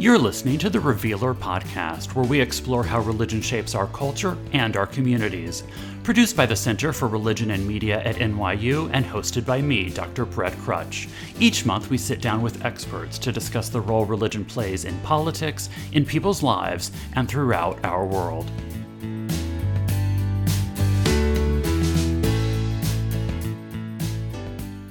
You're 0.00 0.16
listening 0.16 0.56
to 0.60 0.70
the 0.70 0.80
Revealer 0.80 1.34
podcast, 1.34 2.14
where 2.14 2.24
we 2.24 2.40
explore 2.40 2.82
how 2.82 3.00
religion 3.00 3.42
shapes 3.42 3.74
our 3.74 3.86
culture 3.88 4.34
and 4.54 4.74
our 4.74 4.86
communities. 4.86 5.62
Produced 6.04 6.38
by 6.38 6.46
the 6.46 6.56
Center 6.56 6.94
for 6.94 7.06
Religion 7.06 7.50
and 7.50 7.68
Media 7.68 8.00
at 8.02 8.16
NYU 8.16 8.88
and 8.94 9.04
hosted 9.04 9.44
by 9.44 9.60
me, 9.60 9.90
Dr. 9.90 10.24
Brett 10.24 10.54
Krutzsch. 10.54 11.10
Each 11.38 11.66
month, 11.66 11.90
we 11.90 11.98
sit 11.98 12.22
down 12.22 12.40
with 12.40 12.64
experts 12.64 13.18
to 13.18 13.30
discuss 13.30 13.68
the 13.68 13.82
role 13.82 14.06
religion 14.06 14.42
plays 14.42 14.86
in 14.86 14.98
politics, 15.00 15.68
in 15.92 16.06
people's 16.06 16.42
lives, 16.42 16.92
and 17.14 17.28
throughout 17.28 17.84
our 17.84 18.06
world. 18.06 18.50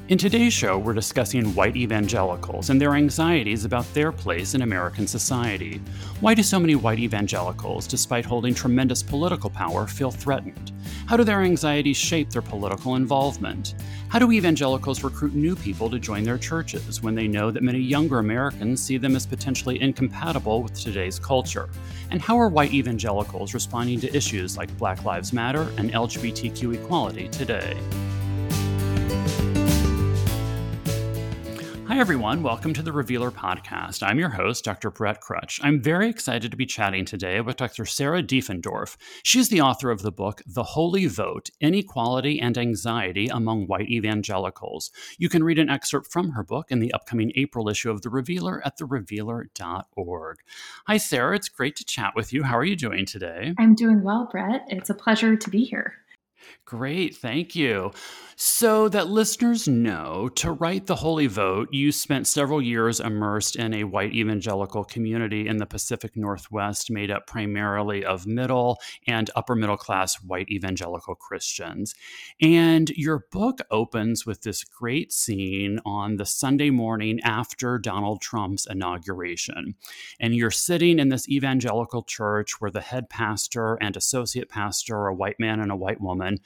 In 0.09 0.17
today's 0.17 0.53
show, 0.53 0.75
we're 0.75 0.93
discussing 0.93 1.53
white 1.53 1.75
evangelicals 1.75 2.71
and 2.71 2.81
their 2.81 2.95
anxieties 2.95 3.63
about 3.63 3.85
their 3.93 4.11
place 4.11 4.55
in 4.55 4.63
American 4.63 5.05
society. 5.05 5.79
Why 6.19 6.33
do 6.33 6.41
so 6.41 6.59
many 6.59 6.73
white 6.73 6.97
evangelicals, 6.97 7.85
despite 7.85 8.25
holding 8.25 8.55
tremendous 8.55 9.03
political 9.03 9.51
power, 9.51 9.85
feel 9.85 10.09
threatened? 10.09 10.71
How 11.05 11.15
do 11.15 11.23
their 11.23 11.41
anxieties 11.41 11.95
shape 11.95 12.31
their 12.31 12.41
political 12.41 12.95
involvement? 12.95 13.75
How 14.07 14.17
do 14.17 14.31
evangelicals 14.31 15.03
recruit 15.03 15.35
new 15.35 15.55
people 15.55 15.91
to 15.91 15.99
join 15.99 16.23
their 16.23 16.39
churches 16.39 17.03
when 17.03 17.13
they 17.13 17.27
know 17.27 17.51
that 17.51 17.61
many 17.61 17.77
younger 17.77 18.17
Americans 18.17 18.81
see 18.81 18.97
them 18.97 19.15
as 19.15 19.27
potentially 19.27 19.79
incompatible 19.79 20.63
with 20.63 20.73
today's 20.73 21.19
culture? 21.19 21.69
And 22.09 22.19
how 22.19 22.35
are 22.39 22.49
white 22.49 22.73
evangelicals 22.73 23.53
responding 23.53 23.99
to 23.99 24.17
issues 24.17 24.57
like 24.57 24.75
Black 24.79 25.05
Lives 25.05 25.33
Matter 25.33 25.71
and 25.77 25.91
LGBTQ 25.91 26.73
equality 26.73 27.27
today? 27.27 27.77
Hi, 31.89 31.97
everyone. 31.97 32.43
Welcome 32.43 32.75
to 32.75 32.83
the 32.83 32.91
Revealer 32.91 33.31
Podcast. 33.31 34.03
I'm 34.03 34.19
your 34.19 34.29
host, 34.29 34.63
Dr. 34.63 34.91
Brett 34.91 35.21
Krutzsch. 35.21 35.59
I'm 35.63 35.81
very 35.81 36.07
excited 36.07 36.51
to 36.51 36.55
be 36.55 36.67
chatting 36.67 37.03
today 37.03 37.41
with 37.41 37.57
Dr. 37.57 37.83
Sarah 37.87 38.21
Diefendorf. 38.21 38.95
She's 39.23 39.49
the 39.49 39.61
author 39.61 39.89
of 39.89 40.03
the 40.03 40.11
book, 40.11 40.43
The 40.45 40.61
Holy 40.61 41.07
Vote 41.07 41.49
Inequality 41.59 42.39
and 42.39 42.59
Anxiety 42.59 43.25
Among 43.27 43.65
White 43.65 43.89
Evangelicals. 43.89 44.91
You 45.17 45.29
can 45.29 45.43
read 45.43 45.57
an 45.57 45.71
excerpt 45.71 46.11
from 46.11 46.33
her 46.33 46.43
book 46.43 46.67
in 46.69 46.77
the 46.77 46.93
upcoming 46.93 47.31
April 47.33 47.67
issue 47.67 47.89
of 47.89 48.03
The 48.03 48.11
Revealer 48.11 48.61
at 48.63 48.77
therevealer.org. 48.77 50.37
Hi, 50.85 50.97
Sarah. 50.97 51.35
It's 51.35 51.49
great 51.49 51.75
to 51.77 51.83
chat 51.83 52.13
with 52.15 52.31
you. 52.31 52.43
How 52.43 52.55
are 52.55 52.65
you 52.65 52.75
doing 52.75 53.07
today? 53.07 53.55
I'm 53.57 53.73
doing 53.73 54.03
well, 54.03 54.29
Brett. 54.31 54.63
It's 54.67 54.91
a 54.91 54.93
pleasure 54.93 55.35
to 55.35 55.49
be 55.49 55.63
here. 55.63 55.95
Great, 56.65 57.15
thank 57.15 57.55
you. 57.55 57.91
So 58.35 58.87
that 58.89 59.09
listeners 59.09 59.67
know, 59.67 60.29
to 60.35 60.51
write 60.51 60.85
the 60.87 60.95
Holy 60.95 61.27
Vote, 61.27 61.67
you 61.73 61.91
spent 61.91 62.25
several 62.25 62.61
years 62.61 63.01
immersed 63.01 63.57
in 63.57 63.73
a 63.73 63.83
white 63.83 64.13
evangelical 64.13 64.85
community 64.85 65.47
in 65.47 65.57
the 65.57 65.65
Pacific 65.65 66.15
Northwest, 66.15 66.89
made 66.89 67.11
up 67.11 67.27
primarily 67.27 68.05
of 68.05 68.25
middle 68.25 68.77
and 69.07 69.29
upper 69.35 69.55
middle 69.55 69.75
class 69.75 70.15
white 70.23 70.47
evangelical 70.49 71.15
Christians. 71.15 71.95
And 72.41 72.89
your 72.91 73.25
book 73.31 73.59
opens 73.71 74.25
with 74.25 74.43
this 74.43 74.63
great 74.63 75.11
scene 75.11 75.79
on 75.85 76.15
the 76.15 76.25
Sunday 76.25 76.69
morning 76.69 77.19
after 77.21 77.77
Donald 77.77 78.21
Trump's 78.21 78.65
inauguration. 78.69 79.75
And 80.19 80.33
you're 80.33 80.49
sitting 80.49 80.99
in 80.99 81.09
this 81.09 81.27
evangelical 81.27 82.03
church 82.03 82.61
where 82.61 82.71
the 82.71 82.79
head 82.79 83.09
pastor 83.09 83.77
and 83.81 83.97
associate 83.97 84.49
pastor 84.49 84.95
are 84.95 85.07
a 85.07 85.15
white 85.15 85.39
man 85.39 85.59
and 85.59 85.71
a 85.71 85.75
white 85.75 85.99
woman 85.99 86.37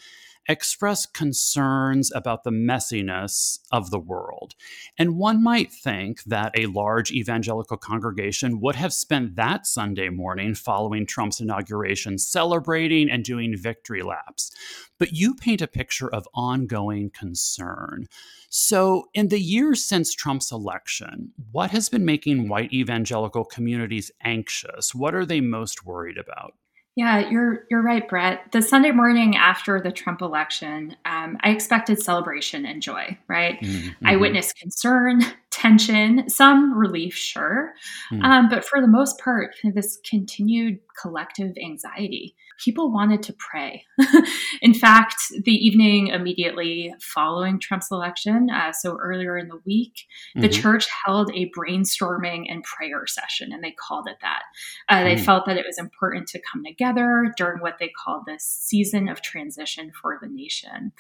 express 0.48 1.06
concerns 1.06 2.12
about 2.14 2.44
the 2.44 2.52
messiness 2.52 3.60
of 3.72 3.92
the 3.92 4.00
world. 4.00 4.56
And 4.98 5.18
one 5.18 5.42
might 5.42 5.72
think 5.72 6.24
that 6.26 6.58
a 6.58 6.66
large 6.66 7.12
evangelical 7.12 7.78
congregation 7.78 8.60
would 8.60 8.76
have 8.76 8.94
spent 8.94 9.36
that 9.36 9.66
Sunday 9.66 10.10
morning 10.10 10.54
following 10.56 11.06
Trump's 11.06 11.40
inauguration 11.40 12.18
celebrating 12.18 13.10
and 13.10 13.24
doing 13.24 13.56
victory 13.56 14.02
laps. 14.02 14.52
But 15.00 15.14
you 15.14 15.36
paint 15.36 15.62
a 15.62 15.68
picture 15.68 16.14
of 16.14 16.28
ongoing 16.34 17.10
concern. 17.10 18.08
So, 18.50 19.08
in 19.14 19.30
the 19.30 19.40
years 19.40 19.84
since 19.84 20.14
Trump's 20.14 20.52
election, 20.52 21.32
what 21.52 21.72
has 21.72 21.90
been 21.90 22.06
making 22.06 22.50
white 22.50 22.72
evangelical 22.72 23.46
communities 23.46 24.12
anxious? 24.22 24.94
What 24.94 25.16
are 25.16 25.26
they 25.26 25.42
most 25.42 25.86
worried 25.86 26.18
about? 26.18 26.54
Yeah, 26.96 27.28
you're 27.28 27.66
you're 27.72 27.82
right, 27.82 28.08
Brett. 28.08 28.52
The 28.52 28.62
Sunday 28.62 28.92
morning 28.92 29.36
after 29.36 29.82
the 29.82 29.92
Trump 29.92 30.22
election, 30.22 30.96
um, 31.06 31.38
I 31.42 31.50
expected 31.50 32.00
celebration 32.00 32.66
and 32.68 32.84
joy. 32.84 33.18
Right, 33.28 33.60
mm-hmm. 33.62 34.08
I 34.08 34.16
witnessed 34.16 34.56
concern, 34.58 35.24
tension, 35.54 36.28
some 36.30 36.78
relief, 36.78 37.16
sure, 37.16 37.74
mm-hmm. 38.12 38.24
um, 38.24 38.50
but 38.50 38.66
for 38.66 38.82
the 38.82 38.88
most 38.88 39.20
part, 39.20 39.56
this 39.64 40.00
continued 40.04 40.80
collective 41.00 41.54
anxiety 41.64 42.36
people 42.64 42.92
wanted 42.92 43.24
to 43.24 43.34
pray. 43.34 43.84
in 44.62 44.74
fact, 44.74 45.16
the 45.44 45.54
evening 45.54 46.08
immediately 46.08 46.94
following 47.00 47.60
Trump's 47.60 47.92
election, 47.92 48.50
uh, 48.50 48.72
so 48.72 48.98
earlier 49.02 49.38
in 49.38 49.48
the 49.48 49.60
week, 49.66 49.94
mm-hmm. 50.30 50.42
the 50.42 50.50
church 50.50 50.88
held 51.06 51.32
a 51.34 51.52
brainstorming 51.58 52.46
and 52.50 52.64
prayer 52.64 53.06
session, 53.06 53.52
and 53.52 53.64
they 53.64 53.72
called 53.72 54.08
it 54.08 54.18
that. 54.22 54.44
Uh, 54.90 54.96
mm-hmm. 54.96 55.06
They 55.06 55.18
felt 55.22 55.46
that 55.46 55.58
it 55.58 55.66
was 55.66 55.78
important 55.78 56.28
to 56.30 56.42
come 56.52 56.64
together 56.64 57.34
during 57.38 57.62
what 57.62 57.78
they 57.80 57.92
called 58.04 58.24
this 58.26 58.44
season 58.44 59.10
of 59.10 59.22
transition 59.22 59.92
for 60.02 60.18
the 60.22 60.30
nation. 60.30 60.92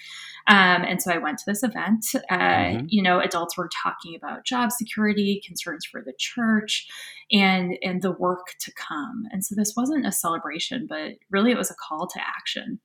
Um, 0.47 0.83
and 0.83 1.01
so 1.01 1.11
I 1.11 1.17
went 1.17 1.37
to 1.39 1.45
this 1.47 1.63
event. 1.63 2.05
Uh, 2.29 2.37
mm-hmm. 2.37 2.85
You 2.89 3.03
know, 3.03 3.19
adults 3.19 3.57
were 3.57 3.69
talking 3.83 4.15
about 4.15 4.42
job 4.43 4.71
security, 4.71 5.41
concerns 5.45 5.85
for 5.85 6.01
the 6.01 6.13
church, 6.17 6.87
and 7.31 7.77
and 7.81 8.01
the 8.01 8.11
work 8.11 8.55
to 8.61 8.71
come. 8.73 9.25
And 9.31 9.43
so 9.43 9.55
this 9.55 9.73
wasn't 9.75 10.07
a 10.07 10.11
celebration, 10.11 10.87
but 10.87 11.13
really 11.31 11.51
it 11.51 11.57
was 11.57 11.71
a 11.71 11.75
call 11.75 12.07
to 12.07 12.19
action. 12.19 12.79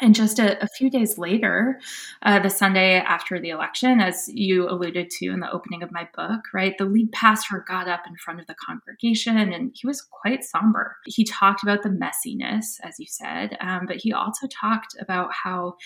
And 0.00 0.14
just 0.14 0.38
a, 0.38 0.60
a 0.62 0.66
few 0.68 0.90
days 0.90 1.18
later, 1.18 1.78
uh, 2.22 2.40
the 2.40 2.48
Sunday 2.48 2.96
after 2.96 3.38
the 3.38 3.50
election, 3.50 4.00
as 4.00 4.28
you 4.32 4.68
alluded 4.68 5.10
to 5.10 5.26
in 5.26 5.40
the 5.40 5.50
opening 5.52 5.82
of 5.82 5.92
my 5.92 6.08
book, 6.16 6.40
right, 6.54 6.76
the 6.78 6.86
lead 6.86 7.12
pastor 7.12 7.64
got 7.68 7.88
up 7.88 8.02
in 8.08 8.16
front 8.16 8.40
of 8.40 8.46
the 8.46 8.54
congregation 8.54 9.52
and 9.52 9.70
he 9.74 9.86
was 9.86 10.00
quite 10.00 10.44
somber. 10.44 10.96
He 11.06 11.24
talked 11.24 11.62
about 11.62 11.82
the 11.82 11.90
messiness, 11.90 12.78
as 12.82 12.98
you 12.98 13.06
said, 13.06 13.56
um, 13.60 13.86
but 13.86 13.96
he 13.96 14.12
also 14.12 14.46
talked 14.48 14.96
about 14.98 15.30
how 15.32 15.76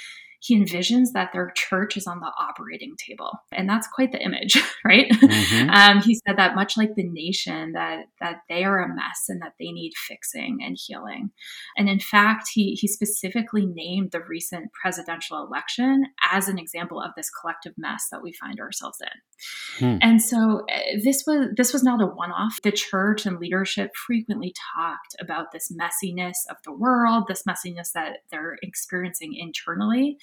he 0.47 0.57
envisions 0.57 1.09
that 1.13 1.31
their 1.33 1.51
church 1.57 1.97
is 1.97 2.07
on 2.07 2.21
the 2.21 2.31
operating 2.39 2.95
table. 2.97 3.31
And 3.53 3.69
that's 3.69 3.89
quite 3.89 4.13
the 4.13 4.23
image 4.23 4.57
right? 4.85 5.11
Mm-hmm. 5.11 5.71
um, 5.71 6.03
he 6.03 6.15
said 6.15 6.37
that 6.37 6.55
much 6.55 6.77
like 6.77 6.95
the 6.95 7.09
nation 7.09 7.73
that 7.73 8.07
that 8.21 8.43
they 8.49 8.65
are 8.65 8.83
a 8.83 8.89
mess 8.89 9.25
and 9.29 9.43
that 9.43 9.55
they 9.59 9.73
need 9.73 9.93
fixing 9.97 10.59
and 10.63 10.77
healing. 10.81 11.31
And 11.77 11.89
in 11.89 11.99
fact 11.99 12.51
he 12.53 12.75
he 12.81 12.87
specifically 12.87 13.67
named 13.67 14.13
the 14.13 14.21
recent 14.21 14.73
presidential 14.73 15.45
election 15.45 16.05
as 16.33 16.49
an 16.49 16.59
example 16.59 17.01
of 17.01 17.11
this 17.17 17.31
collective 17.31 17.75
mess 17.77 18.05
that 18.13 18.23
we 18.23 18.33
find 18.33 18.61
ourselves 18.61 18.99
in. 19.01 19.09
Hmm. 19.79 19.99
and 20.01 20.23
so 20.23 20.65
uh, 20.73 20.99
this 21.05 21.25
was 21.27 21.49
this 21.57 21.73
was 21.73 21.83
not 21.83 22.01
a 22.01 22.07
one-off. 22.07 22.63
The 22.63 22.73
church 22.73 23.27
and 23.27 23.39
leadership 23.39 23.91
frequently 23.95 24.55
talked 24.77 25.17
about 25.21 25.53
this 25.53 25.73
messiness 25.73 26.37
of 26.49 26.57
the 26.65 26.73
world 26.73 27.25
this 27.29 27.43
messiness 27.49 27.93
that 27.93 28.19
they're 28.31 28.57
experiencing 28.63 29.35
internally 29.35 30.19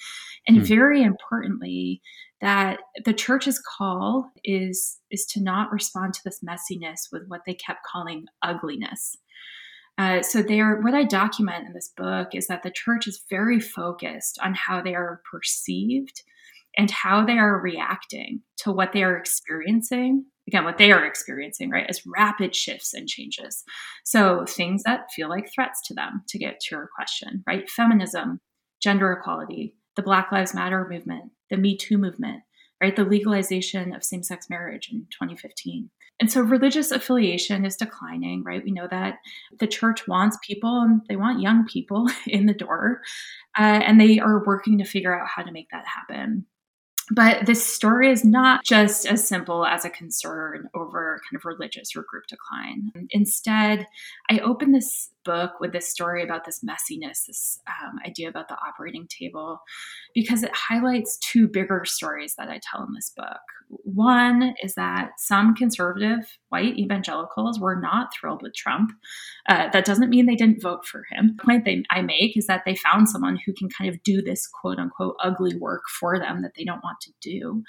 and 0.46 0.58
hmm. 0.58 0.64
very 0.64 1.02
importantly 1.02 2.00
that 2.40 2.80
the 3.06 3.14
church's 3.14 3.58
call 3.58 4.30
is 4.44 4.98
is 5.10 5.24
to 5.24 5.42
not 5.42 5.72
respond 5.72 6.12
to 6.12 6.20
this 6.24 6.40
messiness 6.42 7.08
with 7.10 7.22
what 7.28 7.40
they 7.46 7.54
kept 7.54 7.80
calling 7.90 8.26
ugliness. 8.42 9.16
Uh, 9.96 10.20
so 10.22 10.42
they 10.42 10.60
are 10.60 10.80
what 10.80 10.92
i 10.92 11.04
document 11.04 11.66
in 11.66 11.72
this 11.72 11.92
book 11.96 12.34
is 12.34 12.48
that 12.48 12.62
the 12.62 12.70
church 12.70 13.06
is 13.06 13.22
very 13.30 13.60
focused 13.60 14.38
on 14.42 14.52
how 14.52 14.82
they 14.82 14.94
are 14.94 15.22
perceived 15.30 16.22
and 16.76 16.90
how 16.90 17.24
they 17.24 17.38
are 17.38 17.60
reacting 17.60 18.42
to 18.56 18.72
what 18.72 18.92
they 18.92 19.04
are 19.04 19.16
experiencing. 19.16 20.24
Again 20.46 20.64
what 20.64 20.76
they 20.76 20.92
are 20.92 21.06
experiencing 21.06 21.70
right 21.70 21.86
as 21.88 22.02
rapid 22.04 22.54
shifts 22.54 22.92
and 22.92 23.08
changes. 23.08 23.64
So 24.04 24.44
things 24.46 24.82
that 24.82 25.06
feel 25.16 25.30
like 25.30 25.50
threats 25.54 25.80
to 25.86 25.94
them 25.94 26.24
to 26.28 26.38
get 26.38 26.60
to 26.60 26.74
your 26.74 26.90
question 26.94 27.42
right? 27.46 27.70
Feminism 27.70 28.40
gender 28.82 29.12
equality 29.12 29.74
the 29.96 30.02
Black 30.02 30.32
Lives 30.32 30.54
Matter 30.54 30.86
movement, 30.88 31.32
the 31.50 31.56
Me 31.56 31.76
Too 31.76 31.98
movement, 31.98 32.42
right? 32.80 32.94
The 32.94 33.04
legalization 33.04 33.94
of 33.94 34.04
same 34.04 34.22
sex 34.22 34.50
marriage 34.50 34.90
in 34.92 35.06
2015. 35.10 35.90
And 36.20 36.30
so 36.30 36.40
religious 36.40 36.90
affiliation 36.92 37.64
is 37.64 37.76
declining, 37.76 38.44
right? 38.44 38.62
We 38.64 38.70
know 38.70 38.86
that 38.88 39.18
the 39.58 39.66
church 39.66 40.06
wants 40.06 40.38
people 40.42 40.80
and 40.80 41.00
they 41.08 41.16
want 41.16 41.40
young 41.40 41.66
people 41.66 42.08
in 42.26 42.46
the 42.46 42.54
door, 42.54 43.00
uh, 43.58 43.62
and 43.62 44.00
they 44.00 44.18
are 44.18 44.44
working 44.44 44.78
to 44.78 44.84
figure 44.84 45.18
out 45.18 45.28
how 45.28 45.42
to 45.42 45.52
make 45.52 45.68
that 45.70 45.84
happen. 45.86 46.46
But 47.10 47.46
this 47.46 47.64
story 47.64 48.10
is 48.10 48.24
not 48.24 48.64
just 48.64 49.06
as 49.06 49.26
simple 49.26 49.66
as 49.66 49.84
a 49.84 49.90
concern 49.90 50.68
over 50.74 51.20
kind 51.28 51.38
of 51.38 51.44
religious 51.44 51.94
or 51.94 52.04
group 52.08 52.24
decline. 52.28 52.92
Instead, 53.10 53.86
I 54.30 54.38
open 54.38 54.72
this 54.72 55.10
book 55.24 55.52
with 55.60 55.72
this 55.72 55.90
story 55.90 56.22
about 56.22 56.44
this 56.44 56.64
messiness, 56.64 57.26
this 57.26 57.60
um, 57.66 57.98
idea 58.06 58.28
about 58.28 58.48
the 58.48 58.56
operating 58.56 59.06
table, 59.08 59.60
because 60.14 60.42
it 60.42 60.52
highlights 60.54 61.18
two 61.18 61.48
bigger 61.48 61.84
stories 61.84 62.34
that 62.36 62.48
I 62.48 62.60
tell 62.62 62.86
in 62.86 62.94
this 62.94 63.12
book. 63.14 63.40
One 63.68 64.54
is 64.62 64.74
that 64.74 65.12
some 65.18 65.54
conservative 65.54 66.38
white 66.48 66.78
evangelicals 66.78 67.58
were 67.58 67.80
not 67.80 68.14
thrilled 68.14 68.42
with 68.42 68.54
Trump. 68.54 68.92
Uh, 69.48 69.68
that 69.70 69.84
doesn't 69.84 70.10
mean 70.10 70.26
they 70.26 70.36
didn't 70.36 70.62
vote 70.62 70.86
for 70.86 71.04
him. 71.10 71.34
The 71.36 71.42
point 71.42 71.64
they, 71.64 71.82
I 71.90 72.02
make 72.02 72.36
is 72.36 72.46
that 72.46 72.62
they 72.64 72.76
found 72.76 73.08
someone 73.08 73.38
who 73.44 73.52
can 73.52 73.68
kind 73.68 73.90
of 73.90 74.02
do 74.02 74.22
this 74.22 74.46
quote 74.46 74.78
unquote 74.78 75.16
ugly 75.22 75.56
work 75.56 75.82
for 76.00 76.18
them 76.18 76.42
that 76.42 76.52
they 76.56 76.64
don't 76.64 76.82
want 76.84 77.00
to 77.02 77.12
do. 77.20 77.62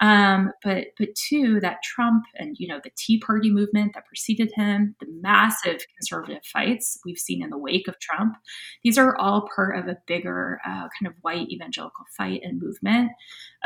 Um, 0.00 0.52
but 0.62 0.88
but 0.98 1.14
two, 1.14 1.60
that 1.60 1.82
Trump 1.82 2.24
and 2.36 2.56
you 2.58 2.68
know 2.68 2.80
the 2.82 2.92
Tea 2.96 3.18
Party 3.18 3.50
movement 3.50 3.94
that 3.94 4.06
preceded 4.06 4.52
him, 4.54 4.94
the 5.00 5.06
massive 5.20 5.84
conservative 5.96 6.44
fights 6.44 6.98
we've 7.04 7.18
seen 7.18 7.42
in 7.42 7.50
the 7.50 7.58
wake 7.58 7.88
of 7.88 7.98
Trump. 8.00 8.36
These 8.84 8.98
are 8.98 9.16
all 9.16 9.48
part 9.54 9.78
of 9.78 9.86
a 9.86 9.98
bigger 10.06 10.60
uh, 10.64 10.88
kind 10.98 11.06
of 11.06 11.14
white 11.22 11.50
evangelical 11.50 12.04
fight 12.16 12.40
and 12.42 12.60
movement 12.60 13.10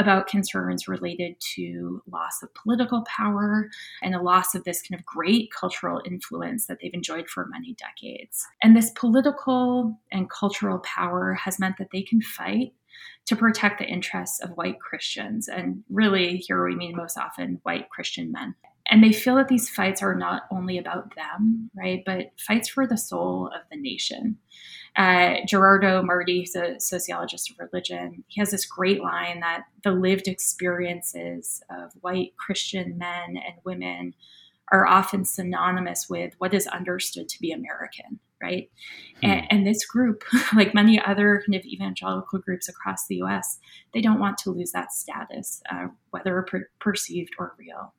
about 0.01 0.27
concerns 0.27 0.89
related 0.89 1.37
to 1.55 2.03
loss 2.11 2.43
of 2.43 2.53
political 2.55 3.05
power 3.05 3.69
and 4.03 4.15
a 4.15 4.23
loss 4.23 4.55
of 4.55 4.65
this 4.65 4.83
kind 4.83 4.99
of 4.99 5.05
great 5.05 5.51
cultural 5.53 6.01
influence 6.07 6.67
that 6.67 6.79
they've 6.81 6.95
enjoyed 6.95 7.29
for 7.29 7.47
many 7.47 7.75
decades. 7.75 8.47
And 8.63 8.77
this 8.77 8.91
political 8.91 9.99
and 10.11 10.31
cultural 10.31 10.79
power 10.81 11.35
has 11.35 11.59
meant 11.59 11.77
that 11.79 11.91
they 11.93 12.03
can 12.03 12.23
fight 12.23 12.73
to 13.27 13.37
protect 13.37 13.79
the 13.79 13.87
interests 13.87 14.41
of 14.41 14.51
white 14.57 14.81
Christians. 14.81 15.49
And 15.49 15.85
really, 15.91 16.39
here 16.39 16.65
we 16.65 16.75
mean 16.75 16.97
most 16.97 17.19
often 17.19 17.61
white 17.63 17.91
Christian 17.91 18.33
men 18.33 18.55
and 18.91 19.05
they 19.05 19.13
feel 19.13 19.37
that 19.37 19.49
these 19.49 19.71
fights 19.71 20.03
are 20.03 20.17
not 20.17 20.43
only 20.51 20.77
about 20.77 21.15
them, 21.15 21.71
right, 21.77 22.03
but 22.05 22.33
fights 22.39 22.69
for 22.69 22.87
the 22.87 22.99
soul 22.99 23.49
of 23.55 23.63
the 23.71 23.77
nation. 23.77 24.37
Uh, 24.97 25.37
Gerardo 25.47 26.03
Martí, 26.03 26.41
who's 26.41 26.57
a 26.57 26.81
sociologist 26.81 27.51
of 27.51 27.57
religion, 27.59 28.25
he 28.29 28.41
has 28.41 28.51
this 28.51 28.67
great 28.67 29.01
line 29.01 29.41
that 29.41 29.65
the 29.85 29.93
lived 29.93 30.29
experiences 30.29 31.63
of 31.71 31.93
white 32.01 32.37
Christian 32.37 32.99
men 32.99 33.37
and 33.37 33.55
women 33.65 34.15
are 34.73 34.87
often 34.87 35.25
synonymous 35.25 36.09
with 36.09 36.35
what 36.39 36.55
is 36.55 36.67
understood 36.69 37.29
to 37.29 37.41
be 37.41 37.51
American, 37.51 38.21
right? 38.41 38.71
Hmm. 39.21 39.31
And, 39.31 39.47
and, 39.51 39.67
this 39.67 39.85
group, 39.85 40.23
like 40.55 40.75
many 40.75 41.01
other 41.03 41.43
kind 41.45 41.57
of 41.57 41.65
evangelical 41.65 42.39
groups 42.39 42.69
across 42.69 43.07
the 43.07 43.17
US, 43.17 43.59
they 43.95 44.01
don't 44.01 44.21
want 44.21 44.39
to 44.39 44.51
lose 44.51 44.71
that 44.73 44.93
status, 44.93 45.61
uh, 45.71 45.89
whether 46.11 46.43
per- 46.43 46.71
perceived 46.79 47.33
or 47.39 47.55
real 47.59 47.95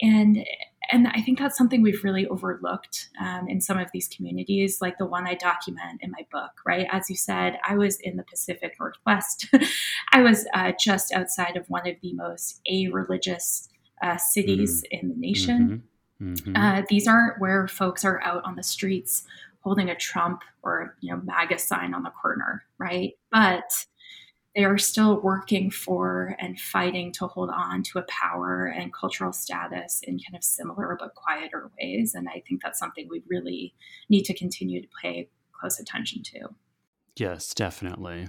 and 0.00 0.44
and 0.92 1.08
I 1.08 1.20
think 1.20 1.38
that's 1.38 1.56
something 1.56 1.82
we've 1.82 2.04
really 2.04 2.26
overlooked 2.26 3.10
um, 3.20 3.48
in 3.48 3.60
some 3.60 3.78
of 3.78 3.88
these 3.92 4.08
communities, 4.08 4.80
like 4.80 4.98
the 4.98 5.06
one 5.06 5.26
I 5.26 5.34
document 5.34 6.00
in 6.00 6.10
my 6.10 6.26
book. 6.30 6.52
Right, 6.66 6.86
as 6.90 7.08
you 7.08 7.16
said, 7.16 7.58
I 7.66 7.76
was 7.76 7.98
in 8.00 8.16
the 8.16 8.24
Pacific 8.24 8.76
Northwest. 8.78 9.46
I 10.12 10.22
was 10.22 10.46
uh, 10.54 10.72
just 10.78 11.12
outside 11.12 11.56
of 11.56 11.68
one 11.68 11.88
of 11.88 11.96
the 12.02 12.12
most 12.14 12.60
a-religious 12.70 13.68
uh, 14.02 14.16
cities 14.16 14.82
mm-hmm. 14.82 15.06
in 15.06 15.10
the 15.10 15.16
nation. 15.16 15.84
Mm-hmm. 16.20 16.32
Mm-hmm. 16.32 16.56
Uh, 16.56 16.82
these 16.88 17.08
aren't 17.08 17.40
where 17.40 17.66
folks 17.66 18.04
are 18.04 18.22
out 18.22 18.44
on 18.44 18.56
the 18.56 18.62
streets 18.62 19.24
holding 19.60 19.90
a 19.90 19.94
Trump 19.94 20.42
or 20.62 20.96
you 21.00 21.10
know 21.10 21.20
MAGA 21.24 21.58
sign 21.58 21.94
on 21.94 22.02
the 22.02 22.10
corner, 22.10 22.64
right? 22.78 23.12
But 23.30 23.70
they 24.54 24.64
are 24.64 24.78
still 24.78 25.20
working 25.20 25.70
for 25.70 26.36
and 26.40 26.58
fighting 26.58 27.12
to 27.12 27.26
hold 27.26 27.50
on 27.50 27.82
to 27.84 27.98
a 27.98 28.06
power 28.08 28.66
and 28.66 28.92
cultural 28.92 29.32
status 29.32 30.00
in 30.02 30.18
kind 30.18 30.36
of 30.36 30.42
similar 30.42 30.96
but 30.98 31.14
quieter 31.14 31.70
ways. 31.80 32.14
And 32.14 32.28
I 32.28 32.42
think 32.48 32.62
that's 32.62 32.78
something 32.78 33.06
we 33.08 33.22
really 33.28 33.74
need 34.08 34.24
to 34.24 34.34
continue 34.34 34.82
to 34.82 34.88
pay 35.00 35.28
close 35.58 35.78
attention 35.78 36.22
to. 36.24 36.48
Yes, 37.16 37.52
definitely. 37.52 38.28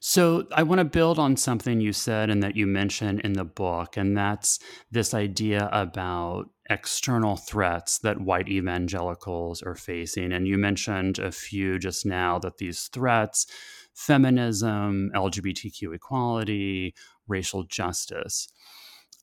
So 0.00 0.46
I 0.52 0.62
want 0.62 0.80
to 0.80 0.84
build 0.84 1.18
on 1.18 1.36
something 1.36 1.80
you 1.80 1.92
said 1.92 2.28
and 2.28 2.42
that 2.42 2.56
you 2.56 2.66
mentioned 2.66 3.20
in 3.20 3.32
the 3.32 3.44
book, 3.44 3.96
and 3.96 4.16
that's 4.16 4.58
this 4.90 5.14
idea 5.14 5.68
about 5.72 6.50
external 6.68 7.36
threats 7.36 7.98
that 8.00 8.20
white 8.20 8.48
evangelicals 8.48 9.62
are 9.62 9.76
facing. 9.76 10.32
And 10.32 10.46
you 10.46 10.58
mentioned 10.58 11.18
a 11.18 11.32
few 11.32 11.78
just 11.78 12.04
now 12.04 12.38
that 12.40 12.58
these 12.58 12.88
threats 12.92 13.46
feminism, 13.96 15.10
LGBTQ 15.14 15.94
equality, 15.94 16.94
racial 17.26 17.64
justice. 17.64 18.48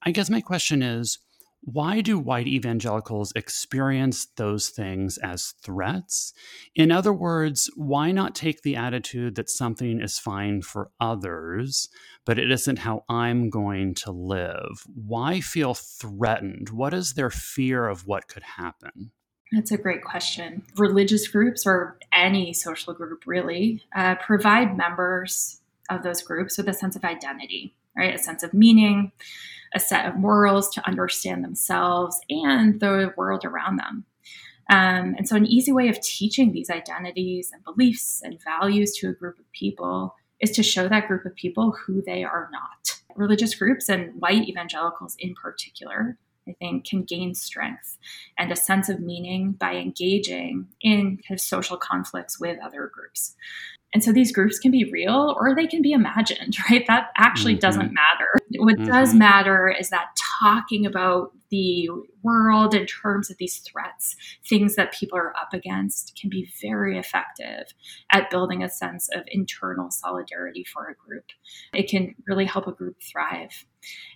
I 0.04 0.12
guess 0.12 0.30
my 0.30 0.42
question 0.42 0.82
is 0.82 1.20
why 1.66 2.02
do 2.02 2.20
white 2.20 2.48
evangelicals 2.48 3.32
experience 3.38 4.28
those 4.36 4.68
things 4.68 5.18
as 5.20 5.54
threats? 5.64 6.34
In 6.76 6.92
other 6.92 7.14
words, 7.14 7.70
why 7.78 8.12
not 8.12 8.36
take 8.36 8.64
the 8.64 8.76
attitude 8.76 9.36
that 9.36 9.50
something 9.50 10.02
is 10.02 10.20
fine 10.20 10.62
for 10.62 10.92
others, 11.00 11.88
but 12.26 12.38
it 12.38 12.52
isn't 12.52 12.80
how 12.80 13.06
I'm 13.08 13.50
going 13.50 13.96
to 13.96 14.12
live? 14.12 14.84
Why 14.94 15.40
feel 15.40 15.74
threatened? 15.74 16.70
What 16.70 16.94
is 16.94 17.14
their 17.14 17.30
fear 17.30 17.88
of 17.88 18.06
what 18.06 18.28
could 18.28 18.44
happen? 18.44 19.12
That's 19.54 19.72
a 19.72 19.78
great 19.78 20.04
question. 20.04 20.64
Religious 20.78 21.28
groups, 21.28 21.68
or 21.68 21.98
any 22.12 22.54
social 22.54 22.94
group 22.94 23.24
really, 23.28 23.84
uh, 23.96 24.16
provide 24.16 24.76
members 24.76 25.62
of 25.92 26.02
those 26.02 26.24
groups 26.24 26.58
with 26.58 26.68
a 26.68 26.74
sense 26.74 26.96
of 26.96 27.04
identity, 27.04 27.76
right? 27.96 28.16
A 28.16 28.18
sense 28.18 28.42
of 28.42 28.56
meaning, 28.56 29.12
a 29.76 29.80
set 29.80 30.08
of 30.08 30.16
morals 30.16 30.70
to 30.70 30.88
understand 30.88 31.44
themselves 31.44 32.20
and 32.30 32.80
the 32.80 33.14
world 33.16 33.46
around 33.46 33.78
them. 33.78 34.06
Um, 34.72 35.14
and 35.18 35.28
so, 35.28 35.36
an 35.36 35.46
easy 35.46 35.72
way 35.72 35.88
of 35.88 36.02
teaching 36.02 36.52
these 36.52 36.72
identities 36.72 37.52
and 37.54 37.64
beliefs 37.64 38.22
and 38.24 38.42
values 38.44 38.94
to 38.98 39.10
a 39.10 39.14
group 39.14 39.38
of 39.38 39.52
people 39.52 40.16
is 40.40 40.50
to 40.52 40.64
show 40.64 40.88
that 40.88 41.08
group 41.08 41.26
of 41.26 41.36
people 41.36 41.72
who 41.86 42.02
they 42.02 42.24
are 42.24 42.50
not. 42.52 43.02
Religious 43.16 43.54
groups 43.54 43.88
and 43.88 44.20
white 44.20 44.50
evangelicals 44.50 45.16
in 45.20 45.36
particular 45.36 46.18
I 46.48 46.54
think, 46.54 46.86
can 46.86 47.04
gain 47.04 47.36
strength 47.36 47.98
and 48.38 48.52
a 48.52 48.56
sense 48.56 48.90
of 48.90 49.00
meaning 49.00 49.54
by 49.54 49.76
engaging 49.76 50.68
in 50.82 51.18
kind 51.28 51.38
of 51.38 51.40
social 51.40 51.78
conflicts 51.78 52.40
with 52.40 52.60
other 52.64 52.92
groups. 52.94 53.36
And 53.94 54.04
so 54.04 54.12
these 54.12 54.32
groups 54.32 54.58
can 54.58 54.72
be 54.72 54.90
real 54.92 55.36
or 55.40 55.54
they 55.54 55.68
can 55.68 55.82
be 55.82 55.92
imagined, 55.92 56.58
right? 56.70 56.86
That 56.88 57.10
actually 57.16 57.54
mm-hmm. 57.54 57.60
doesn't 57.60 57.94
matter. 57.94 58.30
What 58.58 58.76
mm-hmm. 58.76 58.86
does 58.86 59.14
matter 59.14 59.70
is 59.70 59.90
that 59.90 60.18
talking 60.42 60.86
about 60.86 61.32
the 61.52 61.88
world 62.24 62.74
in 62.74 62.88
terms 62.88 63.30
of 63.30 63.38
these 63.38 63.60
threats, 63.60 64.16
things 64.50 64.76
that 64.76 64.92
people 64.92 65.20
are 65.20 65.36
up 65.38 65.54
against, 65.54 66.18
can 66.20 66.30
be 66.30 66.52
very 66.60 66.98
effective 66.98 67.74
at 68.10 68.32
building 68.32 68.64
a 68.64 68.70
sense 68.70 69.08
of 69.14 69.22
internal 69.28 69.92
solidarity 69.92 70.64
for 70.64 70.88
a 70.88 70.96
group. 70.96 71.26
It 71.72 71.88
can 71.88 72.16
really 72.26 72.46
help 72.46 72.66
a 72.66 72.72
group 72.72 72.98
thrive. 73.04 73.66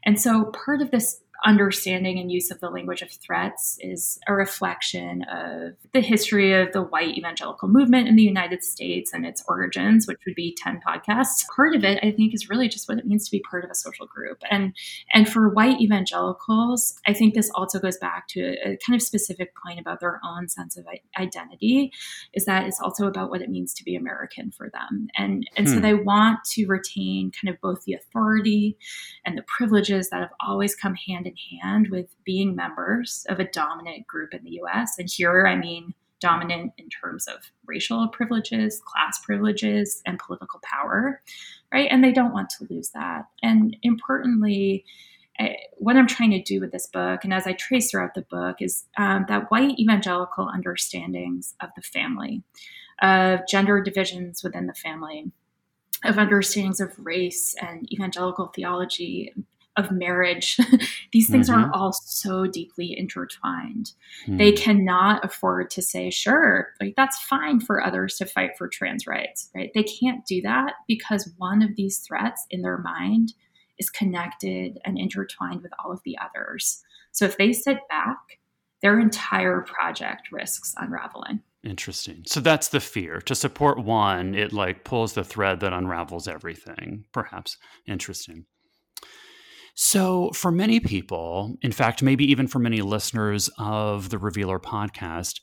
And 0.04 0.20
so 0.20 0.46
part 0.46 0.82
of 0.82 0.90
this 0.90 1.22
understanding 1.46 2.20
and 2.20 2.32
use 2.32 2.52
of 2.52 2.60
the 2.60 2.70
language 2.70 3.02
of 3.02 3.12
threats 3.12 3.78
is 3.80 4.20
a 4.28 4.34
reflection 4.34 5.24
of 5.24 5.74
the 5.94 6.02
history 6.02 6.54
of 6.54 6.72
the 6.74 6.82
white 6.82 7.18
evangelical 7.18 7.68
movement 7.68 8.08
in 8.08 8.16
the 8.16 8.24
United 8.24 8.64
States 8.64 9.14
and 9.14 9.26
its 9.26 9.44
origins, 9.48 10.08
which 10.08 10.20
would 10.26 10.36
be 10.36 10.56
10 10.58 10.82
podcasts. 10.88 11.46
Part 11.56 11.76
of 11.76 11.84
it, 11.84 12.00
I 12.04 12.12
think, 12.12 12.34
is 12.34 12.50
really 12.50 12.68
just 12.68 12.90
what 12.90 12.98
it 12.98 13.06
means 13.06 13.26
to 13.26 13.32
be 13.32 13.42
part 13.50 13.64
of 13.64 13.70
a 13.70 13.76
social 13.76 14.08
group. 14.08 14.42
And 14.50 14.76
and 15.14 15.30
for 15.30 15.50
white 15.50 15.80
evangelicals, 15.80 16.96
I 17.06 17.14
think 17.14 17.34
this 17.34 17.52
also 17.54 17.80
goes 17.80 17.98
back 17.98 18.28
to 18.30 18.42
a, 18.42 18.74
a 18.74 18.78
kind 18.86 18.96
of 18.96 19.02
specific 19.02 19.54
point 19.64 19.80
about 19.80 20.00
their 20.00 20.20
own 20.26 20.48
sense 20.48 20.78
of 20.78 20.86
identity, 21.18 21.92
is 22.34 22.46
that 22.46 22.66
it's 22.66 22.80
also 22.80 23.06
about 23.06 23.30
what 23.30 23.42
it 23.42 23.50
means 23.50 23.74
to 23.76 23.84
be 23.84 23.96
American 23.96 24.52
for 24.52 24.70
them. 24.70 25.08
And 25.16 25.48
and 25.56 25.68
hmm. 25.68 25.74
so 25.76 25.80
they 25.80 25.94
want 25.94 26.44
to 26.54 26.66
retain 26.66 27.32
kind 27.32 27.54
of 27.54 27.62
both 27.62 27.84
the 27.84 27.94
authority 27.94 28.78
and 29.26 29.38
the 29.38 29.44
privileges 29.44 30.10
that 30.10 30.22
have 30.22 30.34
always 30.40 30.76
come 30.76 30.96
hand 30.96 31.27
in 31.28 31.60
hand 31.60 31.90
with 31.90 32.16
being 32.24 32.56
members 32.56 33.26
of 33.30 33.40
a 33.40 33.52
dominant 33.52 34.07
group 34.07 34.34
in 34.34 34.44
the 34.44 34.60
US. 34.64 34.98
And 34.98 35.10
here 35.10 35.46
I 35.46 35.56
mean 35.56 35.94
dominant 36.19 36.74
in 36.78 36.90
terms 36.90 37.28
of 37.28 37.52
racial 37.66 38.07
privileges, 38.07 38.81
class 38.86 39.19
privileges, 39.24 40.02
and 40.06 40.19
political 40.19 40.60
power, 40.64 41.22
right? 41.72 41.88
And 41.92 42.04
they 42.04 42.12
don't 42.12 42.34
want 42.34 42.50
to 42.52 42.68
lose 42.69 42.90
that. 42.92 43.26
And 43.44 43.78
importantly, 43.84 44.86
eh, 45.40 45.54
what 45.78 45.96
I'm 45.96 46.07
trying 46.07 46.31
to 46.31 46.42
do 46.42 46.60
with 46.60 46.72
this 46.72 46.88
book, 46.88 47.24
and 47.24 47.34
as 47.34 47.46
I 47.46 47.54
trace 47.54 47.92
throughout 47.92 48.16
the 48.16 48.24
book, 48.24 48.57
is 48.62 48.86
um, 48.98 49.26
that 49.28 49.52
white 49.52 49.78
evangelical 49.80 50.50
understandings 50.50 51.54
of 51.62 51.69
the 51.76 51.81
family, 51.81 52.44
of 53.02 53.42
gender 53.48 53.81
divisions 53.81 54.44
within 54.44 54.68
the 54.68 54.74
family, 54.74 55.31
of 56.04 56.18
understandings 56.18 56.80
of 56.80 56.94
race 56.98 57.56
and 57.62 57.92
evangelical 57.92 58.48
theology, 58.48 59.34
of 59.78 59.92
marriage. 59.92 60.57
These 61.14 61.30
things 61.30 61.50
mm-hmm. 61.50 61.66
are 61.66 61.72
all 61.74 61.94
so 61.94 62.48
deeply 62.48 62.98
intertwined. 62.98 63.94
Mm. 64.26 64.38
They 64.38 64.52
cannot 64.52 65.24
afford 65.24 65.69
to 65.72 65.81
say, 65.81 66.10
sure, 66.10 66.74
like 66.81 66.96
that's 66.96 67.22
fine 67.24 67.60
for 67.60 67.84
others 67.84 68.18
to 68.18 68.26
fight 68.26 68.57
for 68.57 68.68
trans 68.68 69.07
rights, 69.07 69.50
right? 69.56 69.72
They 69.74 69.84
can't 69.84 70.26
do 70.26 70.42
that 70.42 70.74
because 70.88 71.31
one 71.38 71.62
of 71.62 71.76
these 71.76 72.00
threats 72.00 72.46
in 72.50 72.62
their 72.62 72.80
mind 72.80 73.34
is 73.78 73.90
connected 73.90 74.80
and 74.84 74.98
intertwined 74.98 75.62
with 75.62 75.72
all 75.80 75.92
of 75.92 76.02
the 76.04 76.18
others. 76.18 76.81
So 77.12 77.26
if 77.26 77.38
they 77.38 77.54
sit 77.54 77.78
back, 77.90 78.18
their 78.81 79.00
entire 79.00 79.62
project 79.62 80.31
risks 80.31 80.74
unraveling. 80.78 81.42
Interesting. 81.64 82.24
So 82.26 82.40
that's 82.40 82.69
the 82.69 82.80
fear. 82.80 83.19
To 83.22 83.36
support 83.36 83.84
one, 83.84 84.36
it 84.36 84.54
like 84.54 84.84
pulls 84.84 85.14
the 85.14 85.24
thread 85.24 85.60
that 85.62 85.74
unravels 85.74 86.28
everything. 86.28 87.06
Perhaps. 87.12 87.57
Interesting. 87.88 88.46
So, 89.80 90.31
for 90.31 90.52
many 90.52 90.80
people, 90.80 91.56
in 91.62 91.72
fact, 91.72 92.02
maybe 92.02 92.26
even 92.31 92.48
for 92.48 92.57
many 92.57 92.81
listeners 92.81 93.48
of 93.60 94.10
the 94.10 94.18
Revealer 94.18 94.60
podcast, 94.60 95.40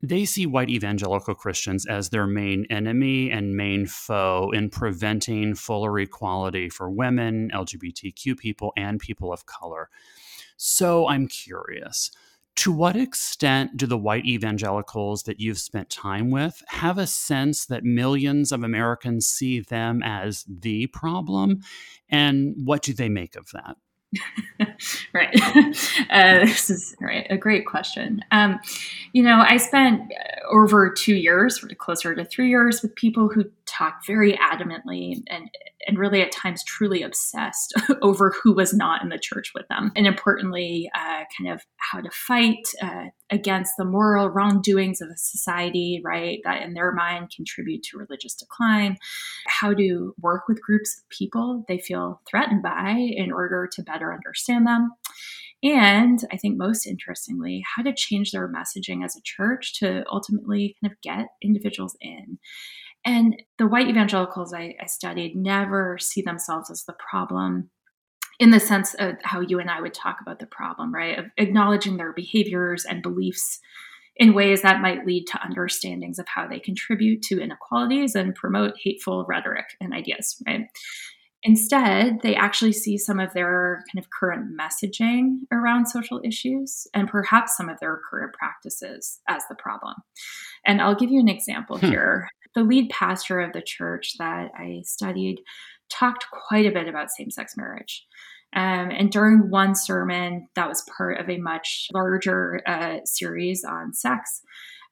they 0.00 0.24
see 0.24 0.46
white 0.46 0.70
evangelical 0.70 1.34
Christians 1.34 1.84
as 1.84 2.08
their 2.08 2.26
main 2.26 2.64
enemy 2.70 3.30
and 3.30 3.54
main 3.54 3.86
foe 3.86 4.50
in 4.54 4.70
preventing 4.70 5.54
fuller 5.54 5.98
equality 5.98 6.70
for 6.70 6.90
women, 6.90 7.50
LGBTQ 7.52 8.38
people, 8.38 8.72
and 8.74 8.98
people 8.98 9.30
of 9.34 9.44
color. 9.44 9.90
So, 10.56 11.06
I'm 11.06 11.28
curious 11.28 12.10
to 12.56 12.72
what 12.72 12.96
extent 12.96 13.76
do 13.76 13.86
the 13.86 13.98
white 13.98 14.26
evangelicals 14.26 15.22
that 15.24 15.40
you've 15.40 15.58
spent 15.58 15.88
time 15.88 16.30
with 16.30 16.62
have 16.68 16.98
a 16.98 17.06
sense 17.06 17.66
that 17.66 17.84
millions 17.84 18.52
of 18.52 18.62
Americans 18.62 19.26
see 19.26 19.60
them 19.60 20.02
as 20.02 20.44
the 20.48 20.86
problem? 20.88 21.60
And 22.08 22.54
what 22.64 22.82
do 22.82 22.92
they 22.92 23.08
make 23.08 23.36
of 23.36 23.48
that? 23.52 23.76
right. 25.14 25.34
Uh, 26.10 26.40
this 26.40 26.68
is 26.68 26.94
right. 27.00 27.26
A 27.30 27.38
great 27.38 27.64
question. 27.64 28.22
Um, 28.32 28.60
you 29.14 29.22
know, 29.22 29.42
I 29.48 29.56
spent 29.56 30.12
over 30.50 30.92
two 30.92 31.14
years, 31.14 31.64
closer 31.78 32.14
to 32.14 32.24
three 32.24 32.50
years, 32.50 32.82
with 32.82 32.94
people 32.96 33.28
who 33.28 33.44
talk 33.72 34.00
very 34.06 34.34
adamantly 34.34 35.22
and 35.28 35.48
and 35.86 35.98
really 35.98 36.22
at 36.22 36.30
times 36.30 36.62
truly 36.64 37.02
obsessed 37.02 37.74
over 38.02 38.32
who 38.42 38.54
was 38.54 38.72
not 38.72 39.02
in 39.02 39.08
the 39.08 39.18
church 39.18 39.52
with 39.54 39.66
them, 39.68 39.90
and 39.96 40.06
importantly, 40.06 40.90
uh, 40.94 41.24
kind 41.36 41.52
of 41.52 41.62
how 41.78 42.00
to 42.00 42.10
fight 42.10 42.62
uh, 42.80 43.06
against 43.30 43.72
the 43.76 43.84
moral 43.84 44.28
wrongdoings 44.28 45.00
of 45.00 45.08
a 45.08 45.16
society, 45.16 46.00
right? 46.04 46.38
That 46.44 46.62
in 46.62 46.74
their 46.74 46.92
mind 46.92 47.32
contribute 47.34 47.82
to 47.84 47.98
religious 47.98 48.34
decline. 48.34 48.96
How 49.46 49.74
to 49.74 50.14
work 50.20 50.44
with 50.48 50.62
groups 50.62 50.98
of 50.98 51.08
people 51.08 51.64
they 51.66 51.78
feel 51.78 52.20
threatened 52.28 52.62
by 52.62 52.90
in 52.92 53.32
order 53.32 53.68
to 53.72 53.82
better 53.82 54.12
understand 54.12 54.66
them. 54.66 54.90
And 55.62 56.18
I 56.32 56.36
think 56.36 56.58
most 56.58 56.86
interestingly, 56.86 57.62
how 57.76 57.82
to 57.82 57.94
change 57.94 58.32
their 58.32 58.52
messaging 58.52 59.04
as 59.04 59.16
a 59.16 59.22
church 59.22 59.78
to 59.78 60.04
ultimately 60.10 60.76
kind 60.82 60.92
of 60.92 61.00
get 61.02 61.28
individuals 61.40 61.96
in. 62.00 62.38
And 63.04 63.42
the 63.58 63.66
white 63.66 63.88
evangelicals 63.88 64.54
I, 64.54 64.76
I 64.80 64.86
studied 64.86 65.34
never 65.36 65.98
see 65.98 66.22
themselves 66.22 66.70
as 66.70 66.84
the 66.84 66.94
problem 67.10 67.70
in 68.38 68.50
the 68.50 68.60
sense 68.60 68.94
of 68.94 69.16
how 69.22 69.40
you 69.40 69.60
and 69.60 69.70
I 69.70 69.80
would 69.80 69.94
talk 69.94 70.18
about 70.20 70.38
the 70.38 70.46
problem, 70.46 70.94
right? 70.94 71.18
Of 71.18 71.26
acknowledging 71.36 71.96
their 71.96 72.12
behaviors 72.12 72.84
and 72.84 73.02
beliefs 73.02 73.60
in 74.16 74.34
ways 74.34 74.62
that 74.62 74.80
might 74.80 75.06
lead 75.06 75.26
to 75.26 75.42
understandings 75.42 76.18
of 76.18 76.26
how 76.28 76.46
they 76.46 76.58
contribute 76.58 77.22
to 77.22 77.40
inequalities 77.40 78.14
and 78.14 78.34
promote 78.34 78.74
hateful 78.82 79.24
rhetoric 79.28 79.66
and 79.80 79.94
ideas, 79.94 80.40
right? 80.46 80.66
Instead, 81.44 82.20
they 82.22 82.36
actually 82.36 82.72
see 82.72 82.96
some 82.96 83.18
of 83.18 83.32
their 83.32 83.82
kind 83.92 84.04
of 84.04 84.10
current 84.10 84.56
messaging 84.56 85.38
around 85.50 85.86
social 85.86 86.20
issues 86.22 86.86
and 86.94 87.08
perhaps 87.08 87.56
some 87.56 87.68
of 87.68 87.80
their 87.80 88.00
current 88.08 88.32
practices 88.32 89.20
as 89.28 89.42
the 89.48 89.56
problem. 89.56 89.94
And 90.64 90.80
I'll 90.80 90.94
give 90.94 91.10
you 91.10 91.18
an 91.18 91.28
example 91.28 91.78
hmm. 91.78 91.88
here 91.88 92.28
the 92.54 92.62
lead 92.62 92.90
pastor 92.90 93.40
of 93.40 93.52
the 93.52 93.62
church 93.62 94.14
that 94.18 94.50
I 94.56 94.82
studied 94.84 95.40
talked 95.90 96.26
quite 96.30 96.66
a 96.66 96.72
bit 96.72 96.88
about 96.88 97.10
same 97.10 97.30
sex 97.30 97.54
marriage. 97.56 98.06
Um, 98.54 98.90
and 98.90 99.10
during 99.10 99.50
one 99.50 99.74
sermon 99.74 100.48
that 100.56 100.68
was 100.68 100.84
part 100.96 101.18
of 101.18 101.30
a 101.30 101.38
much 101.38 101.88
larger 101.92 102.60
uh, 102.66 102.98
series 103.04 103.64
on 103.64 103.94
sex, 103.94 104.42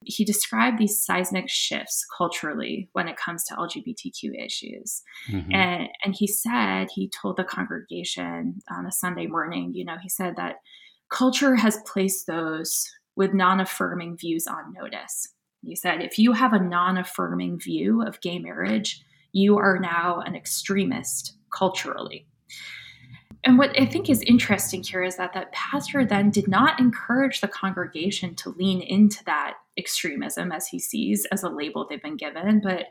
he 0.04 0.24
described 0.24 0.78
these 0.78 1.04
seismic 1.04 1.44
shifts 1.48 2.06
culturally 2.16 2.88
when 2.92 3.06
it 3.06 3.18
comes 3.18 3.44
to 3.44 3.54
LGBTQ 3.54 4.44
issues. 4.44 5.02
Mm-hmm. 5.30 5.52
And, 5.52 5.88
and 6.04 6.14
he 6.16 6.26
said, 6.26 6.88
he 6.94 7.10
told 7.20 7.36
the 7.36 7.44
congregation 7.44 8.60
on 8.74 8.86
a 8.86 8.92
Sunday 8.92 9.26
morning, 9.26 9.72
you 9.74 9.84
know, 9.84 9.96
he 10.00 10.08
said 10.08 10.36
that 10.36 10.56
culture 11.10 11.54
has 11.54 11.78
placed 11.86 12.26
those 12.26 12.90
with 13.14 13.34
non 13.34 13.60
affirming 13.60 14.16
views 14.16 14.46
on 14.46 14.72
notice. 14.72 15.28
He 15.64 15.76
said, 15.76 16.02
if 16.02 16.18
you 16.18 16.32
have 16.32 16.52
a 16.52 16.60
non 16.60 16.98
affirming 16.98 17.58
view 17.58 18.02
of 18.02 18.20
gay 18.20 18.38
marriage, 18.38 19.02
you 19.32 19.58
are 19.58 19.78
now 19.78 20.20
an 20.20 20.34
extremist 20.34 21.34
culturally. 21.50 22.26
And 23.44 23.56
what 23.58 23.78
I 23.80 23.86
think 23.86 24.10
is 24.10 24.22
interesting 24.22 24.82
here 24.82 25.02
is 25.02 25.16
that 25.16 25.32
that 25.32 25.52
pastor 25.52 26.04
then 26.04 26.30
did 26.30 26.46
not 26.46 26.78
encourage 26.78 27.40
the 27.40 27.48
congregation 27.48 28.34
to 28.36 28.50
lean 28.50 28.82
into 28.82 29.24
that 29.24 29.54
extremism 29.80 30.52
as 30.52 30.66
he 30.66 30.78
sees 30.78 31.26
as 31.32 31.42
a 31.42 31.48
label 31.48 31.86
they've 31.88 32.02
been 32.02 32.16
given, 32.16 32.60
but 32.62 32.86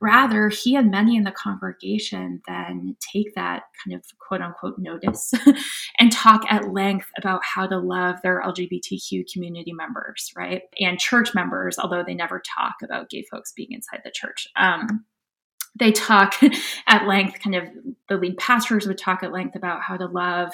rather 0.00 0.48
he 0.48 0.76
and 0.76 0.90
many 0.90 1.16
in 1.16 1.24
the 1.24 1.32
congregation 1.32 2.40
then 2.46 2.96
take 3.00 3.34
that 3.34 3.62
kind 3.82 3.96
of 3.96 4.04
quote 4.18 4.42
unquote 4.42 4.78
notice 4.78 5.32
and 5.98 6.12
talk 6.12 6.42
at 6.50 6.72
length 6.72 7.08
about 7.18 7.40
how 7.42 7.66
to 7.66 7.78
love 7.78 8.16
their 8.22 8.42
LGBTQ 8.42 9.24
community 9.32 9.72
members, 9.72 10.30
right? 10.36 10.62
And 10.78 10.98
church 10.98 11.34
members, 11.34 11.78
although 11.78 12.04
they 12.06 12.14
never 12.14 12.40
talk 12.56 12.74
about 12.84 13.10
gay 13.10 13.24
folks 13.30 13.52
being 13.52 13.72
inside 13.72 14.02
the 14.04 14.10
church. 14.10 14.46
Um, 14.56 15.04
they 15.78 15.92
talk 15.92 16.34
at 16.86 17.06
length, 17.06 17.40
kind 17.40 17.56
of 17.56 17.64
the 18.08 18.16
lead 18.16 18.36
pastors 18.38 18.86
would 18.86 18.98
talk 18.98 19.22
at 19.22 19.32
length 19.32 19.56
about 19.56 19.82
how 19.82 19.96
to 19.96 20.06
love 20.06 20.52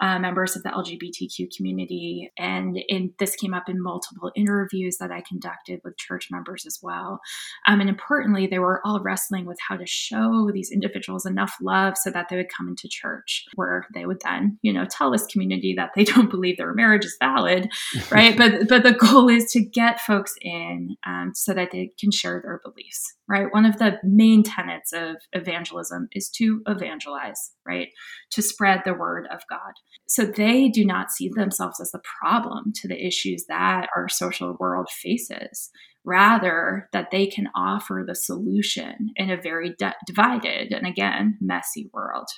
uh, 0.00 0.18
members 0.18 0.56
of 0.56 0.62
the 0.62 0.68
LGBTQ 0.68 1.54
community. 1.56 2.30
And 2.38 2.78
in, 2.88 3.12
this 3.18 3.36
came 3.36 3.54
up 3.54 3.68
in 3.68 3.82
multiple 3.82 4.30
interviews 4.36 4.98
that 4.98 5.10
I 5.10 5.22
conducted 5.26 5.80
with 5.84 5.96
church 5.96 6.28
members 6.30 6.66
as 6.66 6.78
well. 6.82 7.20
Um, 7.66 7.80
and 7.80 7.88
importantly, 7.88 8.46
they 8.46 8.58
were 8.58 8.80
all 8.84 9.00
wrestling 9.00 9.46
with 9.46 9.58
how 9.66 9.76
to 9.76 9.86
show 9.86 10.50
these 10.52 10.70
individuals 10.70 11.26
enough 11.26 11.56
love 11.60 11.96
so 11.96 12.10
that 12.10 12.28
they 12.28 12.36
would 12.36 12.52
come 12.54 12.68
into 12.68 12.88
church, 12.88 13.46
where 13.54 13.86
they 13.94 14.06
would 14.06 14.20
then, 14.22 14.58
you 14.62 14.72
know, 14.72 14.84
tell 14.84 15.10
this 15.10 15.26
community 15.26 15.74
that 15.76 15.90
they 15.94 16.04
don't 16.10 16.30
believe 16.30 16.56
their 16.56 16.74
marriage 16.74 17.04
is 17.04 17.16
valid, 17.18 17.70
right? 18.10 18.36
but 18.36 18.68
but 18.68 18.82
the 18.82 18.92
goal 18.92 19.28
is 19.28 19.50
to 19.52 19.60
get 19.60 20.00
folks 20.00 20.34
in 20.42 20.96
um, 21.06 21.32
so 21.34 21.54
that 21.54 21.70
they 21.70 21.90
can 21.98 22.10
share 22.10 22.40
their 22.42 22.60
beliefs 22.62 23.14
right? 23.30 23.46
One 23.52 23.64
of 23.64 23.78
the 23.78 23.98
main 24.02 24.42
tenets 24.60 24.92
of 24.92 25.16
evangelism 25.32 26.08
is 26.12 26.28
to 26.30 26.62
evangelize, 26.66 27.52
right? 27.66 27.88
To 28.32 28.42
spread 28.42 28.82
the 28.84 28.94
word 28.94 29.26
of 29.32 29.40
God. 29.48 29.72
So 30.06 30.24
they 30.24 30.68
do 30.68 30.84
not 30.84 31.10
see 31.10 31.30
themselves 31.34 31.80
as 31.80 31.92
the 31.92 32.02
problem 32.20 32.72
to 32.76 32.88
the 32.88 33.06
issues 33.06 33.46
that 33.48 33.88
our 33.96 34.08
social 34.08 34.56
world 34.58 34.88
faces, 34.90 35.70
rather, 36.04 36.88
that 36.92 37.10
they 37.10 37.26
can 37.26 37.48
offer 37.54 38.04
the 38.06 38.14
solution 38.14 39.10
in 39.16 39.30
a 39.30 39.40
very 39.40 39.74
de- 39.78 39.94
divided 40.06 40.72
and 40.72 40.86
again, 40.86 41.38
messy 41.40 41.90
world. 41.92 42.28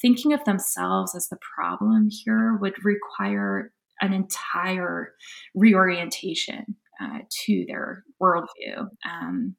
Thinking 0.00 0.32
of 0.32 0.44
themselves 0.44 1.14
as 1.14 1.28
the 1.28 1.38
problem 1.56 2.08
here 2.10 2.56
would 2.60 2.84
require 2.84 3.72
an 4.00 4.12
entire 4.12 5.12
reorientation 5.54 6.76
uh, 7.00 7.18
to 7.44 7.64
their 7.66 8.04
worldview. 8.22 8.88
Um, 9.08 9.56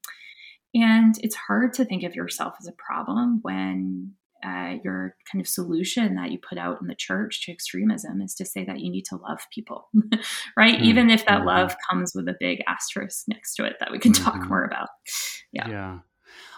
and 0.74 1.16
it's 1.22 1.36
hard 1.36 1.74
to 1.74 1.86
think 1.86 2.04
of 2.04 2.16
yourself 2.16 2.56
as 2.60 2.68
a 2.68 2.74
problem 2.74 3.40
when 3.42 4.14
uh, 4.46 4.76
your 4.84 5.16
kind 5.32 5.42
of 5.42 5.48
solution 5.48 6.16
that 6.16 6.32
you 6.32 6.38
put 6.38 6.58
out 6.58 6.80
in 6.82 6.88
the 6.88 6.96
church 6.96 7.46
to 7.46 7.52
extremism 7.52 8.22
is 8.22 8.36
to 8.36 8.46
say 8.46 8.64
that 8.66 8.80
you 8.80 8.92
need 8.92 9.06
to 9.06 9.16
love 9.16 9.40
people, 9.52 9.90
right? 10.58 10.76
Mm-hmm. 10.76 10.84
Even 10.84 11.10
if 11.10 11.26
that 11.26 11.40
mm-hmm. 11.40 11.48
love 11.48 11.76
comes 11.90 12.14
with 12.14 12.28
a 12.28 12.36
big 12.40 12.62
asterisk 12.68 13.24
next 13.28 13.56
to 13.56 13.66
it 13.66 13.78
that 13.80 13.92
we 13.92 14.00
can 14.00 14.12
mm-hmm. 14.12 14.24
talk 14.24 14.48
more 14.48 14.64
about. 14.64 14.90
Yeah. 15.52 15.68
Yeah. 15.68 16.00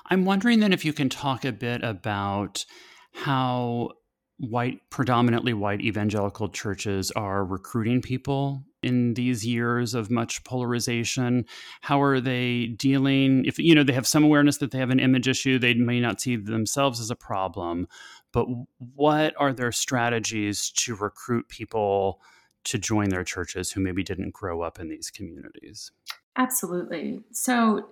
I'm 0.10 0.26
wondering 0.26 0.60
then 0.60 0.74
if 0.74 0.84
you 0.84 0.94
can 0.94 1.10
talk 1.10 1.46
a 1.46 1.52
bit 1.52 1.84
about 1.84 2.66
how 3.14 3.92
white, 4.40 4.82
predominantly 4.90 5.54
white 5.54 5.82
evangelical 5.82 6.50
churches 6.50 7.12
are 7.12 7.44
recruiting 7.44 8.02
people 8.02 8.64
in 8.82 9.14
these 9.14 9.46
years 9.46 9.94
of 9.94 10.10
much 10.10 10.44
polarization? 10.44 11.46
How 11.82 12.02
are 12.02 12.22
they 12.22 12.68
dealing? 12.68 13.44
If 13.46 13.60
you 13.60 13.76
know 13.76 13.84
they 13.84 13.94
have 13.94 14.08
some 14.08 14.24
awareness 14.24 14.58
that 14.58 14.72
they 14.72 14.80
have 14.80 14.90
an 14.90 15.00
image 15.00 15.28
issue, 15.28 15.60
they 15.60 15.74
may 15.74 16.00
not 16.00 16.22
see 16.22 16.38
themselves 16.38 17.00
as 17.00 17.12
a 17.12 17.16
problem. 17.16 17.88
But 18.32 18.48
what 18.96 19.34
are 19.38 19.54
their 19.54 19.72
strategies 19.72 20.70
to 20.72 20.96
recruit 20.96 21.50
people 21.50 22.22
to 22.66 22.78
join 22.78 23.10
their 23.10 23.24
churches 23.24 23.72
who 23.72 23.82
maybe 23.82 24.04
didn't 24.04 24.34
grow 24.34 24.62
up 24.62 24.80
in 24.80 24.90
these 24.90 25.10
communities? 25.10 25.92
Absolutely. 26.38 27.22
So, 27.32 27.90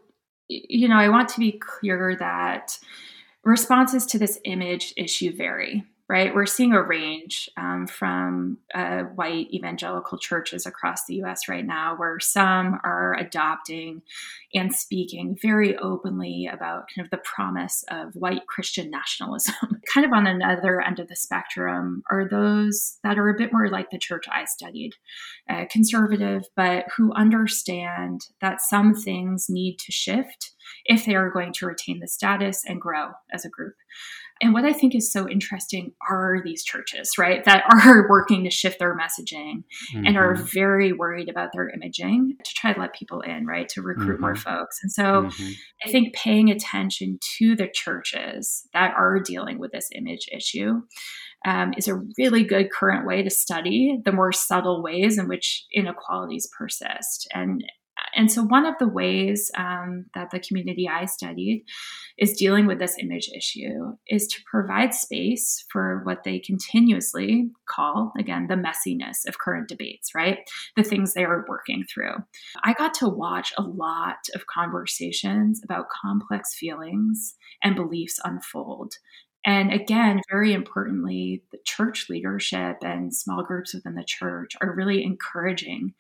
you 0.48 0.88
know, 0.88 0.96
I 0.96 1.10
want 1.10 1.28
to 1.30 1.40
be 1.40 1.54
clear 1.54 2.16
that 2.20 2.78
responses 3.44 4.06
to 4.06 4.20
this 4.20 4.40
image 4.46 4.94
issue 4.96 5.36
vary 5.36 5.86
right? 6.10 6.34
We're 6.34 6.46
seeing 6.46 6.72
a 6.72 6.82
range 6.82 7.50
um, 7.58 7.86
from 7.86 8.60
uh, 8.74 9.04
white 9.04 9.54
evangelical 9.54 10.18
churches 10.18 10.66
across 10.66 11.06
the 11.06 11.16
US 11.24 11.50
right 11.50 11.66
now, 11.66 11.96
where 11.98 12.20
some 12.20 12.80
are 12.84 13.16
adopting 13.16 14.02
and 14.54 14.74
speaking 14.74 15.38
very 15.42 15.76
openly 15.78 16.50
about 16.52 16.86
kind 16.96 17.06
of 17.06 17.12
the 17.12 17.18
promise 17.18 17.84
of 17.90 18.16
white 18.16 18.48
Christian 18.48 18.90
nationalism. 18.90 19.56
kind 19.94 20.06
of 20.06 20.14
on 20.14 20.28
another 20.28 20.82
end 20.82 21.00
of 21.00 21.10
the 21.10 21.16
spectrum 21.16 22.04
are 22.10 22.28
those 22.28 23.00
that 23.04 23.20
are 23.20 23.30
a 23.30 23.38
bit 23.38 23.52
more 23.52 23.70
like 23.70 23.90
the 23.90 23.98
church 23.98 24.26
I 24.32 24.46
studied, 24.46 24.94
uh, 25.50 25.66
conservative, 25.70 26.44
but 26.56 26.86
who 26.96 27.12
understand 27.14 28.22
that 28.40 28.62
some 28.62 28.94
things 28.94 29.48
need 29.50 29.78
to 29.80 29.92
shift 29.92 30.54
if 30.86 31.06
they 31.06 31.16
are 31.16 31.30
going 31.30 31.54
to 31.54 31.66
retain 31.66 32.00
the 32.00 32.08
status 32.08 32.64
and 32.66 32.82
grow 32.82 33.10
as 33.34 33.44
a 33.44 33.50
group. 33.50 33.76
And 34.42 34.54
what 34.54 34.66
I 34.66 34.74
think 34.74 34.96
is 34.96 35.12
so 35.12 35.28
interesting 35.28 35.94
are 36.10 36.42
these 36.44 36.64
churches, 36.64 37.12
right, 37.18 37.44
that 37.46 37.64
are 37.86 38.08
working 38.10 38.44
to 38.44 38.50
shift 38.50 38.80
their 38.80 38.98
messaging 38.98 39.64
mm-hmm. 39.94 40.06
and 40.06 40.18
are 40.18 40.36
mm-hmm. 40.36 40.46
very 40.54 40.94
worried 40.94 41.30
about 41.30 41.50
their 41.54 41.70
imaging 41.70 42.38
to 42.44 42.54
try 42.54 42.74
to 42.74 42.80
let 42.80 42.94
people 42.94 43.22
in, 43.22 43.46
right, 43.46 43.70
to 43.70 43.82
recruit 43.82 44.14
mm-hmm. 44.14 44.22
more 44.22 44.36
folks. 44.36 44.80
And 44.82 44.92
so 44.92 45.04
mm-hmm. 45.04 45.52
I 45.86 45.92
think 45.92 46.14
paying 46.14 46.50
attention 46.50 47.20
to 47.38 47.56
the 47.56 47.70
churches 47.74 48.68
that 48.74 48.94
are 48.96 49.20
dealing 49.20 49.60
with 49.60 49.72
this 49.72 49.90
image 49.94 50.28
issue 50.32 50.82
um, 51.46 51.74
is 51.78 51.88
a 51.88 52.02
really 52.18 52.44
good 52.44 52.72
current 52.72 53.06
way 53.06 53.24
to 53.24 53.30
study 53.30 54.00
the 54.04 54.12
more 54.12 54.32
subtle 54.32 54.82
ways 54.84 55.18
in 55.18 55.28
which 55.28 55.66
inequalities 55.74 56.50
persist. 56.58 57.28
And 57.34 57.64
and 58.18 58.32
so, 58.32 58.42
one 58.42 58.66
of 58.66 58.74
the 58.80 58.88
ways 58.88 59.52
um, 59.56 60.08
that 60.16 60.32
the 60.32 60.40
community 60.40 60.90
I 60.90 61.06
studied 61.06 61.64
is 62.18 62.36
dealing 62.36 62.66
with 62.66 62.80
this 62.80 62.98
image 63.00 63.30
issue 63.30 63.96
is 64.08 64.26
to 64.28 64.42
provide 64.50 64.96
space 64.96 65.64
for 65.72 66.02
what 66.04 66.24
they 66.24 66.40
continuously 66.40 67.52
call, 67.70 68.12
again, 68.18 68.48
the 68.48 68.56
messiness 68.56 69.28
of 69.28 69.38
current 69.38 69.70
debates, 69.70 70.16
right? 70.16 70.40
The 70.76 70.84
things 70.84 71.14
they 71.14 71.26
are 71.26 71.46
working 71.48 71.84
through. 71.84 72.16
I 72.64 72.74
got 72.74 72.96
to 72.96 73.08
watch 73.08 73.54
a 73.56 73.62
lot 73.62 74.18
of 74.34 74.48
conversations 74.48 75.62
about 75.64 75.86
complex 75.90 76.56
feelings 76.56 77.36
and 77.64 77.76
beliefs 77.76 78.20
unfold. 78.24 78.96
And 79.46 79.72
again, 79.72 80.22
very 80.30 80.54
importantly, 80.54 81.44
the 81.52 81.60
church 81.64 82.08
leadership 82.10 82.78
and 82.82 83.16
small 83.16 83.44
groups 83.44 83.74
within 83.76 83.94
the 83.94 84.04
church 84.04 84.54
are 84.60 84.76
really 84.76 85.04
encouraging 85.04 85.94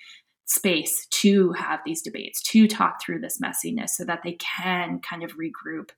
space 0.47 1.05
to 1.11 1.51
have 1.51 1.81
these 1.85 2.01
debates, 2.01 2.41
to 2.41 2.67
talk 2.67 3.01
through 3.01 3.19
this 3.19 3.39
messiness 3.39 3.89
so 3.89 4.05
that 4.05 4.21
they 4.23 4.33
can 4.33 4.99
kind 4.99 5.23
of 5.23 5.31
regroup 5.31 5.89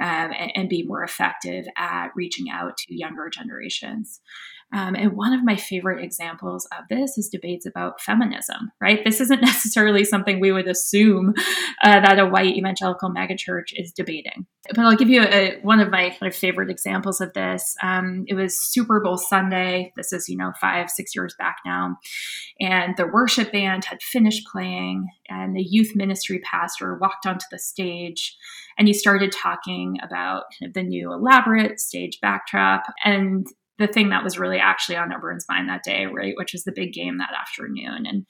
um, 0.00 0.32
and, 0.38 0.52
and, 0.54 0.68
be 0.68 0.84
more 0.84 1.02
effective 1.02 1.64
at 1.76 2.08
reaching 2.14 2.48
out 2.48 2.76
to 2.76 2.96
younger 2.96 3.28
generations. 3.28 4.20
Um, 4.72 4.94
and 4.94 5.16
one 5.16 5.32
of 5.32 5.42
my 5.42 5.56
favorite 5.56 6.04
examples 6.04 6.66
of 6.78 6.84
this 6.90 7.16
is 7.16 7.30
debates 7.30 7.64
about 7.64 8.02
feminism, 8.02 8.70
right? 8.80 9.02
This 9.02 9.20
isn't 9.20 9.40
necessarily 9.42 10.04
something 10.04 10.40
we 10.40 10.52
would 10.52 10.68
assume 10.68 11.32
uh, 11.82 12.00
that 12.00 12.18
a 12.18 12.26
white 12.26 12.54
evangelical 12.54 13.10
megachurch 13.10 13.72
is 13.72 13.92
debating. 13.92 14.46
But 14.68 14.80
I'll 14.80 14.96
give 14.96 15.08
you 15.08 15.22
a, 15.22 15.58
one 15.62 15.80
of 15.80 15.90
my, 15.90 16.14
my 16.20 16.30
favorite 16.30 16.68
examples 16.68 17.22
of 17.22 17.32
this. 17.32 17.74
Um, 17.82 18.24
it 18.28 18.34
was 18.34 18.60
Super 18.60 19.00
Bowl 19.00 19.16
Sunday. 19.16 19.92
This 19.96 20.12
is, 20.12 20.28
you 20.28 20.36
know, 20.36 20.52
five, 20.60 20.90
six 20.90 21.14
years 21.14 21.34
back 21.38 21.56
now. 21.64 21.96
And 22.60 22.94
the 22.98 23.06
worship 23.06 23.52
band 23.52 23.86
had 23.88 24.02
finished 24.02 24.46
playing, 24.50 25.08
and 25.28 25.56
the 25.56 25.62
youth 25.62 25.92
ministry 25.94 26.40
pastor 26.40 26.98
walked 27.00 27.26
onto 27.26 27.46
the 27.50 27.58
stage 27.58 28.36
and 28.78 28.86
he 28.86 28.94
started 28.94 29.32
talking 29.32 29.98
about 30.02 30.44
the 30.72 30.82
new 30.82 31.12
elaborate 31.12 31.80
stage 31.80 32.18
backdrop. 32.22 32.84
And 33.04 33.46
the 33.78 33.88
thing 33.88 34.10
that 34.10 34.24
was 34.24 34.38
really 34.38 34.58
actually 34.58 34.96
on 34.96 35.12
everyone's 35.12 35.46
mind 35.48 35.68
that 35.68 35.84
day, 35.84 36.06
right? 36.06 36.34
Which 36.36 36.52
was 36.52 36.64
the 36.64 36.72
big 36.72 36.92
game 36.92 37.18
that 37.18 37.34
afternoon. 37.38 38.06
And 38.06 38.26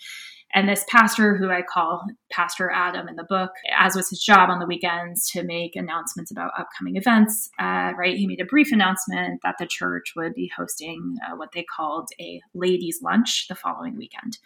and 0.55 0.67
this 0.67 0.85
pastor, 0.89 1.37
who 1.37 1.51
I 1.51 1.61
call 1.61 2.07
Pastor 2.33 2.71
Adam 2.71 3.07
in 3.07 3.17
the 3.17 3.27
book, 3.29 3.51
as 3.79 3.95
was 3.95 4.09
his 4.09 4.21
job 4.21 4.49
on 4.49 4.59
the 4.59 4.67
weekends 4.67 5.31
to 5.33 5.43
make 5.43 5.77
announcements 5.77 6.31
about 6.31 6.53
upcoming 6.59 6.97
events, 6.97 7.51
uh, 7.59 7.93
right? 7.99 8.17
He 8.17 8.27
made 8.27 8.41
a 8.41 8.47
brief 8.47 8.73
announcement 8.73 9.41
that 9.43 9.57
the 9.59 9.67
church 9.67 10.15
would 10.17 10.33
be 10.33 10.51
hosting 10.57 11.17
uh, 11.23 11.37
what 11.37 11.51
they 11.53 11.67
called 11.77 12.09
a 12.19 12.41
ladies' 12.55 13.01
lunch 13.03 13.45
the 13.51 13.55
following 13.55 13.99
weekend. 13.99 14.39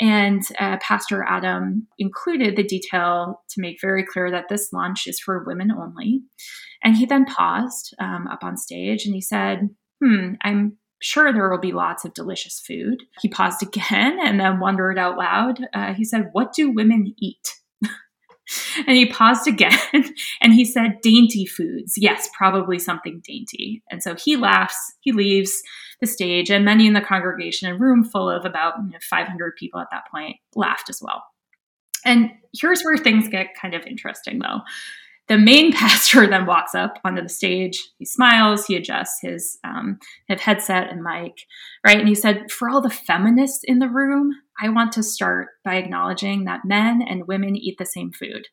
And 0.00 0.42
uh, 0.58 0.78
Pastor 0.80 1.24
Adam 1.28 1.86
included 1.98 2.56
the 2.56 2.62
detail 2.62 3.42
to 3.50 3.60
make 3.60 3.78
very 3.80 4.04
clear 4.04 4.30
that 4.30 4.48
this 4.48 4.72
lunch 4.72 5.06
is 5.06 5.18
for 5.18 5.44
women 5.44 5.70
only. 5.72 6.22
And 6.84 6.96
he 6.96 7.06
then 7.06 7.24
paused 7.24 7.94
um, 8.00 8.28
up 8.30 8.44
on 8.44 8.56
stage 8.56 9.04
and 9.04 9.14
he 9.14 9.20
said, 9.20 9.68
hmm, 10.02 10.34
I'm 10.42 10.78
sure 11.00 11.32
there 11.32 11.50
will 11.50 11.60
be 11.60 11.72
lots 11.72 12.04
of 12.04 12.14
delicious 12.14 12.62
food. 12.66 13.02
He 13.20 13.28
paused 13.28 13.62
again 13.62 14.18
and 14.22 14.38
then 14.38 14.60
wondered 14.60 14.98
out 14.98 15.16
loud. 15.16 15.60
Uh, 15.74 15.94
he 15.94 16.04
said, 16.04 16.28
What 16.32 16.52
do 16.52 16.70
women 16.70 17.14
eat? 17.18 17.48
and 18.86 18.96
he 18.96 19.06
paused 19.06 19.46
again 19.46 19.78
and 20.40 20.54
he 20.54 20.64
said, 20.64 21.00
Dainty 21.02 21.46
foods. 21.46 21.94
Yes, 21.96 22.28
probably 22.36 22.78
something 22.78 23.22
dainty. 23.26 23.82
And 23.90 24.02
so 24.02 24.14
he 24.14 24.36
laughs, 24.36 24.76
he 25.00 25.12
leaves 25.12 25.60
the 26.00 26.06
stage, 26.06 26.50
and 26.50 26.64
many 26.64 26.86
in 26.86 26.92
the 26.92 27.00
congregation, 27.00 27.68
a 27.68 27.76
room 27.76 28.04
full 28.04 28.30
of 28.30 28.44
about 28.44 28.74
you 28.78 28.92
know, 28.92 28.98
500 29.08 29.56
people 29.56 29.80
at 29.80 29.88
that 29.90 30.04
point, 30.10 30.36
laughed 30.54 30.88
as 30.88 31.00
well. 31.02 31.24
And 32.04 32.30
here's 32.58 32.82
where 32.82 32.96
things 32.96 33.28
get 33.28 33.56
kind 33.60 33.74
of 33.74 33.84
interesting, 33.84 34.38
though. 34.38 34.60
The 35.28 35.38
main 35.38 35.72
pastor 35.74 36.26
then 36.26 36.46
walks 36.46 36.74
up 36.74 36.98
onto 37.04 37.22
the 37.22 37.28
stage. 37.28 37.80
He 37.98 38.04
smiles. 38.04 38.66
He 38.66 38.76
adjusts 38.76 39.18
his, 39.22 39.58
um, 39.64 39.98
his 40.26 40.40
headset 40.40 40.90
and 40.90 41.02
mic, 41.02 41.34
right? 41.86 41.98
And 41.98 42.08
he 42.08 42.14
said, 42.14 42.50
For 42.50 42.68
all 42.68 42.80
the 42.80 42.90
feminists 42.90 43.62
in 43.64 43.78
the 43.78 43.88
room, 43.88 44.32
I 44.60 44.68
want 44.70 44.92
to 44.92 45.02
start 45.02 45.48
by 45.64 45.76
acknowledging 45.76 46.44
that 46.44 46.64
men 46.64 47.02
and 47.06 47.28
women 47.28 47.56
eat 47.56 47.78
the 47.78 47.86
same 47.86 48.10
food. 48.12 48.48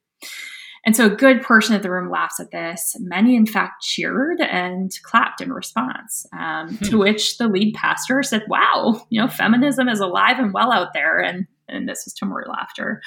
And 0.85 0.95
so 0.95 1.07
a 1.07 1.15
good 1.15 1.41
portion 1.41 1.73
of 1.73 1.81
the 1.81 1.89
room 1.89 2.11
laughs 2.11 2.39
at 2.39 2.51
this. 2.51 2.95
Many, 2.99 3.35
in 3.35 3.47
fact, 3.47 3.81
cheered 3.81 4.39
and 4.39 4.91
clapped 5.01 5.41
in 5.41 5.51
response, 5.51 6.27
um, 6.37 6.77
hmm. 6.77 6.85
to 6.85 6.97
which 6.99 7.39
the 7.39 7.47
lead 7.47 7.73
pastor 7.73 8.21
said, 8.21 8.43
Wow, 8.47 9.01
you 9.09 9.19
know, 9.19 9.27
feminism 9.27 9.89
is 9.89 9.99
alive 9.99 10.37
and 10.37 10.53
well 10.53 10.71
out 10.71 10.93
there. 10.93 11.19
And 11.19 11.47
and 11.67 11.87
this 11.87 12.03
was 12.05 12.15
laughter. 12.47 13.01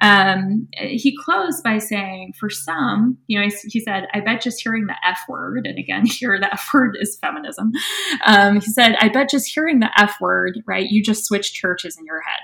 Um, 0.00 0.68
he 0.76 1.16
closed 1.24 1.62
by 1.62 1.78
saying, 1.78 2.34
for 2.38 2.50
some, 2.50 3.18
you 3.26 3.38
know, 3.38 3.46
he, 3.46 3.54
he, 3.68 3.80
said, 3.80 4.06
I 4.12 4.20
bet 4.20 4.40
just 4.40 4.62
hearing 4.62 4.86
the 4.86 4.96
F 5.06 5.18
word, 5.28 5.66
and 5.66 5.78
again, 5.78 6.06
here 6.06 6.38
the 6.38 6.52
F 6.52 6.70
word 6.72 6.96
is 7.00 7.18
feminism. 7.20 7.72
Um, 8.24 8.60
he 8.60 8.70
said, 8.70 8.96
I 9.00 9.08
bet 9.08 9.30
just 9.30 9.52
hearing 9.52 9.80
the 9.80 9.90
F 9.96 10.16
word, 10.20 10.58
right, 10.66 10.88
you 10.88 11.02
just 11.02 11.24
switched 11.24 11.54
churches 11.54 11.96
in 11.98 12.04
your 12.04 12.20
head. 12.20 12.40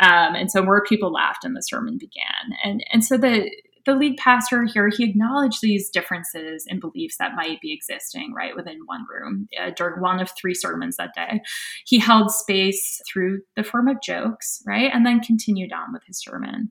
Um, 0.00 0.34
and 0.34 0.50
so 0.50 0.62
more 0.62 0.82
people 0.82 1.12
laughed 1.12 1.44
and 1.44 1.56
the 1.56 1.60
sermon 1.60 1.98
began. 1.98 2.56
And, 2.64 2.84
and 2.92 3.04
so 3.04 3.16
the, 3.16 3.50
the 3.88 3.94
lead 3.94 4.18
pastor 4.18 4.64
here, 4.64 4.90
he 4.90 5.02
acknowledged 5.02 5.62
these 5.62 5.88
differences 5.88 6.66
in 6.68 6.78
beliefs 6.78 7.16
that 7.18 7.34
might 7.34 7.58
be 7.62 7.72
existing 7.72 8.34
right 8.34 8.54
within 8.54 8.80
one 8.84 9.06
room 9.10 9.48
uh, 9.58 9.70
during 9.74 10.02
one 10.02 10.20
of 10.20 10.30
three 10.38 10.52
sermons 10.52 10.98
that 10.98 11.14
day. 11.16 11.40
He 11.86 11.98
held 11.98 12.30
space 12.30 13.00
through 13.10 13.40
the 13.56 13.64
form 13.64 13.88
of 13.88 14.02
jokes, 14.02 14.62
right, 14.66 14.90
and 14.92 15.06
then 15.06 15.20
continued 15.20 15.72
on 15.72 15.94
with 15.94 16.02
his 16.06 16.20
sermon. 16.20 16.70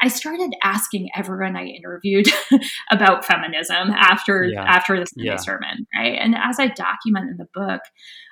I 0.00 0.08
started 0.08 0.52
asking 0.62 1.08
everyone 1.14 1.56
I 1.56 1.64
interviewed 1.64 2.26
about 2.90 3.24
feminism 3.24 3.90
after 3.90 4.44
yeah. 4.44 4.62
after 4.62 4.98
the 4.98 5.06
Sunday 5.06 5.30
yeah. 5.30 5.36
sermon, 5.36 5.86
right? 5.96 6.18
And 6.20 6.34
as 6.36 6.58
I 6.58 6.68
document 6.68 7.30
in 7.30 7.36
the 7.36 7.48
book, 7.54 7.82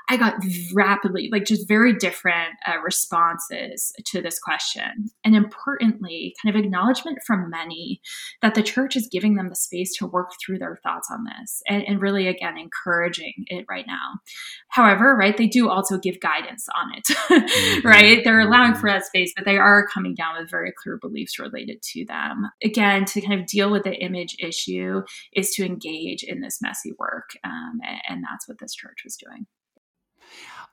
I 0.08 0.16
got 0.16 0.34
rapidly, 0.72 1.28
like 1.32 1.44
just 1.44 1.66
very 1.66 1.92
different 1.92 2.54
uh, 2.66 2.78
responses 2.84 3.92
to 4.06 4.22
this 4.22 4.38
question. 4.38 5.10
And 5.24 5.34
importantly, 5.34 6.32
kind 6.40 6.54
of 6.54 6.64
acknowledgement 6.64 7.18
from 7.26 7.50
many 7.50 8.00
that 8.40 8.54
the 8.54 8.62
church 8.62 8.94
is 8.94 9.08
giving 9.10 9.34
them 9.34 9.48
the 9.48 9.56
space 9.56 9.96
to 9.96 10.06
work 10.06 10.30
through 10.40 10.58
their 10.58 10.78
thoughts 10.84 11.08
on 11.10 11.24
this 11.24 11.60
and, 11.66 11.82
and 11.88 12.00
really, 12.00 12.28
again, 12.28 12.56
encouraging 12.56 13.32
it 13.48 13.64
right 13.68 13.86
now. 13.86 14.20
However, 14.68 15.16
right, 15.16 15.36
they 15.36 15.48
do 15.48 15.68
also 15.68 15.98
give 15.98 16.20
guidance 16.20 16.68
on 16.76 16.94
it, 16.96 17.04
mm-hmm. 17.06 17.86
right? 17.86 18.22
They're 18.22 18.40
allowing 18.40 18.72
mm-hmm. 18.72 18.80
for 18.80 18.90
that 18.90 19.06
space, 19.06 19.32
but 19.34 19.44
they 19.44 19.58
are 19.58 19.88
coming 19.92 20.14
down 20.14 20.36
with 20.38 20.50
very 20.50 20.72
clear 20.82 20.98
beliefs 20.98 21.40
related 21.40 21.55
to 21.64 22.04
them. 22.06 22.50
Again, 22.62 23.04
to 23.06 23.20
kind 23.20 23.40
of 23.40 23.46
deal 23.46 23.70
with 23.70 23.84
the 23.84 23.94
image 23.94 24.36
issue 24.38 25.02
is 25.32 25.50
to 25.52 25.64
engage 25.64 26.22
in 26.22 26.40
this 26.40 26.58
messy 26.60 26.92
work. 26.98 27.30
Um, 27.44 27.80
and, 27.86 28.00
and 28.08 28.24
that's 28.24 28.48
what 28.48 28.58
this 28.60 28.74
church 28.74 29.02
was 29.04 29.16
doing. 29.16 29.46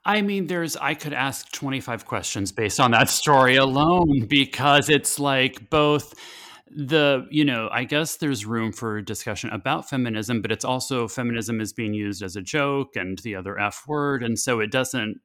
I 0.04 0.20
mean, 0.20 0.48
there's, 0.48 0.76
I 0.76 0.94
could 0.94 1.14
ask 1.14 1.50
25 1.52 2.04
questions 2.04 2.52
based 2.52 2.78
on 2.78 2.90
that 2.90 3.08
story 3.08 3.56
alone 3.56 4.26
because 4.26 4.90
it's 4.90 5.18
like 5.18 5.70
both 5.70 6.12
the, 6.70 7.26
you 7.30 7.44
know, 7.44 7.68
I 7.72 7.84
guess 7.84 8.16
there's 8.16 8.44
room 8.44 8.72
for 8.72 9.00
discussion 9.00 9.50
about 9.50 9.88
feminism, 9.88 10.42
but 10.42 10.52
it's 10.52 10.64
also 10.64 11.08
feminism 11.08 11.60
is 11.60 11.72
being 11.72 11.94
used 11.94 12.22
as 12.22 12.36
a 12.36 12.42
joke 12.42 12.96
and 12.96 13.18
the 13.20 13.36
other 13.36 13.58
F 13.58 13.84
word. 13.86 14.22
And 14.22 14.38
so 14.38 14.60
it 14.60 14.70
doesn't 14.70 15.20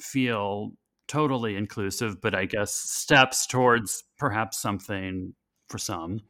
feel 0.00 0.72
totally 1.12 1.56
inclusive, 1.56 2.22
but 2.22 2.34
I 2.34 2.46
guess 2.46 2.74
steps 2.74 3.46
towards 3.46 4.02
perhaps 4.18 4.58
something 4.58 5.34
for 5.68 5.76
some. 5.76 6.20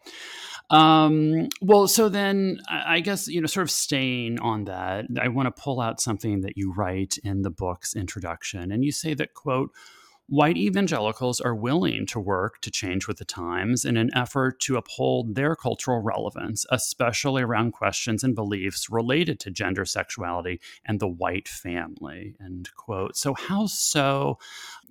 Um, 0.70 1.48
well, 1.60 1.86
so 1.86 2.08
then 2.08 2.58
I 2.68 2.98
guess, 2.98 3.28
you 3.28 3.40
know, 3.40 3.46
sort 3.46 3.62
of 3.62 3.70
staying 3.70 4.40
on 4.40 4.64
that, 4.64 5.04
I 5.20 5.28
want 5.28 5.46
to 5.46 5.62
pull 5.62 5.80
out 5.80 6.00
something 6.00 6.40
that 6.40 6.56
you 6.56 6.72
write 6.76 7.16
in 7.22 7.42
the 7.42 7.50
book's 7.50 7.94
introduction. 7.94 8.72
And 8.72 8.84
you 8.84 8.90
say 8.90 9.14
that, 9.14 9.34
quote, 9.34 9.70
white 10.28 10.56
evangelicals 10.56 11.40
are 11.40 11.54
willing 11.54 12.06
to 12.06 12.20
work 12.20 12.60
to 12.60 12.70
change 12.70 13.06
with 13.06 13.18
the 13.18 13.24
times 13.24 13.84
in 13.84 13.96
an 13.96 14.10
effort 14.14 14.60
to 14.60 14.76
uphold 14.76 15.34
their 15.34 15.54
cultural 15.54 16.00
relevance, 16.00 16.64
especially 16.70 17.42
around 17.42 17.72
questions 17.72 18.24
and 18.24 18.34
beliefs 18.34 18.88
related 18.90 19.38
to 19.40 19.50
gender, 19.50 19.84
sexuality, 19.84 20.60
and 20.84 21.00
the 21.00 21.08
white 21.08 21.48
family. 21.48 22.34
End 22.42 22.70
quote. 22.76 23.16
So, 23.16 23.34
how 23.34 23.66
so? 23.66 24.38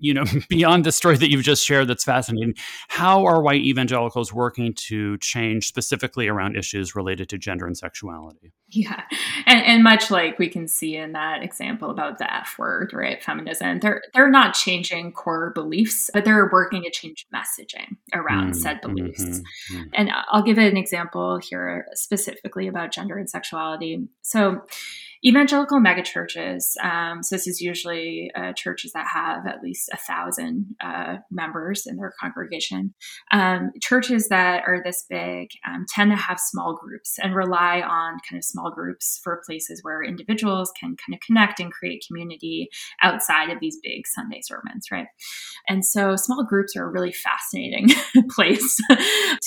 You 0.02 0.16
know, 0.16 0.26
beyond 0.50 0.86
the 0.86 0.92
story 0.92 1.18
that 1.18 1.30
you've 1.30 1.44
just 1.44 1.66
shared, 1.66 1.88
that's 1.88 2.04
fascinating. 2.04 2.56
How 2.90 3.26
are 3.26 3.42
white 3.42 3.62
evangelicals 3.62 4.34
working 4.34 4.74
to 4.74 5.18
change 5.20 5.68
specifically 5.68 6.28
around 6.28 6.58
issues 6.58 6.96
related 6.96 7.30
to 7.30 7.38
gender 7.38 7.66
and 7.66 7.78
sexuality? 7.78 8.52
Yeah, 8.74 9.02
and, 9.46 9.66
and 9.66 9.84
much 9.84 10.10
like 10.10 10.40
we 10.40 10.48
can 10.48 10.68
see 10.68 10.96
in 10.96 11.12
that 11.12 11.44
example 11.44 11.90
about 11.90 12.20
the 12.20 12.34
F 12.34 12.56
word, 12.58 12.92
right? 12.94 13.22
Feminism. 13.22 13.80
They're 13.80 14.02
they're 14.14 14.30
not 14.30 14.54
changing 14.54 15.12
core 15.12 15.52
beliefs, 15.54 16.10
but 16.14 16.24
they're 16.24 16.50
working 16.52 16.84
to 16.84 16.90
change 16.90 17.28
messaging 17.36 17.98
around 18.14 18.54
mm, 18.54 18.56
said 18.56 18.80
beliefs. 18.82 19.24
Mm-hmm, 19.24 19.76
mm-hmm. 19.76 19.90
And 19.94 20.12
I'll 20.30 20.42
give 20.42 20.58
an 20.58 20.78
example 20.78 21.38
here 21.38 21.86
specifically 21.94 22.68
about 22.68 22.94
gender 22.94 23.18
and 23.18 23.30
sexuality. 23.30 24.08
So 24.32 24.62
evangelical 25.24 25.80
megachurches. 25.80 26.74
Um, 26.84 27.22
so 27.22 27.36
this 27.36 27.48
is 27.48 27.62
usually 27.62 28.32
uh, 28.36 28.54
churches 28.54 28.91
that 28.94 29.06
have 29.13 29.46
at 29.46 29.62
least 29.62 29.89
a 29.94 29.98
thousand 29.98 30.76
uh, 30.84 31.17
members 31.30 31.86
in 31.86 31.98
their 31.98 32.13
congregation. 32.20 32.94
Um, 33.32 33.72
churches 33.82 34.30
that 34.30 34.63
are 34.65 34.82
this 34.84 35.06
big 35.08 35.50
um, 35.67 35.86
tend 35.88 36.12
to 36.12 36.17
have 36.17 36.39
small 36.39 36.76
groups 36.76 37.20
and 37.22 37.36
rely 37.36 37.82
on 37.82 38.17
kind 38.28 38.39
of 38.39 38.44
small 38.44 38.72
groups 38.72 39.20
for 39.24 39.44
places 39.46 39.82
where 39.84 40.04
individuals 40.04 40.72
can 40.80 40.96
kind 40.98 41.13
of 41.13 41.20
connect 41.20 41.60
and 41.60 41.72
create 41.72 42.04
community 42.08 42.70
outside 43.02 43.52
of 43.52 43.60
these 43.60 43.78
big 43.84 44.08
Sunday 44.08 44.41
sermons, 44.41 44.88
right? 44.91 45.08
And 45.70 45.86
so 45.86 46.15
small 46.15 46.44
groups 46.44 46.76
are 46.76 46.86
a 46.86 46.91
really 46.91 47.12
fascinating 47.12 47.89
place 48.32 48.80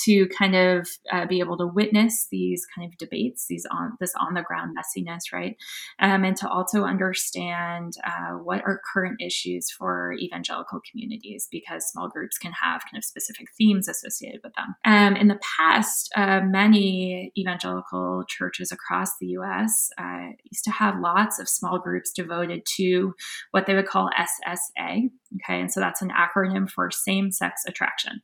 to 0.05 0.27
kind 0.27 0.55
of 0.55 0.87
uh, 1.11 1.25
be 1.25 1.39
able 1.39 1.57
to 1.57 1.67
witness 1.67 2.27
these 2.31 2.65
kind 2.73 2.87
of 2.89 2.97
debates, 2.97 3.47
these 3.49 3.65
on 3.69 3.97
this 3.99 4.13
on 4.17 4.35
the 4.35 4.41
ground 4.41 4.74
messiness, 4.75 5.31
right? 5.33 5.55
um, 5.99 6.23
and 6.23 6.35
to 6.37 6.49
also 6.49 6.83
understand 6.83 7.93
uh, 8.05 8.33
what 8.33 8.61
are 8.65 8.81
current 8.93 9.21
issues 9.21 9.71
for 9.71 10.13
evangelical 10.19 10.79
communities 10.89 11.47
because 11.51 11.87
small 11.87 12.09
groups 12.09 12.37
can 12.37 12.51
have 12.51 12.81
kind 12.81 12.97
of 12.97 13.03
specific 13.03 13.47
themes 13.57 13.87
associated 13.87 14.41
with 14.43 14.53
them. 14.55 14.75
Um, 14.85 15.15
in 15.15 15.27
the 15.27 15.39
past, 15.57 16.11
uh, 16.15 16.41
many 16.41 17.31
evangelical 17.37 18.23
churches 18.27 18.71
across 18.71 19.11
the 19.19 19.27
US 19.27 19.89
uh, 19.97 20.29
used 20.51 20.63
to 20.65 20.71
have 20.71 20.99
lots 20.99 21.39
of 21.39 21.47
small 21.47 21.79
groups 21.79 22.11
devoted 22.11 22.65
to 22.77 23.13
what 23.51 23.65
they 23.65 23.75
would 23.75 23.87
call 23.87 24.09
SSA, 24.17 25.09
Okay, 25.37 25.59
and 25.59 25.71
so 25.71 25.79
that's 25.79 26.01
an 26.01 26.11
acronym 26.11 26.69
for 26.69 26.89
same 26.91 27.31
sex 27.31 27.63
attraction. 27.67 28.21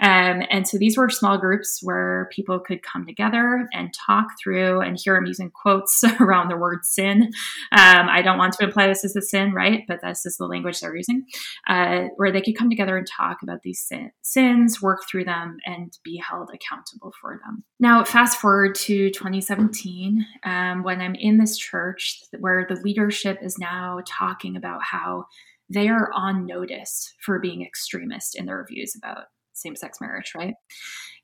Um, 0.00 0.42
and 0.50 0.66
so 0.66 0.78
these 0.78 0.96
were 0.96 1.10
small 1.10 1.38
groups 1.38 1.80
where 1.82 2.28
people 2.32 2.58
could 2.58 2.82
come 2.82 3.06
together 3.06 3.68
and 3.72 3.92
talk 4.06 4.26
through, 4.42 4.80
and 4.80 4.98
here 5.02 5.16
I'm 5.16 5.26
using 5.26 5.50
quotes 5.50 6.02
around 6.20 6.48
the 6.48 6.56
word 6.56 6.84
sin. 6.84 7.30
Um, 7.72 8.08
I 8.08 8.22
don't 8.22 8.38
want 8.38 8.54
to 8.54 8.64
imply 8.64 8.86
this 8.86 9.04
is 9.04 9.14
a 9.14 9.22
sin, 9.22 9.52
right? 9.52 9.82
But 9.86 10.00
this 10.02 10.24
is 10.24 10.36
the 10.38 10.46
language 10.46 10.80
they're 10.80 10.96
using, 10.96 11.24
uh, 11.68 12.04
where 12.16 12.32
they 12.32 12.40
could 12.40 12.56
come 12.56 12.70
together 12.70 12.96
and 12.96 13.06
talk 13.06 13.42
about 13.42 13.62
these 13.62 13.80
sin- 13.80 14.12
sins, 14.22 14.80
work 14.80 15.00
through 15.08 15.24
them, 15.24 15.58
and 15.66 15.96
be 16.02 16.16
held 16.16 16.50
accountable 16.54 17.12
for 17.20 17.38
them. 17.44 17.64
Now, 17.78 18.04
fast 18.04 18.40
forward 18.40 18.74
to 18.76 19.10
2017, 19.10 20.26
um, 20.44 20.82
when 20.82 21.00
I'm 21.00 21.14
in 21.14 21.38
this 21.38 21.58
church 21.58 22.22
where 22.38 22.66
the 22.68 22.76
leadership 22.76 23.38
is 23.42 23.58
now 23.58 24.00
talking 24.06 24.56
about 24.56 24.82
how 24.82 25.26
they 25.70 25.88
are 25.88 26.10
on 26.14 26.46
notice 26.46 27.14
for 27.24 27.38
being 27.38 27.64
extremist 27.64 28.38
in 28.38 28.46
their 28.46 28.66
views 28.68 28.94
about 28.96 29.24
same 29.54 29.76
sex 29.76 29.98
marriage, 30.00 30.32
right? 30.34 30.54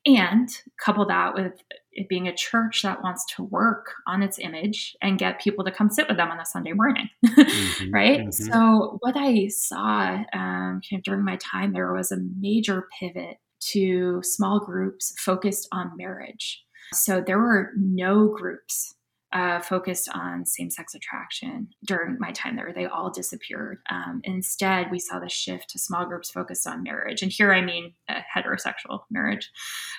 And 0.05 0.49
couple 0.79 1.05
that 1.07 1.35
with 1.35 1.55
it 1.93 2.09
being 2.09 2.29
a 2.29 2.35
church 2.35 2.83
that 2.83 3.03
wants 3.03 3.25
to 3.35 3.43
work 3.43 3.87
on 4.07 4.23
its 4.23 4.39
image 4.39 4.95
and 5.03 5.19
get 5.19 5.41
people 5.41 5.65
to 5.65 5.73
come 5.73 5.91
sit 5.91 6.07
with 6.07 6.17
them 6.17 6.31
on 6.31 6.39
a 6.39 6.47
Sunday 6.47 6.73
morning, 6.73 7.09
mm-hmm, 7.27 7.93
right? 7.93 8.21
Mm-hmm. 8.21 8.31
So, 8.31 8.99
what 9.01 9.17
I 9.17 9.49
saw 9.49 10.23
um, 10.33 10.81
kind 10.89 10.99
of 10.99 11.03
during 11.03 11.25
my 11.25 11.37
time 11.37 11.73
there 11.73 11.93
was 11.93 12.13
a 12.13 12.19
major 12.39 12.87
pivot 13.01 13.39
to 13.73 14.21
small 14.23 14.61
groups 14.61 15.13
focused 15.19 15.67
on 15.73 15.97
marriage. 15.97 16.63
So, 16.93 17.21
there 17.21 17.39
were 17.39 17.73
no 17.77 18.29
groups 18.29 18.96
uh, 19.37 19.61
focused 19.61 20.09
on 20.15 20.47
same 20.47 20.71
sex 20.71 20.95
attraction 20.95 21.69
during 21.85 22.17
my 22.19 22.33
time 22.33 22.57
there. 22.57 22.73
They 22.75 22.87
all 22.87 23.11
disappeared. 23.11 23.81
Um, 23.91 24.23
instead, 24.25 24.91
we 24.91 24.99
saw 24.99 25.19
the 25.19 25.29
shift 25.29 25.69
to 25.71 25.79
small 25.79 26.07
groups 26.07 26.31
focused 26.31 26.67
on 26.67 26.83
marriage. 26.83 27.21
And 27.21 27.31
here 27.31 27.53
I 27.53 27.61
mean 27.61 27.93
heterosexual 28.09 29.01
marriage. 29.11 29.51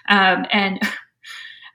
Um, 0.10 0.48
and 0.52 0.80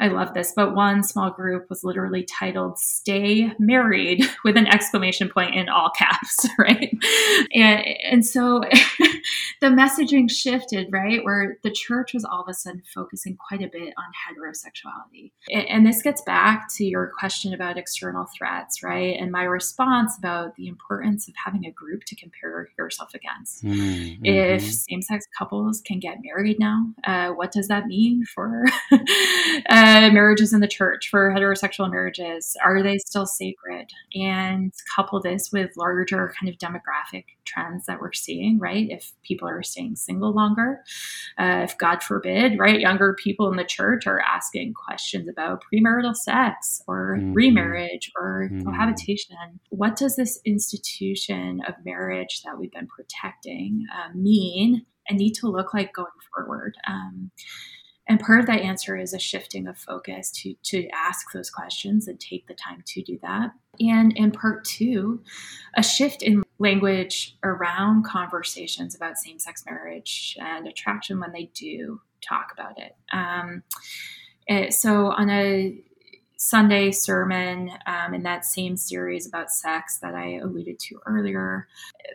I 0.00 0.08
love 0.08 0.34
this, 0.34 0.52
but 0.54 0.74
one 0.74 1.02
small 1.02 1.30
group 1.30 1.68
was 1.68 1.84
literally 1.84 2.24
titled 2.24 2.78
Stay 2.78 3.52
Married 3.58 4.24
with 4.44 4.56
an 4.56 4.66
exclamation 4.66 5.28
point 5.28 5.54
in 5.54 5.68
all 5.68 5.90
caps, 5.96 6.46
right? 6.58 6.92
And, 7.54 7.84
and 8.10 8.26
so 8.26 8.60
the 9.60 9.68
messaging 9.68 10.30
shifted, 10.30 10.88
right? 10.90 11.24
Where 11.24 11.58
the 11.62 11.70
church 11.70 12.14
was 12.14 12.24
all 12.24 12.42
of 12.42 12.48
a 12.48 12.54
sudden 12.54 12.82
focusing 12.94 13.36
quite 13.36 13.62
a 13.62 13.68
bit 13.68 13.94
on 13.96 14.04
heterosexuality. 14.26 15.32
And, 15.50 15.66
and 15.68 15.86
this 15.86 16.02
gets 16.02 16.22
back 16.22 16.68
to 16.76 16.84
your 16.84 17.12
question 17.18 17.54
about 17.54 17.78
external 17.78 18.26
threats, 18.36 18.82
right? 18.82 19.16
And 19.18 19.30
my 19.30 19.44
response 19.44 20.16
about 20.18 20.56
the 20.56 20.68
importance 20.68 21.28
of 21.28 21.34
having 21.44 21.66
a 21.66 21.70
group 21.70 22.04
to 22.06 22.16
compare 22.16 22.68
yourself 22.78 23.14
against. 23.14 23.64
Mm-hmm. 23.64 24.24
If 24.24 24.62
same 24.62 25.02
sex 25.02 25.26
couples 25.36 25.80
can 25.84 25.98
get 25.98 26.18
married 26.22 26.58
now, 26.58 26.86
uh, 27.04 27.30
what 27.30 27.52
does 27.52 27.68
that 27.68 27.86
mean 27.86 28.24
for? 28.24 28.64
uh, 28.92 29.91
marriages 30.00 30.52
in 30.52 30.60
the 30.60 30.68
church 30.68 31.08
for 31.10 31.30
heterosexual 31.30 31.90
marriages 31.90 32.56
are 32.64 32.82
they 32.82 32.98
still 32.98 33.26
sacred 33.26 33.90
and 34.14 34.72
couple 34.94 35.20
this 35.20 35.50
with 35.52 35.70
larger 35.76 36.32
kind 36.38 36.52
of 36.52 36.58
demographic 36.58 37.24
trends 37.44 37.86
that 37.86 38.00
we're 38.00 38.12
seeing 38.12 38.58
right 38.58 38.88
if 38.90 39.12
people 39.22 39.48
are 39.48 39.62
staying 39.62 39.96
single 39.96 40.32
longer 40.32 40.82
uh, 41.38 41.60
if 41.64 41.76
god 41.78 42.02
forbid 42.02 42.58
right 42.58 42.80
younger 42.80 43.14
people 43.14 43.50
in 43.50 43.56
the 43.56 43.64
church 43.64 44.06
are 44.06 44.20
asking 44.20 44.72
questions 44.74 45.28
about 45.28 45.62
premarital 45.72 46.14
sex 46.14 46.82
or 46.86 47.18
mm-hmm. 47.18 47.32
remarriage 47.32 48.10
or 48.18 48.48
mm-hmm. 48.50 48.64
cohabitation 48.64 49.36
what 49.70 49.96
does 49.96 50.16
this 50.16 50.40
institution 50.44 51.60
of 51.68 51.74
marriage 51.84 52.42
that 52.44 52.58
we've 52.58 52.72
been 52.72 52.88
protecting 52.88 53.84
uh, 53.92 54.08
mean 54.14 54.84
and 55.08 55.18
need 55.18 55.32
to 55.32 55.48
look 55.48 55.74
like 55.74 55.92
going 55.92 56.08
forward 56.34 56.74
um, 56.86 57.30
and 58.08 58.18
part 58.18 58.40
of 58.40 58.46
that 58.46 58.60
answer 58.60 58.96
is 58.96 59.14
a 59.14 59.18
shifting 59.18 59.68
of 59.68 59.78
focus 59.78 60.30
to, 60.32 60.54
to 60.64 60.88
ask 60.88 61.32
those 61.32 61.50
questions 61.50 62.08
and 62.08 62.18
take 62.18 62.46
the 62.46 62.54
time 62.54 62.82
to 62.86 63.02
do 63.02 63.18
that. 63.22 63.52
And 63.80 64.16
in 64.16 64.32
part 64.32 64.64
two, 64.64 65.22
a 65.76 65.82
shift 65.82 66.22
in 66.22 66.42
language 66.58 67.36
around 67.44 68.04
conversations 68.04 68.94
about 68.94 69.18
same 69.18 69.38
sex 69.38 69.64
marriage 69.64 70.36
and 70.40 70.66
attraction 70.66 71.20
when 71.20 71.32
they 71.32 71.50
do 71.54 72.00
talk 72.20 72.50
about 72.52 72.78
it. 72.78 72.96
Um, 73.12 73.62
it 74.46 74.74
so, 74.74 75.12
on 75.12 75.30
a 75.30 75.78
Sunday 76.44 76.90
sermon 76.90 77.70
um, 77.86 78.14
in 78.14 78.24
that 78.24 78.44
same 78.44 78.76
series 78.76 79.28
about 79.28 79.52
sex 79.52 79.98
that 79.98 80.16
I 80.16 80.38
alluded 80.42 80.80
to 80.80 80.98
earlier, 81.06 81.68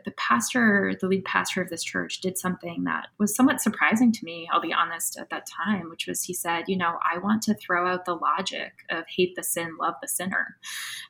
the 0.03 0.11
pastor, 0.11 0.93
the 0.99 1.07
lead 1.07 1.23
pastor 1.23 1.61
of 1.61 1.69
this 1.69 1.81
church, 1.81 2.19
did 2.19 2.37
something 2.37 2.83
that 2.83 3.07
was 3.19 3.33
somewhat 3.33 3.61
surprising 3.61 4.11
to 4.11 4.25
me, 4.25 4.45
I'll 4.51 4.59
be 4.59 4.73
honest, 4.73 5.17
at 5.17 5.29
that 5.29 5.47
time, 5.47 5.89
which 5.89 6.07
was 6.07 6.23
he 6.23 6.33
said, 6.33 6.65
You 6.67 6.75
know, 6.75 6.99
I 7.09 7.19
want 7.19 7.41
to 7.43 7.53
throw 7.53 7.87
out 7.87 8.03
the 8.03 8.15
logic 8.15 8.73
of 8.89 9.05
hate 9.07 9.33
the 9.37 9.43
sin, 9.43 9.77
love 9.79 9.93
the 10.01 10.09
sinner. 10.09 10.57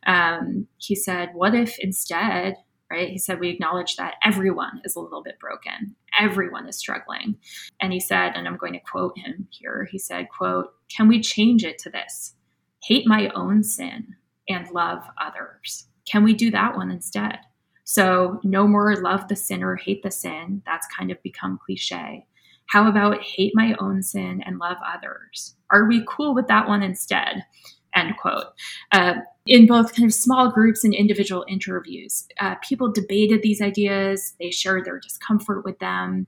Um, 0.06 0.68
he 0.78 0.94
said, 0.94 1.32
What 1.34 1.56
if 1.56 1.80
instead, 1.80 2.58
right? 2.92 3.10
He 3.10 3.18
said, 3.18 3.40
We 3.40 3.50
acknowledge 3.50 3.96
that 3.96 4.18
everyone 4.24 4.80
is 4.86 4.96
a 4.96 5.00
little 5.00 5.24
bit 5.24 5.40
broken. 5.40 5.96
Everyone 6.20 6.70
is 6.70 6.78
struggling. 6.78 7.38
And 7.82 7.92
he 7.92 8.00
said, 8.00 8.34
and 8.36 8.48
I'm 8.48 8.58
going 8.58 8.74
to 8.74 8.80
quote 8.80 9.18
him 9.18 9.48
here, 9.50 9.88
he 9.92 9.98
said, 9.98 10.28
quote, 10.30 10.72
Can 10.96 11.08
we 11.08 11.20
change 11.20 11.64
it 11.64 11.80
to 11.80 11.90
this? 11.90 12.36
Hate 12.84 13.08
my 13.08 13.30
own 13.30 13.64
sin 13.64 14.16
and 14.50 14.70
love 14.72 15.04
others. 15.18 15.88
Can 16.06 16.24
we 16.24 16.34
do 16.34 16.52
that 16.52 16.76
one 16.76 16.92
instead? 16.92 17.40
So, 17.84 18.40
no 18.44 18.68
more 18.68 18.96
love 18.98 19.28
the 19.28 19.36
sinner, 19.36 19.76
hate 19.76 20.04
the 20.04 20.12
sin. 20.12 20.62
That's 20.66 20.88
kind 20.88 21.10
of 21.10 21.22
become 21.24 21.60
cliche. 21.66 22.26
How 22.68 22.90
about 22.90 23.24
hate 23.24 23.54
my 23.56 23.76
own 23.80 24.04
sin 24.04 24.44
and 24.46 24.60
love 24.60 24.78
others? 24.86 25.56
Are 25.72 25.86
we 25.86 26.06
cool 26.08 26.34
with 26.36 26.48
that 26.48 26.68
one 26.68 26.84
instead? 26.84 27.46
End 27.98 28.16
quote. 28.18 28.46
Uh, 28.92 29.16
in 29.48 29.66
both 29.66 29.96
kind 29.96 30.06
of 30.06 30.14
small 30.14 30.52
groups 30.52 30.84
and 30.84 30.94
individual 30.94 31.46
interviews. 31.48 32.28
Uh, 32.40 32.56
people 32.68 32.92
debated 32.92 33.42
these 33.42 33.62
ideas, 33.62 34.36
they 34.40 34.52
shared 34.52 34.86
their 34.86 35.00
discomfort 35.00 35.64
with 35.64 35.80
them, 35.80 36.28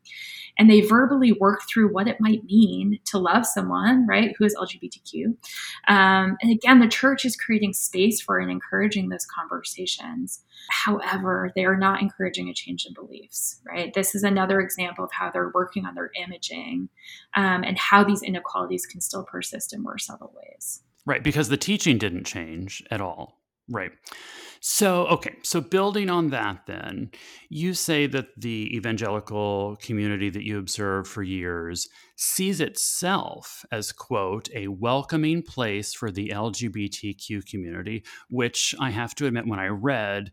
and 0.57 0.69
they 0.69 0.81
verbally 0.81 1.33
worked 1.33 1.65
through 1.69 1.91
what 1.91 2.07
it 2.07 2.19
might 2.19 2.43
mean 2.45 2.99
to 3.05 3.17
love 3.17 3.45
someone, 3.45 4.07
right, 4.07 4.33
who 4.37 4.45
is 4.45 4.55
LGBTQ. 4.55 5.25
Um, 5.87 6.37
and 6.41 6.51
again, 6.51 6.79
the 6.79 6.87
church 6.87 7.25
is 7.25 7.35
creating 7.35 7.73
space 7.73 8.21
for 8.21 8.39
and 8.39 8.51
encouraging 8.51 9.09
those 9.09 9.25
conversations. 9.25 10.43
However, 10.69 11.51
they 11.55 11.65
are 11.65 11.77
not 11.77 12.01
encouraging 12.01 12.49
a 12.49 12.53
change 12.53 12.85
in 12.85 12.93
beliefs, 12.93 13.59
right? 13.67 13.93
This 13.93 14.15
is 14.15 14.23
another 14.23 14.59
example 14.61 15.03
of 15.03 15.11
how 15.11 15.29
they're 15.29 15.51
working 15.53 15.85
on 15.85 15.95
their 15.95 16.11
imaging 16.15 16.89
um, 17.35 17.63
and 17.63 17.77
how 17.77 18.03
these 18.03 18.21
inequalities 18.21 18.85
can 18.85 19.01
still 19.01 19.23
persist 19.23 19.73
in 19.73 19.83
more 19.83 19.97
subtle 19.97 20.33
ways. 20.35 20.83
Right, 21.05 21.23
because 21.23 21.49
the 21.49 21.57
teaching 21.57 21.97
didn't 21.97 22.25
change 22.25 22.83
at 22.91 23.01
all. 23.01 23.39
Right. 23.69 23.91
So, 24.61 25.05
okay, 25.07 25.35
so 25.41 25.61
building 25.61 26.09
on 26.09 26.31
that, 26.31 26.65
then, 26.65 27.11
you 27.49 27.73
say 27.73 28.07
that 28.07 28.27
the 28.35 28.75
evangelical 28.75 29.77
community 29.81 30.29
that 30.29 30.43
you 30.43 30.57
observed 30.57 31.07
for 31.07 31.23
years 31.23 31.87
sees 32.17 32.59
itself 32.59 33.63
as, 33.71 33.93
quote, 33.93 34.49
a 34.53 34.67
welcoming 34.67 35.43
place 35.43 35.93
for 35.93 36.11
the 36.11 36.29
LGBTQ 36.29 37.45
community, 37.45 38.03
which 38.29 38.75
I 38.79 38.89
have 38.89 39.15
to 39.15 39.27
admit, 39.27 39.47
when 39.47 39.59
I 39.59 39.67
read, 39.67 40.31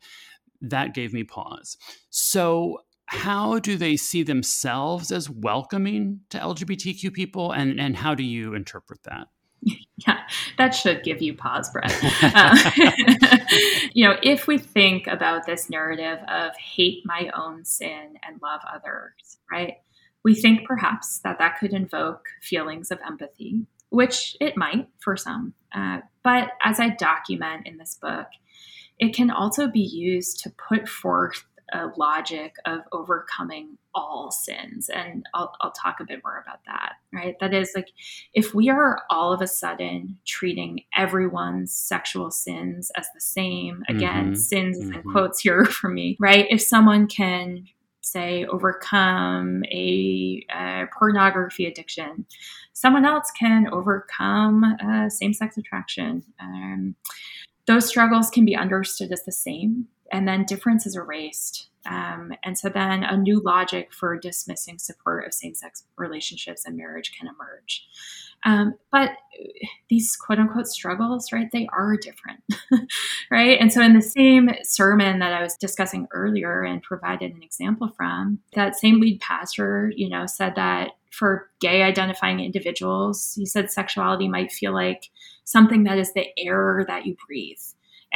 that 0.60 0.94
gave 0.94 1.12
me 1.12 1.22
pause. 1.22 1.76
So, 2.10 2.80
how 3.08 3.60
do 3.60 3.76
they 3.76 3.96
see 3.96 4.24
themselves 4.24 5.12
as 5.12 5.30
welcoming 5.30 6.22
to 6.30 6.38
LGBTQ 6.38 7.12
people, 7.12 7.52
and, 7.52 7.78
and 7.78 7.96
how 7.96 8.16
do 8.16 8.24
you 8.24 8.54
interpret 8.54 9.04
that? 9.04 9.28
Yeah, 9.98 10.20
that 10.58 10.74
should 10.74 11.04
give 11.04 11.22
you 11.22 11.34
pause, 11.34 11.70
Brett. 11.70 11.94
Uh, 12.22 12.70
you 13.94 14.06
know, 14.06 14.16
if 14.22 14.46
we 14.46 14.58
think 14.58 15.06
about 15.06 15.46
this 15.46 15.70
narrative 15.70 16.18
of 16.28 16.54
hate 16.56 17.02
my 17.06 17.30
own 17.34 17.64
sin 17.64 18.18
and 18.26 18.40
love 18.42 18.60
others, 18.70 19.38
right? 19.50 19.78
We 20.22 20.34
think 20.34 20.66
perhaps 20.66 21.20
that 21.20 21.38
that 21.38 21.58
could 21.58 21.72
invoke 21.72 22.26
feelings 22.42 22.90
of 22.90 22.98
empathy, 23.06 23.66
which 23.88 24.36
it 24.38 24.56
might 24.56 24.88
for 24.98 25.16
some. 25.16 25.54
Uh, 25.74 26.00
but 26.22 26.50
as 26.62 26.78
I 26.78 26.90
document 26.90 27.66
in 27.66 27.78
this 27.78 27.96
book, 28.00 28.26
it 28.98 29.14
can 29.14 29.30
also 29.30 29.66
be 29.66 29.80
used 29.80 30.40
to 30.42 30.50
put 30.50 30.88
forth 30.88 31.44
a 31.72 31.88
logic 31.96 32.56
of 32.64 32.80
overcoming 32.92 33.78
all 33.94 34.30
sins. 34.30 34.88
And 34.88 35.26
I'll, 35.34 35.52
I'll 35.60 35.72
talk 35.72 36.00
a 36.00 36.04
bit 36.04 36.20
more 36.22 36.38
about 36.38 36.60
that, 36.66 36.94
right? 37.12 37.34
That 37.40 37.54
is 37.54 37.72
like 37.74 37.88
if 38.34 38.54
we 38.54 38.68
are 38.68 39.02
all 39.10 39.32
of 39.32 39.40
a 39.40 39.46
sudden 39.46 40.18
treating 40.26 40.84
everyone's 40.96 41.72
sexual 41.72 42.30
sins 42.30 42.90
as 42.96 43.06
the 43.14 43.20
same, 43.20 43.82
again, 43.88 44.26
mm-hmm. 44.26 44.34
sins 44.34 44.78
mm-hmm. 44.78 44.92
and 44.92 45.04
quotes 45.04 45.40
here 45.40 45.64
for 45.66 45.88
me, 45.88 46.16
right? 46.20 46.46
If 46.50 46.60
someone 46.60 47.06
can 47.08 47.66
say 48.06 48.44
overcome 48.46 49.64
a, 49.64 50.44
a 50.54 50.84
pornography 50.96 51.66
addiction 51.66 52.24
someone 52.72 53.04
else 53.04 53.32
can 53.36 53.66
overcome 53.72 54.62
uh, 54.62 55.08
same-sex 55.08 55.56
attraction 55.56 56.22
um, 56.38 56.94
those 57.66 57.86
struggles 57.86 58.30
can 58.30 58.44
be 58.44 58.54
understood 58.54 59.10
as 59.10 59.24
the 59.24 59.32
same 59.32 59.88
and 60.12 60.26
then 60.26 60.44
difference 60.44 60.86
is 60.86 60.96
erased. 60.96 61.68
Um, 61.88 62.32
and 62.44 62.58
so 62.58 62.68
then 62.68 63.04
a 63.04 63.16
new 63.16 63.40
logic 63.40 63.92
for 63.92 64.18
dismissing 64.18 64.78
support 64.78 65.26
of 65.26 65.32
same 65.32 65.54
sex 65.54 65.84
relationships 65.96 66.64
and 66.66 66.76
marriage 66.76 67.12
can 67.16 67.28
emerge. 67.28 67.86
Um, 68.44 68.74
but 68.92 69.10
these 69.88 70.16
quote 70.16 70.38
unquote 70.38 70.66
struggles, 70.66 71.32
right, 71.32 71.48
they 71.52 71.68
are 71.72 71.96
different, 71.96 72.40
right? 73.30 73.58
And 73.60 73.72
so 73.72 73.82
in 73.82 73.94
the 73.94 74.02
same 74.02 74.50
sermon 74.62 75.20
that 75.20 75.32
I 75.32 75.42
was 75.42 75.56
discussing 75.56 76.06
earlier 76.12 76.62
and 76.62 76.82
provided 76.82 77.32
an 77.32 77.42
example 77.42 77.90
from, 77.96 78.40
that 78.54 78.76
same 78.76 79.00
lead 79.00 79.20
pastor, 79.20 79.92
you 79.96 80.08
know, 80.08 80.26
said 80.26 80.54
that 80.56 80.92
for 81.10 81.48
gay 81.60 81.82
identifying 81.82 82.40
individuals, 82.40 83.32
he 83.34 83.46
said 83.46 83.70
sexuality 83.70 84.28
might 84.28 84.52
feel 84.52 84.74
like 84.74 85.10
something 85.44 85.84
that 85.84 85.98
is 85.98 86.12
the 86.12 86.26
air 86.38 86.84
that 86.88 87.06
you 87.06 87.16
breathe 87.26 87.58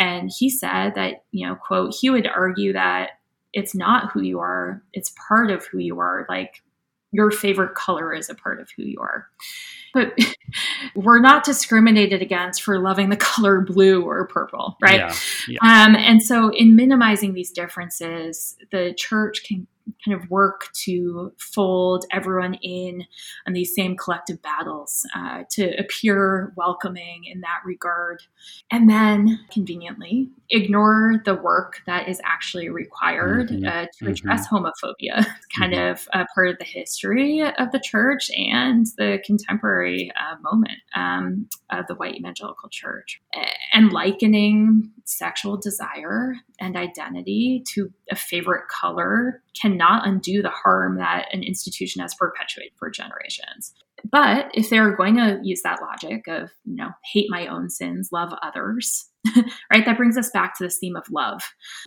and 0.00 0.30
he 0.34 0.48
said 0.48 0.94
that, 0.94 1.24
you 1.30 1.46
know, 1.46 1.54
quote, 1.54 1.94
he 1.94 2.08
would 2.08 2.26
argue 2.26 2.72
that 2.72 3.10
it's 3.52 3.74
not 3.74 4.10
who 4.10 4.22
you 4.22 4.40
are, 4.40 4.82
it's 4.94 5.12
part 5.28 5.50
of 5.50 5.66
who 5.66 5.78
you 5.78 6.00
are. 6.00 6.24
Like 6.26 6.62
your 7.12 7.30
favorite 7.30 7.74
color 7.74 8.14
is 8.14 8.30
a 8.30 8.34
part 8.34 8.60
of 8.60 8.70
who 8.74 8.84
you 8.84 8.98
are. 8.98 9.28
But 9.92 10.18
we're 10.94 11.20
not 11.20 11.44
discriminated 11.44 12.22
against 12.22 12.62
for 12.62 12.78
loving 12.78 13.10
the 13.10 13.16
color 13.18 13.60
blue 13.60 14.02
or 14.02 14.26
purple, 14.26 14.78
right? 14.80 15.00
Yeah, 15.00 15.14
yeah. 15.48 15.84
Um, 15.84 15.94
and 15.94 16.22
so, 16.22 16.48
in 16.48 16.76
minimizing 16.76 17.34
these 17.34 17.50
differences, 17.50 18.56
the 18.72 18.94
church 18.96 19.44
can 19.44 19.66
kind 20.04 20.20
of 20.20 20.30
work 20.30 20.68
to 20.72 21.32
fold 21.38 22.04
everyone 22.12 22.54
in 22.62 23.04
on 23.46 23.52
these 23.52 23.74
same 23.74 23.96
collective 23.96 24.40
battles 24.42 25.06
uh, 25.16 25.42
to 25.50 25.76
appear 25.78 26.52
welcoming 26.56 27.24
in 27.24 27.40
that 27.40 27.60
regard. 27.64 28.22
And 28.70 28.88
then 28.88 29.40
conveniently 29.50 30.28
ignore 30.50 31.20
the 31.24 31.34
work 31.34 31.82
that 31.86 32.08
is 32.08 32.20
actually 32.24 32.68
required 32.68 33.50
mm-hmm. 33.50 33.66
uh, 33.66 33.70
to 33.70 34.04
mm-hmm. 34.04 34.06
address 34.08 34.48
mm-hmm. 34.48 34.56
homophobia. 34.56 35.26
Kind 35.56 35.74
mm-hmm. 35.74 35.92
of 35.92 36.08
a 36.12 36.26
part 36.34 36.48
of 36.48 36.58
the 36.58 36.64
history 36.64 37.42
of 37.42 37.72
the 37.72 37.80
church 37.80 38.30
and 38.36 38.86
the 38.96 39.18
contemporary 39.24 40.10
uh, 40.16 40.36
moment 40.42 40.78
um, 40.94 41.48
of 41.70 41.86
the 41.86 41.94
white 41.94 42.16
evangelical 42.16 42.68
church. 42.68 43.20
And 43.72 43.92
likening 43.92 44.90
sexual 45.04 45.56
desire 45.56 46.36
and 46.60 46.76
identity 46.76 47.62
to 47.74 47.92
a 48.10 48.16
favorite 48.16 48.68
color 48.68 49.42
cannot 49.60 50.06
undo 50.06 50.42
the 50.42 50.50
harm 50.50 50.98
that 50.98 51.26
an 51.32 51.42
institution 51.42 52.02
has 52.02 52.14
perpetuated 52.14 52.72
for 52.78 52.90
generations. 52.90 53.72
But 54.10 54.50
if 54.54 54.70
they're 54.70 54.96
going 54.96 55.16
to 55.16 55.40
use 55.42 55.62
that 55.62 55.80
logic 55.82 56.26
of, 56.28 56.50
you 56.64 56.76
know, 56.76 56.90
hate 57.12 57.26
my 57.28 57.46
own 57.46 57.68
sins, 57.68 58.10
love 58.12 58.32
others, 58.42 59.09
right? 59.70 59.84
That 59.84 59.96
brings 59.96 60.16
us 60.16 60.30
back 60.30 60.56
to 60.56 60.64
this 60.64 60.78
theme 60.78 60.96
of 60.96 61.04
love. 61.10 61.42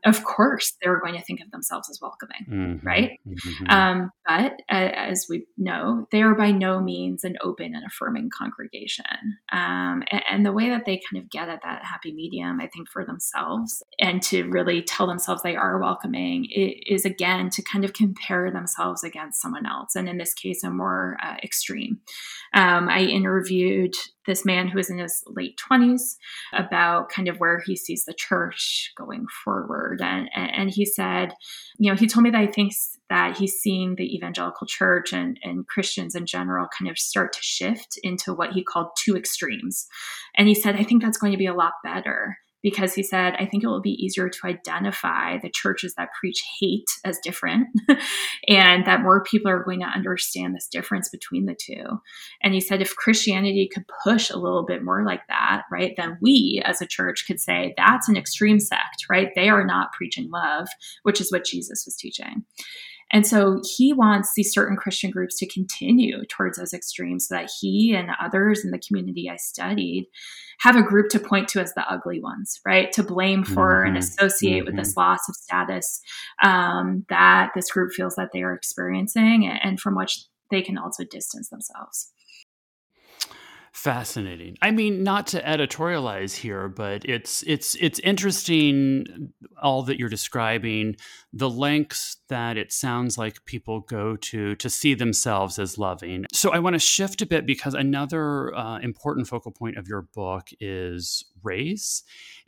Of 0.06 0.24
course, 0.24 0.76
they're 0.82 1.00
going 1.00 1.16
to 1.16 1.22
think 1.22 1.42
of 1.42 1.52
themselves 1.52 1.90
as 1.90 2.00
welcoming, 2.02 2.46
mm-hmm. 2.50 2.88
right? 2.88 3.20
Mm-hmm. 3.28 3.70
Um, 3.70 4.12
but 4.26 4.54
uh, 4.72 4.92
as 4.96 5.26
we 5.30 5.46
know, 5.58 6.08
they 6.12 6.22
are 6.22 6.36
by 6.36 6.52
no 6.52 6.80
means 6.80 7.24
an 7.24 7.36
open 7.42 7.76
and 7.76 7.86
affirming 7.86 8.30
congregation. 8.30 9.06
Um, 9.52 10.04
and, 10.12 10.24
and, 10.30 10.46
the 10.46 10.52
way 10.52 10.70
that 10.70 10.86
they 10.86 11.02
kind 11.10 11.24
of 11.24 11.30
get 11.30 11.50
at 11.50 11.62
that 11.64 11.84
happy 11.86 12.14
medium, 12.14 12.60
I 12.60 12.68
think, 12.68 12.90
for 12.90 13.06
themselves 13.06 13.82
and 14.00 14.22
to 14.24 14.44
really 14.50 14.82
tell 14.82 15.08
themselves 15.08 15.42
they 15.42 15.56
are 15.56 15.80
welcoming 15.80 16.48
is 16.52 17.06
again 17.06 17.50
to 17.52 17.62
kind 17.62 17.86
of 17.86 17.94
compare 17.94 18.52
themselves 18.52 19.04
against 19.04 19.42
someone 19.42 19.66
else. 19.66 19.96
And 19.96 20.10
in 20.10 20.18
this 20.18 20.34
case, 20.34 20.64
a 20.64 20.70
more 20.70 21.18
uh, 21.24 21.36
extreme. 21.44 22.00
Um, 22.54 22.90
I 22.90 23.02
interviewed 23.02 23.96
this 24.26 24.46
man 24.46 24.68
who 24.68 24.80
is 24.80 24.90
in 24.90 24.98
his 24.98 25.24
late 25.28 25.60
20s 25.70 26.16
about 26.54 27.10
kind 27.10 27.28
of 27.28 27.40
where 27.40 27.62
he 27.66 27.76
sees 27.76 28.06
the 28.06 28.14
church 28.14 28.92
going 28.98 29.26
forward. 29.44 30.02
And, 30.02 30.30
and 30.34 30.70
he 30.70 30.86
said, 30.86 31.34
you 31.78 31.92
know, 31.92 31.98
he 31.98 32.08
told 32.08 32.24
me 32.24 32.30
that 32.32 32.42
he 32.42 32.48
thinks 32.48 32.98
that 33.10 33.38
he's 33.38 33.54
seeing 33.54 33.96
the 33.96 34.16
evangelical 34.16 34.68
church 34.68 35.14
and, 35.14 35.40
and 35.44 35.68
Christians 35.68 36.16
in 36.16 36.26
general 36.26 36.68
kind 36.78 36.90
of 36.90 36.98
start 36.98 37.34
to 37.34 37.42
shift 37.42 38.00
into 38.04 38.34
what 38.34 38.54
he 38.54 38.64
called 38.64 38.88
two 38.98 39.16
extremes. 39.16 39.88
And 40.36 40.48
he 40.48 40.56
said, 40.56 40.76
I 40.76 40.84
think 40.84 41.02
that's 41.02 41.18
going 41.18 41.32
to 41.32 41.38
be 41.38 41.48
a 41.48 41.54
lot 41.54 41.74
better 41.84 42.38
because 42.64 42.94
he 42.96 43.04
said, 43.04 43.36
I 43.38 43.46
think 43.46 43.64
it 43.64 43.68
will 43.68 43.82
be 43.82 44.04
easier 44.04 44.30
to 44.30 44.48
identify 44.48 45.38
the 45.38 45.50
churches 45.50 45.94
that 45.96 46.14
preach 46.20 46.44
hate 46.60 46.90
as 47.04 47.20
different 47.20 47.68
and 48.48 48.88
that 48.88 49.02
more 49.04 49.24
people 49.24 49.52
are 49.52 49.64
going 49.64 49.82
to 49.82 49.86
understand 49.86 50.56
this 50.56 50.68
difference 50.68 51.10
between 51.10 51.46
the 51.46 51.56
two. 51.56 51.84
And 52.42 52.54
he 52.54 52.62
said, 52.62 52.82
if 52.82 52.96
Christianity 52.96 53.70
could 53.72 53.84
push 54.04 54.30
a 54.30 54.38
little 54.38 54.66
bit 54.66 54.84
more 54.84 55.06
like 55.06 55.28
that, 55.28 55.64
right, 55.70 55.94
then 55.98 56.18
we 56.22 56.64
as 56.66 56.82
a 56.82 56.88
church 56.88 57.26
could 57.28 57.42
say, 57.42 57.74
that's 57.76 58.08
an 58.08 58.18
extreme 58.18 58.60
sect, 58.60 59.06
right? 59.10 59.30
They 59.36 59.50
are 59.50 59.66
not 59.66 59.92
preaching 59.92 60.32
love, 60.32 60.68
which 61.04 61.20
is 61.20 61.32
what 61.32 61.46
Jesus 61.46 61.84
was 61.86 61.98
teaching. 61.98 62.46
And 63.14 63.28
so 63.28 63.62
he 63.78 63.94
wants 63.94 64.34
these 64.36 64.52
certain 64.52 64.76
Christian 64.76 65.12
groups 65.12 65.38
to 65.38 65.48
continue 65.48 66.26
towards 66.26 66.58
those 66.58 66.74
extremes 66.74 67.28
so 67.28 67.36
that 67.36 67.52
he 67.62 67.94
and 67.96 68.10
others 68.20 68.66
in 68.66 68.72
the 68.72 68.80
community 68.80 69.30
I 69.30 69.38
studied 69.38 70.08
have 70.62 70.76
a 70.76 70.82
group 70.82 71.10
to 71.10 71.20
point 71.20 71.48
to 71.50 71.62
as 71.62 71.74
the 71.76 71.88
ugly 71.88 72.20
ones, 72.20 72.60
right? 72.66 72.92
To 72.94 73.04
blame 73.04 73.44
for 73.44 73.80
mm-hmm. 73.80 73.90
and 73.90 73.98
associate 73.98 74.60
mm-hmm. 74.60 74.66
with 74.66 74.76
this 74.78 74.92
mm-hmm. 74.92 75.02
loss 75.02 75.30
of 75.30 75.36
status 75.36 76.02
um, 76.42 77.06
that 77.10 77.52
this 77.54 77.72
group 77.72 77.94
feels 77.94 78.16
that 78.16 78.30
they 78.34 78.42
are 78.42 78.54
experiencing 78.54 79.48
and 79.48 79.80
from 79.80 79.96
which 79.96 80.26
they 80.50 80.64
can 80.64 80.78
also 80.78 81.04
distance 81.04 81.50
themselves. 81.50 82.12
Fascinating. 83.74 84.56
I 84.62 84.70
mean, 84.70 85.02
not 85.02 85.26
to 85.28 85.42
editorialize 85.42 86.36
here, 86.36 86.70
but 86.70 87.04
it's 87.06 87.42
it's 87.48 87.74
it's 87.82 87.98
interesting 88.00 89.34
all 89.60 89.82
that 89.84 89.98
you're 89.98 90.10
describing, 90.10 90.96
the 91.34 91.50
lengths 91.50 92.18
that 92.30 92.56
it 92.56 92.72
sounds 92.72 93.18
like 93.18 93.44
people 93.46 93.80
go 93.80 94.16
to 94.16 94.54
to 94.58 94.70
see 94.70 94.94
themselves 94.94 95.58
as 95.58 95.80
loving. 95.80 96.26
So 96.32 96.52
I 96.52 96.60
want 96.60 96.76
to 96.76 96.80
shift 96.80 97.24
a 97.24 97.26
bit 97.26 97.48
because 97.48 97.74
another 97.74 98.56
uh, 98.56 98.78
important 98.78 99.28
focal 99.28 99.52
point 99.52 99.78
of 99.78 99.88
your 99.88 100.04
book 100.04 100.50
is 100.60 101.26
race, 101.44 102.04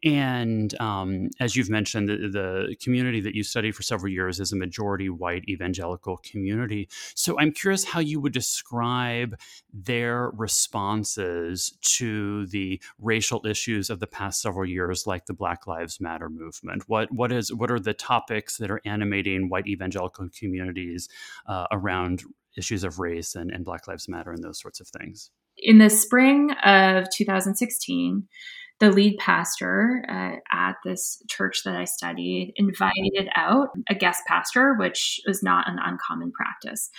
and 0.06 0.80
um, 0.80 1.30
as 1.40 1.56
you've 1.56 1.70
mentioned, 1.70 2.08
the, 2.08 2.30
the 2.30 2.76
community 2.80 3.22
that 3.22 3.34
you 3.34 3.44
studied 3.44 3.76
for 3.76 3.82
several 3.82 4.12
years 4.12 4.40
is 4.40 4.52
a 4.52 4.56
majority 4.56 5.10
white 5.10 5.44
evangelical 5.50 6.18
community. 6.18 6.88
So 7.16 7.40
I'm 7.40 7.52
curious 7.52 7.84
how 7.84 8.02
you 8.02 8.20
would 8.20 8.32
describe 8.32 9.36
their 9.74 10.30
responses 10.30 11.76
to 11.98 12.46
the 12.48 12.80
racial 13.00 13.46
issues 13.48 13.90
of 13.90 14.00
the 14.00 14.08
past 14.08 14.42
several 14.42 14.70
years, 14.70 15.08
like 15.08 15.26
the 15.26 15.34
Black 15.34 15.66
Lives 15.66 16.00
Matter 16.00 16.30
movement. 16.30 16.84
What 16.88 17.12
what 17.12 17.32
is 17.32 17.52
what 17.52 17.72
are 17.72 17.80
the 17.80 17.96
topics 17.96 18.58
that 18.58 18.70
are 18.70 18.82
animating 18.86 19.50
white 19.50 19.68
evangelical 19.68 20.30
communities 20.38 21.10
uh, 21.48 21.66
around 21.72 22.24
issues 22.58 22.84
of 22.84 23.00
race 23.00 23.34
and, 23.34 23.50
and 23.50 23.66
Black 23.66 23.88
Lives 23.88 24.08
Matter 24.08 24.32
and 24.32 24.44
those 24.44 24.60
sorts 24.60 24.80
of 24.80 24.88
things? 24.88 25.32
In 25.58 25.80
the 25.80 25.90
spring 25.90 26.52
of 26.64 27.10
2016 27.10 28.28
the 28.80 28.92
lead 28.92 29.18
pastor 29.18 30.06
uh, 30.10 30.36
at 30.52 30.76
this 30.84 31.22
church 31.30 31.62
that 31.64 31.76
I 31.76 31.86
studied 31.86 32.54
invited 32.58 33.30
out 33.36 33.70
a 33.90 33.96
guest 33.96 34.24
pastor, 34.28 34.76
which 34.78 35.22
was 35.26 35.42
not 35.42 35.70
an 35.70 35.78
uncommon 35.82 36.32
practice. 36.32 36.90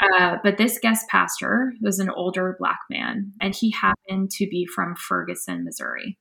Uh, 0.00 0.36
but 0.44 0.58
this 0.58 0.78
guest 0.78 1.08
pastor 1.08 1.72
was 1.80 1.98
an 1.98 2.10
older 2.10 2.56
black 2.58 2.80
man, 2.88 3.32
and 3.40 3.54
he 3.54 3.72
happened 3.72 4.30
to 4.32 4.46
be 4.48 4.66
from 4.66 4.94
Ferguson, 4.94 5.64
Missouri. 5.64 6.18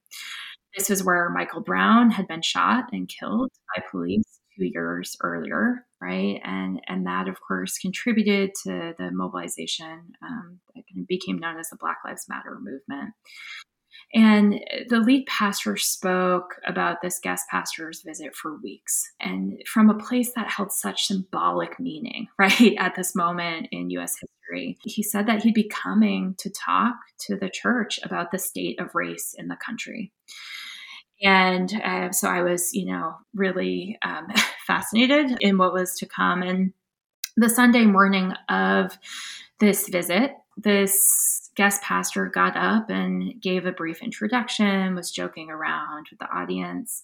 This 0.75 0.89
was 0.89 1.03
where 1.03 1.29
Michael 1.29 1.61
Brown 1.61 2.09
had 2.09 2.27
been 2.27 2.41
shot 2.41 2.85
and 2.91 3.07
killed 3.07 3.51
by 3.75 3.83
police 3.91 4.23
two 4.57 4.65
years 4.65 5.15
earlier, 5.21 5.85
right? 6.01 6.39
And 6.43 6.81
and 6.87 7.05
that, 7.05 7.27
of 7.27 7.37
course, 7.47 7.77
contributed 7.77 8.51
to 8.63 8.93
the 8.97 9.11
mobilization 9.11 10.13
um, 10.23 10.59
that 10.75 10.83
became 11.07 11.37
known 11.37 11.59
as 11.59 11.69
the 11.69 11.77
Black 11.79 11.97
Lives 12.05 12.25
Matter 12.27 12.57
movement. 12.59 13.13
And 14.13 14.59
the 14.89 14.99
lead 14.99 15.25
pastor 15.25 15.75
spoke 15.75 16.55
about 16.67 17.01
this 17.01 17.19
guest 17.19 17.45
pastor's 17.49 18.03
visit 18.03 18.35
for 18.35 18.59
weeks 18.61 19.11
and 19.19 19.59
from 19.65 19.89
a 19.89 19.97
place 19.97 20.33
that 20.35 20.51
held 20.51 20.71
such 20.71 21.07
symbolic 21.07 21.79
meaning, 21.79 22.27
right, 22.37 22.75
at 22.77 22.95
this 22.95 23.15
moment 23.15 23.67
in 23.71 23.89
US 23.91 24.15
history. 24.15 24.77
He 24.83 25.01
said 25.01 25.25
that 25.27 25.41
he'd 25.41 25.55
be 25.55 25.67
coming 25.67 26.35
to 26.37 26.49
talk 26.51 26.95
to 27.21 27.35
the 27.35 27.49
church 27.49 27.99
about 28.03 28.31
the 28.31 28.37
state 28.37 28.79
of 28.79 28.93
race 28.93 29.33
in 29.35 29.47
the 29.47 29.57
country. 29.57 30.11
And 31.23 31.73
uh, 31.83 32.11
so 32.11 32.27
I 32.27 32.43
was, 32.43 32.73
you 32.73 32.85
know, 32.85 33.15
really 33.33 33.97
um, 34.03 34.27
fascinated 34.67 35.37
in 35.39 35.57
what 35.57 35.73
was 35.73 35.95
to 35.97 36.05
come. 36.05 36.43
And 36.43 36.73
the 37.35 37.49
Sunday 37.49 37.85
morning 37.85 38.33
of 38.49 38.97
this 39.59 39.87
visit, 39.87 40.33
this 40.57 41.49
guest 41.55 41.81
pastor 41.81 42.27
got 42.27 42.55
up 42.55 42.89
and 42.89 43.41
gave 43.41 43.65
a 43.65 43.71
brief 43.71 44.01
introduction, 44.01 44.95
was 44.95 45.11
joking 45.11 45.49
around 45.49 46.07
with 46.09 46.19
the 46.19 46.29
audience. 46.33 47.03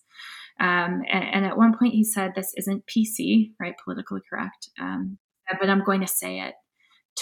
Um, 0.59 1.03
and, 1.09 1.23
and, 1.33 1.45
at 1.45 1.57
one 1.57 1.77
point, 1.77 1.93
he 1.93 2.03
said, 2.03 2.33
This 2.35 2.53
isn't 2.57 2.85
PC, 2.85 3.51
right? 3.59 3.75
Politically 3.81 4.21
correct. 4.29 4.69
Um, 4.79 5.17
but 5.59 5.69
I'm 5.69 5.83
going 5.83 6.01
to 6.01 6.07
say 6.07 6.41
it. 6.41 6.55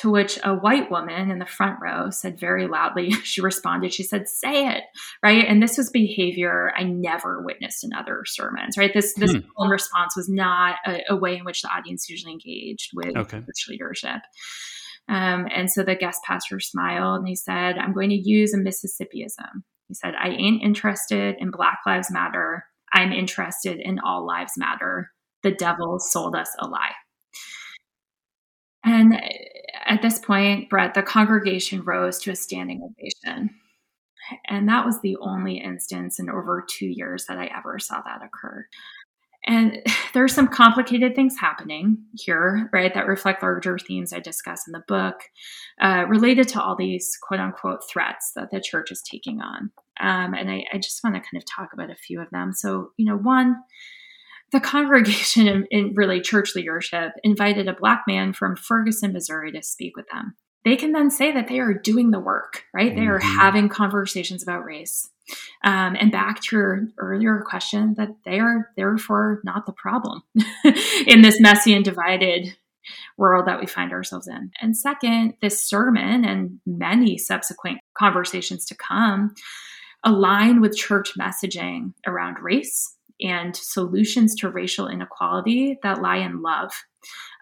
To 0.02 0.12
which 0.12 0.38
a 0.44 0.54
white 0.54 0.92
woman 0.92 1.32
in 1.32 1.40
the 1.40 1.46
front 1.46 1.80
row 1.82 2.12
said 2.12 2.40
very 2.40 2.68
loudly, 2.68 3.12
she 3.24 3.42
responded, 3.42 3.94
she 3.94 4.04
said, 4.04 4.28
say 4.28 4.68
it, 4.68 4.84
right? 5.24 5.44
And 5.48 5.62
this 5.62 5.78
was 5.78 5.90
behavior 5.90 6.72
I 6.78 6.84
never 6.84 7.42
witnessed 7.42 7.84
in 7.84 7.94
other 7.94 8.22
sermons, 8.26 8.78
right? 8.78 8.92
This 8.94 9.16
this 9.16 9.34
hmm. 9.34 9.68
response 9.68 10.16
was 10.16 10.30
not 10.30 10.76
a, 10.86 11.00
a, 11.10 11.16
way 11.16 11.36
in 11.36 11.46
which 11.46 11.64
the 11.64 11.70
audience 11.70 12.10
usually 12.10 12.34
engaged 12.34 12.92
with 12.94 13.16
okay. 13.18 13.40
church 13.40 13.66
leadership. 13.70 14.22
Um, 15.10 15.48
and 15.54 15.72
so 15.72 15.84
the 15.84 15.96
guest 15.96 16.20
pastor 16.26 16.60
smiled 16.60 17.20
and 17.20 17.28
he 17.28 17.36
said, 17.36 17.78
I'm 17.78 17.94
going 17.94 18.10
to 18.10 18.16
use 18.16 18.54
a 18.54 18.58
Mississippiism. 18.58 19.64
He 19.88 19.94
said, 19.94 20.14
I 20.22 20.30
ain't 20.30 20.64
interested 20.64 21.36
in 21.40 21.52
Black 21.52 21.80
Lives 21.86 22.12
Matter. 22.12 22.66
I'm 22.94 23.14
interested 23.14 23.80
in 23.80 24.00
All 24.00 24.26
Lives 24.26 24.54
Matter. 24.58 25.12
The 25.44 25.52
devil 25.52 26.00
sold 26.00 26.36
us 26.36 26.50
a 26.60 26.68
lie. 26.68 26.92
And 28.84 29.22
at 29.86 30.02
this 30.02 30.20
point, 30.20 30.70
Brett, 30.70 30.94
the 30.94 31.04
congregation 31.04 31.84
rose 31.84 32.20
to 32.20 32.32
a 32.32 32.36
standing 32.36 32.82
ovation. 32.84 33.50
And 34.48 34.68
that 34.68 34.86
was 34.86 35.02
the 35.02 35.18
only 35.22 35.58
instance 35.58 36.20
in 36.20 36.30
over 36.30 36.66
two 36.70 36.88
years 36.88 37.26
that 37.28 37.38
I 37.38 37.50
ever 37.58 37.80
saw 37.80 38.02
that 38.02 38.22
occur. 38.24 38.66
And 39.48 39.82
there's 40.14 40.34
some 40.34 40.48
complicated 40.48 41.16
things 41.16 41.38
happening 41.40 41.98
here, 42.14 42.70
right, 42.72 42.94
that 42.94 43.08
reflect 43.08 43.42
larger 43.42 43.80
themes 43.80 44.14
I 44.14 44.20
discuss 44.20 44.68
in 44.68 44.74
the 44.74 44.84
book 44.88 45.16
uh, 45.82 46.06
related 46.08 46.48
to 46.50 46.62
all 46.62 46.76
these 46.76 47.18
quote 47.22 47.40
unquote 47.40 47.82
threats 47.90 48.34
that 48.36 48.52
the 48.52 48.62
church 48.62 48.92
is 48.92 49.02
taking 49.02 49.42
on. 49.42 49.72
Um, 50.00 50.34
and 50.34 50.52
I, 50.52 50.66
I 50.74 50.78
just 50.78 51.04
want 51.04 51.16
to 51.16 51.22
kind 51.22 51.42
of 51.42 51.44
talk 51.46 51.74
about 51.74 51.90
a 51.90 51.96
few 51.96 52.22
of 52.22 52.30
them. 52.30 52.54
So, 52.54 52.92
you 52.98 53.06
know, 53.06 53.18
one, 53.18 53.56
the 54.52 54.60
congregation 54.60 55.66
in 55.72 55.94
really 55.96 56.22
church 56.22 56.56
leadership 56.56 57.14
invited 57.24 57.68
a 57.68 57.74
black 57.74 58.04
man 58.08 58.34
from 58.34 58.56
Ferguson, 58.56 59.14
Missouri 59.14 59.52
to 59.54 59.64
speak 59.64 59.96
with 59.96 60.08
them. 60.12 60.36
They 60.66 60.76
can 60.76 60.92
then 60.92 61.10
say 61.10 61.32
that 61.32 61.48
they 61.48 61.60
are 61.60 61.74
doing 61.74 62.12
the 62.12 62.20
work, 62.20 62.64
right? 62.74 62.94
They 62.96 63.08
are 63.08 63.20
mm-hmm. 63.20 63.40
having 63.40 63.70
conversations 63.70 64.44
about 64.44 64.66
race. 64.66 65.10
Um, 65.64 65.96
and 66.00 66.12
back 66.12 66.42
to 66.42 66.56
your 66.56 66.88
earlier 66.98 67.44
question, 67.46 67.96
that 67.98 68.10
they 68.26 68.40
are 68.40 68.70
therefore 68.78 69.42
not 69.44 69.66
the 69.66 69.74
problem 69.74 70.24
in 71.06 71.22
this 71.22 71.40
messy 71.40 71.74
and 71.74 71.84
divided 71.84 72.56
world 73.18 73.48
that 73.48 73.60
we 73.60 73.66
find 73.66 73.92
ourselves 73.92 74.28
in. 74.28 74.52
And 74.62 74.78
second, 74.78 75.34
this 75.42 75.68
sermon 75.68 76.24
and 76.24 76.60
many 76.66 77.18
subsequent 77.18 77.80
conversations 77.98 78.66
to 78.66 78.76
come 78.76 79.34
align 80.04 80.62
with 80.62 80.78
church 80.78 81.14
messaging 81.20 81.94
around 82.06 82.40
race 82.40 82.96
and 83.22 83.56
solutions 83.56 84.36
to 84.36 84.50
racial 84.50 84.88
inequality 84.88 85.78
that 85.84 86.02
lie 86.02 86.18
in 86.18 86.42
love, 86.42 86.72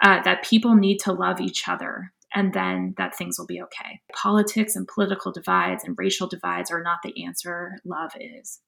uh, 0.01 0.21
that 0.23 0.45
people 0.45 0.75
need 0.75 0.97
to 0.99 1.11
love 1.11 1.41
each 1.41 1.67
other, 1.67 2.13
and 2.35 2.53
then 2.53 2.93
that 2.97 3.17
things 3.17 3.39
will 3.39 3.47
be 3.47 3.61
okay. 3.61 4.01
Politics 4.13 4.75
and 4.75 4.87
political 4.87 5.31
divides 5.31 5.83
and 5.83 5.95
racial 5.97 6.27
divides 6.27 6.69
are 6.69 6.83
not 6.83 6.99
the 7.03 7.23
answer, 7.25 7.77
love 7.85 8.11
is. 8.19 8.59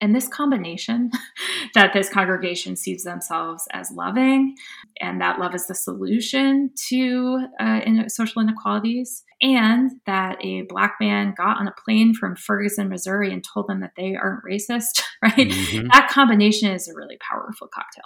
And 0.00 0.14
this 0.14 0.26
combination 0.26 1.10
that 1.74 1.92
this 1.92 2.08
congregation 2.08 2.76
sees 2.76 3.04
themselves 3.04 3.64
as 3.72 3.90
loving, 3.90 4.56
and 5.00 5.20
that 5.20 5.38
love 5.38 5.54
is 5.54 5.66
the 5.66 5.74
solution 5.74 6.70
to 6.88 7.46
uh, 7.60 7.80
in 7.86 8.08
social 8.10 8.42
inequalities, 8.42 9.22
and 9.40 9.92
that 10.06 10.44
a 10.44 10.62
black 10.62 10.96
man 11.00 11.32
got 11.36 11.58
on 11.58 11.68
a 11.68 11.74
plane 11.84 12.12
from 12.12 12.34
Ferguson, 12.34 12.88
Missouri, 12.88 13.32
and 13.32 13.44
told 13.44 13.68
them 13.68 13.80
that 13.80 13.92
they 13.96 14.14
aren't 14.14 14.44
racist, 14.44 15.02
right? 15.22 15.36
Mm-hmm. 15.36 15.88
That 15.92 16.10
combination 16.10 16.70
is 16.70 16.88
a 16.88 16.94
really 16.94 17.16
powerful 17.30 17.68
cocktail. 17.72 18.04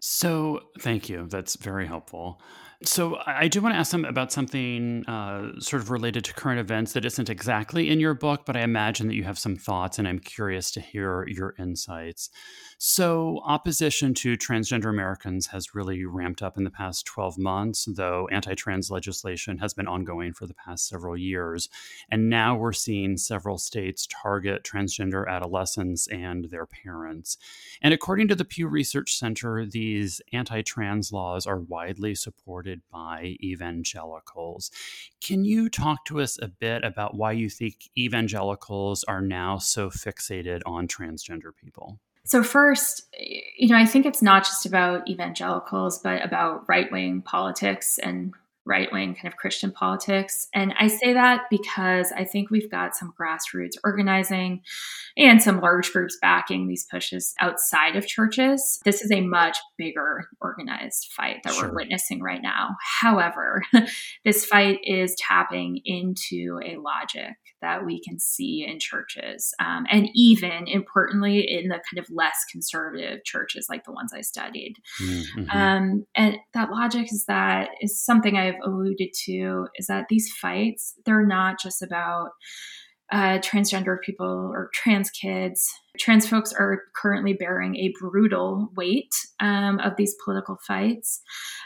So, 0.00 0.60
thank 0.78 1.08
you. 1.08 1.26
That's 1.28 1.56
very 1.56 1.86
helpful. 1.86 2.40
So 2.82 3.18
I 3.24 3.48
do 3.48 3.62
want 3.62 3.74
to 3.74 3.78
ask 3.78 3.90
them 3.90 4.04
about 4.04 4.32
something 4.32 5.06
uh, 5.06 5.58
sort 5.60 5.80
of 5.80 5.90
related 5.90 6.24
to 6.26 6.34
current 6.34 6.60
events 6.60 6.92
that 6.92 7.06
isn't 7.06 7.30
exactly 7.30 7.88
in 7.88 8.00
your 8.00 8.12
book, 8.12 8.44
but 8.44 8.54
I 8.54 8.60
imagine 8.60 9.06
that 9.08 9.14
you 9.14 9.24
have 9.24 9.38
some 9.38 9.56
thoughts, 9.56 9.98
and 9.98 10.06
I'm 10.06 10.18
curious 10.18 10.70
to 10.72 10.80
hear 10.82 11.26
your 11.26 11.54
insights. 11.58 12.28
So, 12.78 13.40
opposition 13.46 14.12
to 14.14 14.36
transgender 14.36 14.90
Americans 14.90 15.46
has 15.46 15.74
really 15.74 16.04
ramped 16.04 16.42
up 16.42 16.58
in 16.58 16.64
the 16.64 16.70
past 16.70 17.06
12 17.06 17.38
months, 17.38 17.88
though 17.90 18.28
anti 18.30 18.54
trans 18.54 18.90
legislation 18.90 19.56
has 19.56 19.72
been 19.72 19.88
ongoing 19.88 20.34
for 20.34 20.46
the 20.46 20.52
past 20.52 20.86
several 20.86 21.16
years. 21.16 21.70
And 22.10 22.28
now 22.28 22.56
we're 22.56 22.74
seeing 22.74 23.16
several 23.16 23.56
states 23.56 24.06
target 24.06 24.64
transgender 24.64 25.26
adolescents 25.26 26.08
and 26.08 26.50
their 26.50 26.66
parents. 26.66 27.38
And 27.80 27.94
according 27.94 28.28
to 28.28 28.34
the 28.34 28.44
Pew 28.44 28.68
Research 28.68 29.14
Center, 29.14 29.64
these 29.64 30.20
anti 30.34 30.60
trans 30.60 31.10
laws 31.10 31.46
are 31.46 31.60
widely 31.60 32.14
supported 32.14 32.65
by 32.90 33.36
evangelicals. 33.42 34.70
Can 35.20 35.44
you 35.44 35.68
talk 35.68 36.04
to 36.06 36.20
us 36.20 36.38
a 36.40 36.48
bit 36.48 36.84
about 36.84 37.16
why 37.16 37.32
you 37.32 37.48
think 37.48 37.88
evangelicals 37.96 39.04
are 39.04 39.22
now 39.22 39.58
so 39.58 39.90
fixated 39.90 40.62
on 40.66 40.88
transgender 40.88 41.50
people? 41.54 41.98
So, 42.24 42.42
first, 42.42 43.02
you 43.56 43.68
know, 43.68 43.76
I 43.76 43.86
think 43.86 44.04
it's 44.04 44.22
not 44.22 44.44
just 44.44 44.66
about 44.66 45.08
evangelicals, 45.08 46.00
but 46.00 46.24
about 46.24 46.68
right 46.68 46.90
wing 46.90 47.22
politics 47.22 47.98
and 47.98 48.34
right 48.66 48.90
wing 48.92 49.14
kind 49.14 49.28
of 49.28 49.36
Christian 49.36 49.70
politics. 49.70 50.48
And 50.52 50.74
I 50.78 50.88
say 50.88 51.12
that 51.12 51.42
because 51.50 52.12
I 52.12 52.24
think 52.24 52.50
we've 52.50 52.70
got 52.70 52.96
some 52.96 53.14
grassroots 53.18 53.76
organizing 53.84 54.62
and 55.16 55.40
some 55.40 55.60
large 55.60 55.92
groups 55.92 56.18
backing 56.20 56.66
these 56.66 56.86
pushes 56.90 57.34
outside 57.40 57.96
of 57.96 58.06
churches. 58.06 58.80
This 58.84 59.02
is 59.02 59.12
a 59.12 59.20
much 59.20 59.56
bigger 59.78 60.28
organized 60.40 61.12
fight 61.16 61.42
that 61.44 61.54
sure. 61.54 61.68
we're 61.68 61.76
witnessing 61.76 62.20
right 62.20 62.42
now. 62.42 62.76
However, 63.00 63.62
this 64.24 64.44
fight 64.44 64.80
is 64.82 65.14
tapping 65.18 65.80
into 65.84 66.60
a 66.64 66.76
logic 66.76 67.36
that 67.62 67.86
we 67.86 68.02
can 68.02 68.18
see 68.18 68.66
in 68.68 68.78
churches, 68.78 69.54
um, 69.60 69.86
and 69.90 70.08
even 70.14 70.66
importantly, 70.68 71.40
in 71.40 71.68
the 71.68 71.80
kind 71.90 71.98
of 71.98 72.06
less 72.10 72.36
conservative 72.50 73.24
churches 73.24 73.66
like 73.70 73.84
the 73.84 73.92
ones 73.92 74.12
I 74.12 74.20
studied. 74.20 74.74
Mm-hmm. 75.02 75.50
Um, 75.50 76.06
and 76.14 76.36
that 76.52 76.70
logic 76.70 77.12
is 77.12 77.24
that 77.26 77.70
is 77.80 77.98
something 77.98 78.36
I've 78.36 78.55
alluded 78.64 79.08
to 79.24 79.68
is 79.76 79.86
that 79.86 80.06
these 80.08 80.30
fights 80.40 80.94
they're 81.04 81.26
not 81.26 81.60
just 81.60 81.82
about 81.82 82.30
uh, 83.12 83.38
transgender 83.38 84.00
people 84.00 84.50
or 84.52 84.70
trans 84.74 85.10
kids. 85.10 85.68
Trans 85.98 86.28
folks 86.28 86.52
are 86.52 86.82
currently 86.94 87.32
bearing 87.32 87.76
a 87.76 87.92
brutal 87.98 88.68
weight 88.76 89.14
um, 89.40 89.78
of 89.78 89.96
these 89.96 90.14
political 90.24 90.58
fights, 90.66 91.22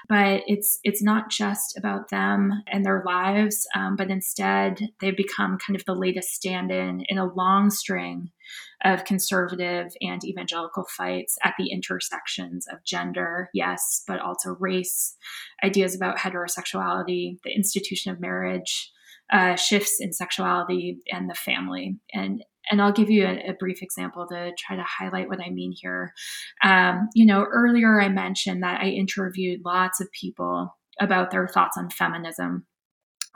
but 0.09 0.43
it's 0.47 0.78
it's 0.84 1.03
not 1.03 1.30
just 1.30 1.76
about 1.76 2.11
them 2.11 2.62
and 2.70 2.84
their 2.84 3.03
lives, 3.05 3.66
um, 3.74 3.97
but 3.97 4.11
instead 4.11 4.80
they've 5.01 5.16
become 5.16 5.59
kind 5.59 5.74
of 5.74 5.84
the 5.84 5.95
latest 5.95 6.28
stand-in 6.28 7.05
in 7.09 7.18
a 7.18 7.32
long 7.32 7.70
string 7.70 8.30
of 8.84 9.05
conservative 9.05 9.93
and 10.01 10.24
evangelical 10.24 10.84
fights 10.84 11.36
at 11.43 11.55
the 11.59 11.70
intersections 11.70 12.66
of 12.72 12.84
gender, 12.84 13.51
yes, 13.53 14.03
but 14.07 14.20
also 14.20 14.57
race, 14.61 15.16
ideas 15.64 15.95
about 15.95 16.18
heterosexuality, 16.18 17.38
the 17.45 17.55
institution 17.55 18.12
of 18.12 18.20
marriage 18.20 18.93
uh, 19.33 19.57
shifts 19.57 19.99
in 20.01 20.12
sexuality 20.12 20.99
and 21.11 21.28
the 21.28 21.35
family. 21.35 21.97
And 22.12 22.45
and 22.70 22.81
I'll 22.81 22.93
give 22.93 23.11
you 23.11 23.26
a, 23.26 23.51
a, 23.51 23.55
brief 23.55 23.83
example 23.83 24.26
to 24.28 24.53
try 24.57 24.76
to 24.76 24.85
highlight 24.85 25.28
what 25.28 25.41
I 25.41 25.51
mean 25.51 25.72
here. 25.74 26.12
Um, 26.62 27.09
you 27.14 27.26
know, 27.26 27.45
earlier 27.51 28.01
I 28.01 28.09
mentioned 28.09 28.62
that 28.62 28.81
I 28.81 28.89
interviewed 28.89 29.62
lots 29.64 30.01
of 30.01 30.12
people 30.12 30.76
about 31.01 31.31
their 31.31 31.49
thoughts 31.49 31.76
on 31.76 31.91
feminism 31.91 32.66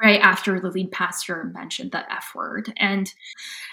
right 0.02 0.20
after 0.20 0.60
the 0.60 0.70
lead 0.70 0.90
pastor 0.90 1.50
mentioned 1.54 1.92
the 1.92 2.12
F 2.12 2.32
word. 2.34 2.72
And 2.76 3.12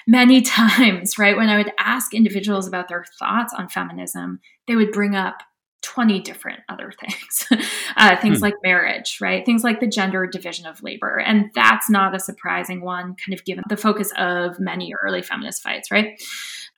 many 0.08 0.42
times, 0.42 1.18
right, 1.18 1.36
when 1.38 1.50
I 1.50 1.58
would 1.58 1.74
ask 1.78 2.14
individuals 2.14 2.68
about 2.68 2.88
their 2.88 3.06
thoughts 3.20 3.54
on 3.58 3.70
feminism, 3.70 4.40
they 4.68 4.76
would 4.76 4.92
bring 4.92 5.16
up 5.16 5.44
20 5.82 6.22
different 6.22 6.62
other 6.70 6.92
things. 7.00 7.48
Uh, 7.98 8.16
things 8.16 8.38
hmm. 8.38 8.44
like 8.44 8.54
marriage 8.64 9.18
right? 9.20 9.46
Things 9.46 9.66
like 9.66 9.82
the 9.82 9.88
gender 9.88 10.26
division 10.26 10.66
of 10.66 10.82
labor. 10.82 11.20
And 11.20 11.52
that's 11.54 11.90
not 11.90 12.16
a 12.16 12.20
surprising 12.20 12.82
one 12.82 13.16
kind 13.16 13.38
of 13.38 13.44
given 13.44 13.66
the 13.68 13.76
focus 13.76 14.14
of 14.18 14.60
many 14.62 14.94
early 15.04 15.22
feminist 15.22 15.62
fights 15.62 15.92
right? 15.92 16.20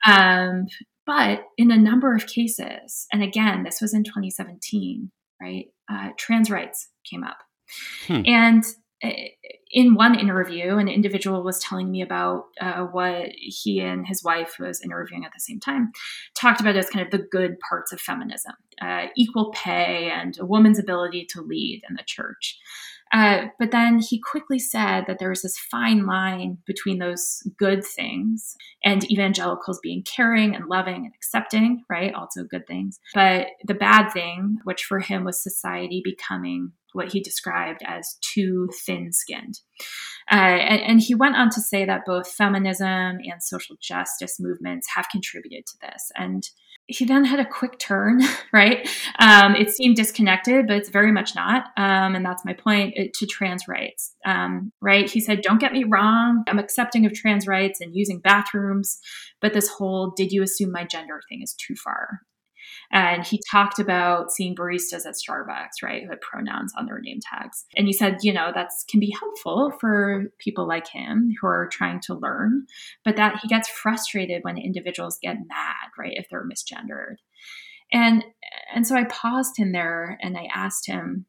Um, 0.07 0.65
but 1.05 1.43
in 1.55 1.69
a 1.69 1.77
number 1.77 2.15
of 2.15 2.25
cases 2.25 3.05
and 3.13 3.21
again 3.21 3.63
this 3.63 3.79
was 3.79 3.93
in 3.93 4.03
2017 4.03 5.11
right 5.39 5.67
uh, 5.89 6.09
trans 6.17 6.49
rights 6.49 6.89
came 7.09 7.23
up. 7.23 7.37
Hmm. 8.07 8.23
and 8.25 8.63
in 9.73 9.95
one 9.95 10.17
interview, 10.17 10.77
an 10.77 10.87
individual 10.87 11.43
was 11.43 11.59
telling 11.59 11.91
me 11.91 12.01
about 12.01 12.45
uh, 12.61 12.83
what 12.83 13.31
he 13.35 13.81
and 13.81 14.07
his 14.07 14.23
wife, 14.23 14.55
who 14.57 14.65
was 14.65 14.81
interviewing 14.81 15.25
at 15.25 15.33
the 15.33 15.39
same 15.39 15.59
time, 15.59 15.91
talked 16.35 16.61
about 16.61 16.77
as 16.77 16.89
kind 16.89 17.03
of 17.03 17.11
the 17.11 17.25
good 17.31 17.59
parts 17.59 17.91
of 17.91 17.99
feminism 17.99 18.53
uh, 18.81 19.07
equal 19.15 19.51
pay 19.51 20.09
and 20.11 20.37
a 20.39 20.45
woman's 20.45 20.79
ability 20.79 21.25
to 21.29 21.41
lead 21.41 21.81
in 21.89 21.95
the 21.95 22.03
church. 22.05 22.57
Uh, 23.13 23.45
but 23.59 23.69
then 23.69 23.99
he 23.99 24.19
quickly 24.19 24.57
said 24.57 25.05
that 25.07 25.19
there 25.19 25.29
was 25.29 25.43
this 25.43 25.57
fine 25.57 26.05
line 26.07 26.57
between 26.65 26.97
those 26.97 27.43
good 27.57 27.85
things 27.85 28.55
and 28.83 29.09
evangelicals 29.11 29.79
being 29.83 30.03
caring 30.03 30.55
and 30.55 30.67
loving 30.67 31.05
and 31.05 31.13
accepting, 31.15 31.83
right? 31.89 32.13
Also 32.15 32.43
good 32.43 32.65
things. 32.65 32.99
But 33.13 33.47
the 33.65 33.75
bad 33.75 34.09
thing, 34.09 34.57
which 34.63 34.83
for 34.83 34.99
him 34.99 35.23
was 35.23 35.41
society 35.41 36.01
becoming 36.03 36.71
what 36.93 37.11
he 37.11 37.19
described 37.19 37.81
as 37.85 38.17
too 38.21 38.69
thin 38.85 39.11
skinned. 39.11 39.59
Uh, 40.31 40.35
and, 40.35 40.81
and, 40.81 41.01
he 41.01 41.15
went 41.15 41.35
on 41.35 41.49
to 41.49 41.59
say 41.59 41.85
that 41.85 42.05
both 42.05 42.31
feminism 42.31 42.87
and 42.87 43.41
social 43.41 43.75
justice 43.81 44.37
movements 44.39 44.87
have 44.95 45.07
contributed 45.11 45.65
to 45.65 45.73
this. 45.81 46.11
And 46.15 46.47
he 46.87 47.05
then 47.05 47.23
had 47.23 47.39
a 47.39 47.45
quick 47.45 47.79
turn, 47.79 48.21
right? 48.53 48.87
Um, 49.19 49.55
it 49.55 49.71
seemed 49.71 49.95
disconnected, 49.95 50.67
but 50.67 50.77
it's 50.77 50.89
very 50.89 51.11
much 51.11 51.35
not. 51.35 51.65
Um, 51.77 52.15
and 52.15 52.25
that's 52.25 52.45
my 52.45 52.53
point 52.53 52.93
it, 52.95 53.13
to 53.15 53.25
trans 53.25 53.67
rights, 53.67 54.15
um, 54.25 54.71
right? 54.81 55.09
He 55.09 55.19
said, 55.19 55.41
Don't 55.41 55.61
get 55.61 55.71
me 55.71 55.85
wrong, 55.85 56.43
I'm 56.47 56.59
accepting 56.59 57.05
of 57.05 57.13
trans 57.13 57.47
rights 57.47 57.79
and 57.81 57.95
using 57.95 58.19
bathrooms, 58.19 58.99
but 59.41 59.53
this 59.53 59.69
whole 59.69 60.11
did 60.15 60.31
you 60.31 60.43
assume 60.43 60.71
my 60.71 60.85
gender 60.85 61.21
thing 61.29 61.41
is 61.41 61.55
too 61.55 61.75
far. 61.75 62.19
And 62.91 63.25
he 63.25 63.41
talked 63.51 63.79
about 63.79 64.31
seeing 64.31 64.55
baristas 64.55 65.05
at 65.05 65.15
Starbucks, 65.15 65.81
right, 65.83 66.03
who 66.03 66.09
had 66.09 66.21
pronouns 66.21 66.73
on 66.77 66.85
their 66.85 66.99
name 66.99 67.19
tags. 67.21 67.65
And 67.75 67.87
he 67.87 67.93
said, 67.93 68.17
you 68.21 68.33
know, 68.33 68.51
that 68.53 68.69
can 68.89 68.99
be 68.99 69.15
helpful 69.19 69.71
for 69.79 70.25
people 70.39 70.67
like 70.67 70.87
him 70.87 71.31
who 71.39 71.47
are 71.47 71.69
trying 71.71 72.01
to 72.01 72.13
learn, 72.13 72.65
but 73.03 73.15
that 73.15 73.39
he 73.41 73.47
gets 73.47 73.69
frustrated 73.69 74.43
when 74.43 74.57
individuals 74.57 75.19
get 75.21 75.37
mad, 75.47 75.89
right, 75.97 76.13
if 76.15 76.27
they're 76.29 76.47
misgendered. 76.47 77.15
And 77.91 78.23
and 78.73 78.87
so 78.87 78.95
I 78.95 79.03
paused 79.05 79.57
him 79.57 79.71
there 79.71 80.17
and 80.21 80.37
I 80.37 80.47
asked 80.53 80.87
him, 80.87 81.25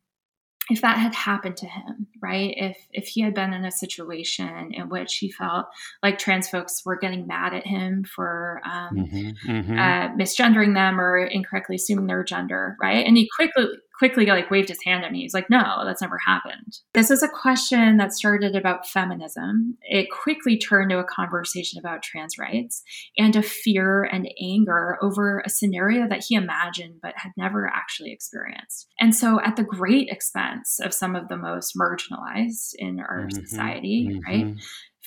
if 0.71 0.81
that 0.81 0.99
had 0.99 1.15
happened 1.15 1.57
to 1.57 1.67
him 1.67 2.07
right 2.23 2.55
if 2.57 2.77
if 2.93 3.07
he 3.07 3.21
had 3.21 3.35
been 3.35 3.53
in 3.53 3.65
a 3.65 3.71
situation 3.71 4.73
in 4.73 4.89
which 4.89 5.17
he 5.17 5.31
felt 5.31 5.67
like 6.03 6.19
trans 6.19 6.49
folks 6.49 6.85
were 6.85 6.97
getting 6.97 7.27
mad 7.27 7.53
at 7.53 7.67
him 7.67 8.05
for 8.05 8.61
um, 8.65 8.97
mm-hmm, 8.97 9.51
mm-hmm. 9.51 9.79
Uh, 9.79 10.09
misgendering 10.17 10.75
them 10.75 10.99
or 11.01 11.19
incorrectly 11.19 11.77
assuming 11.77 12.07
their 12.07 12.25
gender 12.25 12.77
right 12.81 13.07
and 13.07 13.17
he 13.17 13.29
quickly 13.37 13.67
quickly 13.99 14.27
like 14.27 14.51
waved 14.51 14.69
his 14.69 14.83
hand 14.85 15.05
at 15.05 15.13
me. 15.13 15.23
He's 15.23 15.35
like, 15.35 15.49
no, 15.49 15.83
that's 15.85 16.03
never 16.03 16.19
happened. 16.19 16.79
This 16.93 17.11
is 17.11 17.23
a 17.23 17.29
question 17.29 17.97
that 17.99 18.13
started 18.13 18.57
about 18.57 18.89
feminism. 18.89 19.77
It 19.83 20.09
quickly 20.11 20.59
turned 20.59 20.91
to 20.91 20.99
a 20.99 21.05
conversation 21.05 21.79
about 21.79 22.03
trans 22.03 22.39
rights 22.39 22.83
and 23.17 23.37
a 23.37 23.43
fear 23.43 24.05
and 24.05 24.29
anger 24.43 24.99
over 25.03 25.43
a 25.45 25.51
scenario 25.51 26.09
that 26.09 26.25
he 26.27 26.35
imagined 26.35 26.97
but 27.03 27.15
had 27.17 27.33
never 27.37 27.67
actually 27.67 28.13
experienced. 28.13 28.89
And 29.01 29.15
so, 29.15 29.41
at 29.41 29.57
the 29.57 29.65
great 29.65 30.09
expense 30.09 30.81
of 30.81 30.93
some 30.93 31.15
of 31.15 31.29
the 31.29 31.37
most 31.37 31.75
marginalized 31.77 32.75
in 32.79 33.01
our 33.01 33.27
mm-hmm, 33.27 33.45
society, 33.45 34.09
mm-hmm. 34.11 34.31
right? 34.31 34.57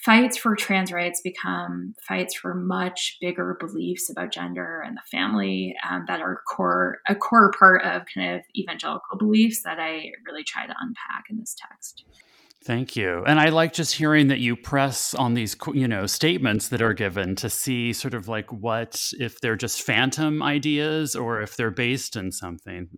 Fights 0.07 0.37
for 0.37 0.55
trans 0.55 0.89
rights 0.89 1.19
become 1.19 1.93
fights 2.01 2.33
for 2.33 2.55
much 2.55 3.17
bigger 3.19 3.57
beliefs 3.59 4.09
about 4.09 4.31
gender 4.31 4.81
and 4.87 4.95
the 4.95 5.01
family 5.11 5.75
um, 5.87 6.05
that 6.07 6.21
are 6.21 6.41
core 6.47 6.99
a 7.09 7.13
core 7.13 7.51
part 7.59 7.83
of 7.83 8.03
kind 8.15 8.37
of 8.37 8.41
evangelical 8.55 9.17
beliefs 9.17 9.63
that 9.63 9.81
I 9.81 10.11
really 10.25 10.45
try 10.45 10.65
to 10.65 10.73
unpack 10.79 11.25
in 11.29 11.37
this 11.37 11.53
text. 11.59 12.05
Thank 12.63 12.97
you. 12.97 13.23
And 13.25 13.39
I 13.39 13.49
like 13.49 13.71
just 13.71 13.95
hearing 13.95 14.27
that 14.27 14.39
you 14.39 14.55
press 14.57 15.13
on 15.13 15.35
these, 15.35 15.55
you 15.73 15.87
know, 15.87 16.05
statements 16.05 16.67
that 16.69 16.81
are 16.81 16.93
given 16.93 17.35
to 17.37 17.49
see 17.49 17.93
sort 17.93 18.13
of 18.13 18.27
like 18.27 18.51
what, 18.51 19.13
if 19.19 19.39
they're 19.39 19.55
just 19.55 19.83
phantom 19.83 20.43
ideas 20.43 21.15
or 21.15 21.41
if 21.41 21.55
they're 21.55 21.71
based 21.71 22.17
in 22.17 22.31
something. 22.31 22.89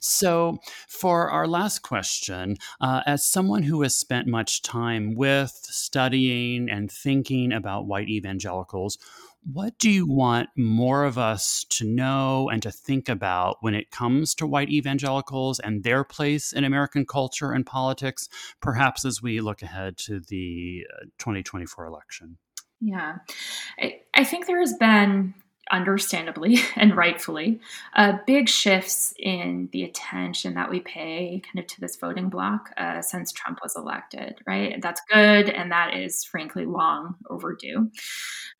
So, 0.00 0.58
for 0.86 1.28
our 1.30 1.48
last 1.48 1.80
question, 1.80 2.56
uh, 2.80 3.00
as 3.06 3.26
someone 3.26 3.64
who 3.64 3.82
has 3.82 3.96
spent 3.96 4.28
much 4.28 4.62
time 4.62 5.14
with 5.16 5.58
studying 5.64 6.70
and 6.70 6.90
thinking 6.92 7.52
about 7.52 7.86
white 7.86 8.08
evangelicals, 8.08 8.96
what 9.52 9.78
do 9.78 9.88
you 9.88 10.06
want 10.06 10.48
more 10.56 11.04
of 11.04 11.18
us 11.18 11.64
to 11.70 11.84
know 11.84 12.48
and 12.48 12.62
to 12.62 12.72
think 12.72 13.08
about 13.08 13.58
when 13.60 13.74
it 13.74 13.90
comes 13.90 14.34
to 14.34 14.46
white 14.46 14.70
evangelicals 14.70 15.60
and 15.60 15.84
their 15.84 16.02
place 16.02 16.52
in 16.52 16.64
American 16.64 17.06
culture 17.06 17.52
and 17.52 17.64
politics, 17.64 18.28
perhaps 18.60 19.04
as 19.04 19.22
we 19.22 19.40
look 19.40 19.62
ahead 19.62 19.96
to 19.98 20.20
the 20.20 20.84
uh, 20.92 21.04
2024 21.18 21.86
election? 21.86 22.38
Yeah, 22.80 23.16
I, 23.78 24.00
I 24.14 24.24
think 24.24 24.46
there 24.46 24.60
has 24.60 24.74
been 24.74 25.34
understandably 25.70 26.58
and 26.76 26.96
rightfully, 26.96 27.60
uh, 27.94 28.14
big 28.26 28.48
shifts 28.48 29.14
in 29.18 29.68
the 29.72 29.84
attention 29.84 30.54
that 30.54 30.70
we 30.70 30.80
pay 30.80 31.40
kind 31.44 31.58
of 31.58 31.66
to 31.68 31.80
this 31.80 31.96
voting 31.96 32.28
bloc 32.28 32.70
uh, 32.76 33.00
since 33.00 33.32
Trump 33.32 33.60
was 33.62 33.74
elected, 33.76 34.38
right? 34.46 34.80
That's 34.80 35.00
good, 35.12 35.48
and 35.48 35.70
that 35.70 35.94
is 35.94 36.24
frankly 36.24 36.66
long 36.66 37.14
overdue 37.30 37.90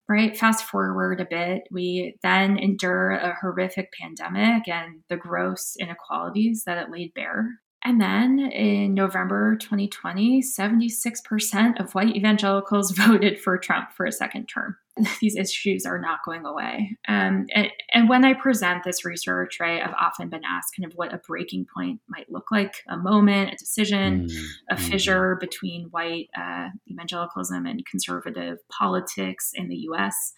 right? 0.08 0.36
Fast 0.36 0.64
forward 0.64 1.20
a 1.20 1.26
bit, 1.28 1.62
we 1.70 2.16
then 2.22 2.58
endure 2.58 3.10
a 3.10 3.36
horrific 3.40 3.90
pandemic 3.92 4.68
and 4.68 5.02
the 5.08 5.16
gross 5.16 5.74
inequalities 5.78 6.64
that 6.64 6.78
it 6.78 6.90
laid 6.90 7.12
bare. 7.14 7.48
And 7.84 8.00
then 8.00 8.40
in 8.40 8.94
November 8.94 9.56
2020, 9.56 10.42
76% 10.42 11.80
of 11.80 11.94
white 11.94 12.16
evangelicals 12.16 12.90
voted 12.96 13.40
for 13.40 13.58
Trump 13.58 13.92
for 13.92 14.06
a 14.06 14.12
second 14.12 14.46
term. 14.46 14.76
these 15.20 15.36
issues 15.36 15.84
are 15.84 15.98
not 15.98 16.20
going 16.24 16.46
away. 16.46 16.96
Um, 17.06 17.46
and, 17.54 17.70
and, 17.92 18.08
when 18.08 18.24
I 18.24 18.32
present 18.32 18.82
this 18.84 19.04
research, 19.04 19.58
right, 19.60 19.82
I've 19.82 19.94
often 20.00 20.28
been 20.28 20.44
asked 20.44 20.74
kind 20.76 20.90
of 20.90 20.96
what 20.96 21.12
a 21.12 21.18
breaking 21.18 21.66
point 21.74 22.00
might 22.08 22.30
look 22.30 22.50
like 22.50 22.76
a 22.88 22.96
moment, 22.96 23.52
a 23.52 23.56
decision, 23.56 24.28
mm-hmm. 24.28 24.44
a 24.74 24.76
fissure 24.76 25.36
between 25.38 25.88
white 25.90 26.28
uh, 26.36 26.68
evangelicalism 26.90 27.66
and 27.66 27.84
conservative 27.84 28.58
politics 28.68 29.50
in 29.54 29.68
the 29.68 29.76
US. 29.90 30.32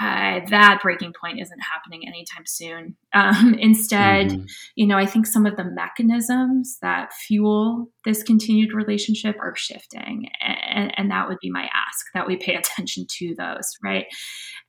Uh, 0.00 0.40
that 0.48 0.80
breaking 0.82 1.12
point 1.20 1.40
isn't 1.40 1.60
happening 1.60 2.06
anytime 2.06 2.44
soon. 2.46 2.96
Um, 3.12 3.54
instead, 3.58 4.28
mm-hmm. 4.28 4.44
you 4.76 4.86
know, 4.86 4.96
I 4.96 5.06
think 5.06 5.26
some 5.26 5.46
of 5.46 5.56
the 5.56 5.64
mechanisms 5.64 6.78
that 6.82 7.12
fuel 7.12 7.90
this 8.04 8.22
continued 8.22 8.72
relationship 8.72 9.36
are 9.40 9.56
shifting. 9.56 10.28
And, 10.40 10.92
and 10.96 11.10
that 11.10 11.28
would 11.28 11.38
be 11.40 11.50
my 11.50 11.62
ask 11.62 12.06
that 12.14 12.26
we 12.26 12.36
pay 12.36 12.54
attention 12.56 13.06
to 13.18 13.34
those, 13.36 13.76
right? 13.82 14.06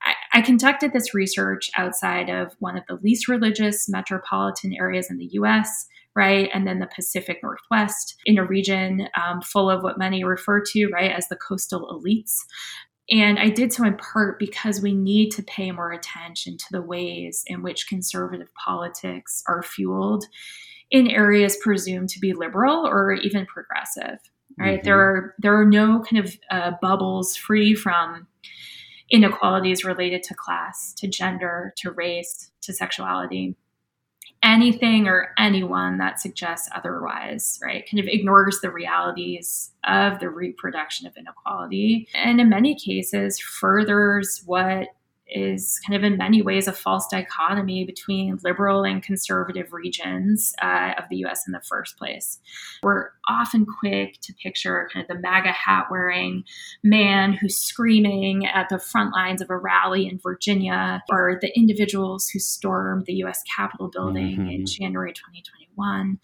I, 0.02 0.40
I 0.40 0.42
conducted 0.42 0.94
this 0.94 1.14
research 1.14 1.70
outside 1.78 2.30
of 2.30 2.54
one 2.60 2.78
of 2.78 2.84
the 2.88 3.00
least 3.02 3.28
religious 3.28 3.88
metropolitan 3.90 4.74
areas 4.74 5.08
in 5.10 5.18
the 5.18 5.30
US 5.34 5.88
right? 6.16 6.50
And 6.54 6.68
then 6.68 6.80
the 6.80 6.90
Pacific 6.94 7.40
Northwest 7.42 8.16
in 8.26 8.38
a 8.38 8.44
region 8.44 9.08
um, 9.16 9.42
full 9.42 9.70
of 9.70 9.84
what 9.84 9.98
many 9.98 10.24
refer 10.24 10.62
to, 10.72 10.88
right, 10.88 11.12
as 11.12 11.28
the 11.30 11.38
coastal 11.38 11.88
elites. 11.88 12.36
And 13.12 13.40
I 13.40 13.50
did 13.50 13.74
so 13.74 13.86
in 13.86 13.98
part 13.98 14.38
because 14.38 14.82
we 14.82 14.94
need 14.94 15.32
to 15.32 15.44
pay 15.44 15.72
more 15.72 15.92
attention 15.92 16.58
to 16.58 16.66
the 16.72 16.82
ways 16.82 17.44
in 17.48 17.64
which 17.64 17.88
conservative 17.88 18.54
politics 18.54 19.44
are 19.48 19.64
fueled 19.64 20.26
in 20.92 21.08
areas 21.08 21.58
presumed 21.62 22.10
to 22.10 22.20
be 22.20 22.34
liberal 22.34 22.88
or 22.88 23.14
even 23.14 23.46
progressive. 23.46 24.20
Right? 24.58 24.80
Mm-hmm. 24.80 24.86
There 24.86 25.00
are 25.00 25.36
there 25.40 25.60
are 25.60 25.66
no 25.66 26.04
kind 26.04 26.26
of 26.26 26.38
uh, 26.52 26.72
bubbles 26.82 27.36
free 27.36 27.74
from 27.74 28.28
inequalities 29.10 29.84
related 29.84 30.22
to 30.24 30.36
class, 30.36 30.94
to 30.98 31.08
gender, 31.08 31.74
to 31.78 31.92
race, 31.92 32.52
to 32.62 32.74
sexuality 32.74 33.56
anything 34.44 35.08
or 35.08 35.34
anyone 35.38 35.98
that 35.98 36.20
suggests 36.20 36.70
otherwise, 36.76 37.60
right, 37.62 37.88
kind 37.90 38.00
of 38.00 38.08
ignores 38.08 38.62
the 38.62 38.72
realities 38.72 39.72
of 39.86 40.20
the 40.20 40.30
reproduction 40.30 41.08
of 41.08 41.18
inequality. 41.18 42.08
And 42.14 42.40
in 42.40 42.50
many 42.50 42.76
cases, 42.76 43.40
furthers 43.40 44.42
what 44.46 44.88
is 45.30 45.80
kind 45.86 45.96
of 45.98 46.04
in 46.04 46.18
many 46.18 46.42
ways 46.42 46.68
a 46.68 46.74
false 46.74 47.08
dichotomy 47.08 47.86
between 47.86 48.40
liberal 48.44 48.84
and 48.84 49.04
conservative 49.04 49.72
regions 49.72 50.54
uh, 50.62 50.94
of 50.98 51.06
the 51.10 51.18
US 51.26 51.48
in 51.48 51.54
the 51.54 51.62
first 51.62 51.98
place. 51.98 52.40
We're 52.84 53.10
often 53.28 53.66
quick 53.66 54.20
to 54.22 54.34
picture 54.34 54.90
kind 54.92 55.06
of 55.08 55.16
the 55.16 55.22
MAGA 55.22 55.52
hat 55.52 55.86
wearing 55.92 56.44
man 56.84 57.34
who's 57.34 57.56
screaming 57.56 58.46
at 58.46 58.70
the 58.70 58.80
front 58.80 59.14
lines 59.14 59.42
of 59.42 59.50
a 59.50 59.58
rally 59.58 60.08
in 60.08 60.20
Virginia, 60.20 61.04
or 61.12 61.38
the 61.42 61.56
individuals 61.58 62.30
who 62.30 62.40
stormed 62.40 63.06
the 63.06 63.24
US 63.24 63.44
Capitol 63.56 63.90
building 63.90 64.38
mm-hmm. 64.38 64.50
in 64.50 64.66
January 64.66 65.14
2021, 65.14 66.20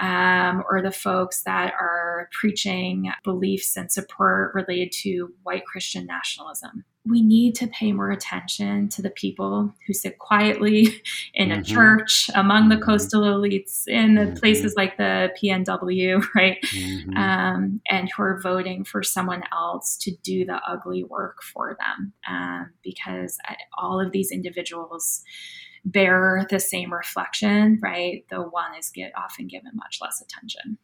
um, 0.00 0.64
or 0.70 0.82
the 0.82 0.90
folks 0.90 1.42
that 1.42 1.72
are 1.80 2.28
preaching 2.32 3.10
beliefs 3.24 3.76
and 3.76 3.90
support 3.90 4.54
related 4.54 4.92
to 5.02 5.32
white 5.42 5.64
Christian 5.64 6.06
nationalism 6.06 6.84
we 7.08 7.22
need 7.22 7.54
to 7.56 7.66
pay 7.68 7.92
more 7.92 8.10
attention 8.10 8.88
to 8.90 9.02
the 9.02 9.10
people 9.10 9.72
who 9.86 9.92
sit 9.92 10.18
quietly 10.18 11.02
in 11.34 11.48
mm-hmm. 11.48 11.60
a 11.60 11.64
church 11.64 12.30
among 12.34 12.68
the 12.68 12.74
mm-hmm. 12.76 12.84
coastal 12.84 13.22
elites 13.22 13.86
in 13.86 14.14
the 14.14 14.22
mm-hmm. 14.22 14.34
places 14.34 14.74
like 14.76 14.96
the 14.96 15.30
PNW, 15.42 16.22
right? 16.34 16.58
Mm-hmm. 16.62 17.16
Um, 17.16 17.80
and 17.90 18.10
who 18.14 18.22
are 18.22 18.40
voting 18.42 18.84
for 18.84 19.02
someone 19.02 19.42
else 19.52 19.96
to 19.98 20.12
do 20.22 20.44
the 20.44 20.60
ugly 20.68 21.04
work 21.04 21.42
for 21.42 21.76
them. 21.78 22.12
Um, 22.28 22.70
because 22.82 23.38
all 23.78 24.00
of 24.00 24.12
these 24.12 24.30
individuals 24.30 25.22
bear 25.84 26.46
the 26.50 26.60
same 26.60 26.92
reflection, 26.92 27.78
right? 27.82 28.24
The 28.30 28.42
one 28.42 28.74
is 28.78 28.90
get 28.90 29.12
often 29.16 29.46
given 29.46 29.70
much 29.74 29.98
less 30.02 30.20
attention. 30.20 30.78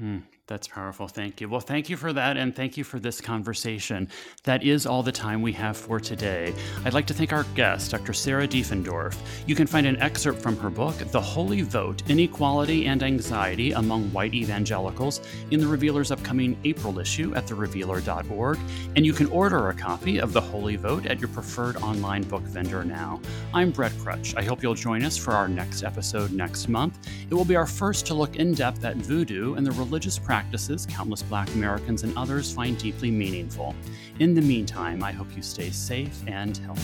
Mm, 0.00 0.22
that's 0.46 0.68
powerful. 0.68 1.08
Thank 1.08 1.40
you. 1.40 1.48
Well, 1.48 1.60
thank 1.60 1.90
you 1.90 1.96
for 1.96 2.12
that, 2.12 2.36
and 2.36 2.54
thank 2.54 2.76
you 2.76 2.84
for 2.84 3.00
this 3.00 3.20
conversation. 3.20 4.08
That 4.44 4.62
is 4.62 4.86
all 4.86 5.02
the 5.02 5.12
time 5.12 5.42
we 5.42 5.52
have 5.54 5.76
for 5.76 5.98
today. 5.98 6.54
I'd 6.84 6.94
like 6.94 7.06
to 7.06 7.14
thank 7.14 7.32
our 7.32 7.42
guest, 7.54 7.90
Dr. 7.90 8.12
Sarah 8.12 8.46
Diefendorf. 8.46 9.16
You 9.46 9.56
can 9.56 9.66
find 9.66 9.86
an 9.86 10.00
excerpt 10.00 10.40
from 10.40 10.56
her 10.58 10.70
book, 10.70 10.96
The 11.10 11.20
Holy 11.20 11.62
Vote 11.62 12.02
Inequality 12.08 12.86
and 12.86 13.02
Anxiety 13.02 13.72
Among 13.72 14.12
White 14.12 14.34
Evangelicals, 14.34 15.20
in 15.50 15.58
the 15.58 15.66
Revealer's 15.66 16.12
upcoming 16.12 16.56
April 16.64 16.98
issue 16.98 17.34
at 17.34 17.46
therevealer.org. 17.46 18.58
And 18.94 19.04
you 19.04 19.12
can 19.12 19.26
order 19.28 19.68
a 19.68 19.74
copy 19.74 20.18
of 20.18 20.32
The 20.32 20.40
Holy 20.40 20.76
Vote 20.76 21.06
at 21.06 21.18
your 21.18 21.28
preferred 21.28 21.76
online 21.78 22.22
book 22.22 22.42
vendor 22.42 22.84
now. 22.84 23.20
I'm 23.52 23.72
Brett 23.72 23.92
Krutzsch. 23.92 24.36
I 24.36 24.44
hope 24.44 24.62
you'll 24.62 24.74
join 24.74 25.02
us 25.02 25.16
for 25.16 25.32
our 25.32 25.48
next 25.48 25.82
episode 25.82 26.30
next 26.32 26.68
month. 26.68 26.98
It 27.28 27.34
will 27.34 27.44
be 27.44 27.56
our 27.56 27.66
first 27.66 28.06
to 28.06 28.14
look 28.14 28.36
in 28.36 28.54
depth 28.54 28.84
at 28.84 28.96
voodoo 28.96 29.54
and 29.54 29.66
the 29.66 29.72
religious 29.72 30.18
practices 30.36 30.84
countless 30.90 31.22
black 31.22 31.48
Americans 31.54 32.02
and 32.02 32.14
others 32.14 32.52
find 32.52 32.76
deeply 32.76 33.10
meaningful. 33.10 33.74
In 34.18 34.34
the 34.34 34.42
meantime, 34.42 35.02
I 35.02 35.10
hope 35.10 35.34
you 35.34 35.40
stay 35.40 35.70
safe 35.70 36.22
and 36.26 36.54
healthy. 36.58 36.82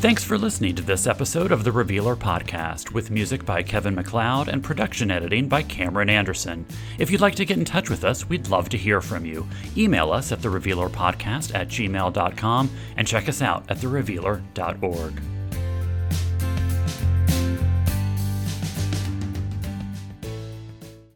Thanks 0.00 0.24
for 0.24 0.36
listening 0.36 0.74
to 0.74 0.82
this 0.82 1.06
episode 1.06 1.52
of 1.52 1.62
the 1.62 1.70
Revealer 1.70 2.16
Podcast 2.16 2.90
with 2.92 3.12
music 3.12 3.44
by 3.44 3.62
Kevin 3.62 3.94
MacLeod 3.94 4.48
and 4.48 4.64
production 4.64 5.08
editing 5.08 5.46
by 5.46 5.62
Cameron 5.62 6.10
Anderson. 6.10 6.66
If 6.98 7.12
you'd 7.12 7.20
like 7.20 7.36
to 7.36 7.44
get 7.44 7.58
in 7.58 7.64
touch 7.64 7.90
with 7.90 8.02
us, 8.02 8.28
we'd 8.28 8.48
love 8.48 8.70
to 8.70 8.76
hear 8.76 9.00
from 9.00 9.24
you. 9.24 9.46
Email 9.76 10.10
us 10.10 10.32
at 10.32 10.42
the 10.42 10.50
Revealer 10.50 10.88
Podcast 10.88 11.54
at 11.54 11.68
gmail.com 11.68 12.70
and 12.96 13.06
check 13.06 13.28
us 13.28 13.40
out 13.40 13.70
at 13.70 13.76
therevealer.org. 13.76 15.39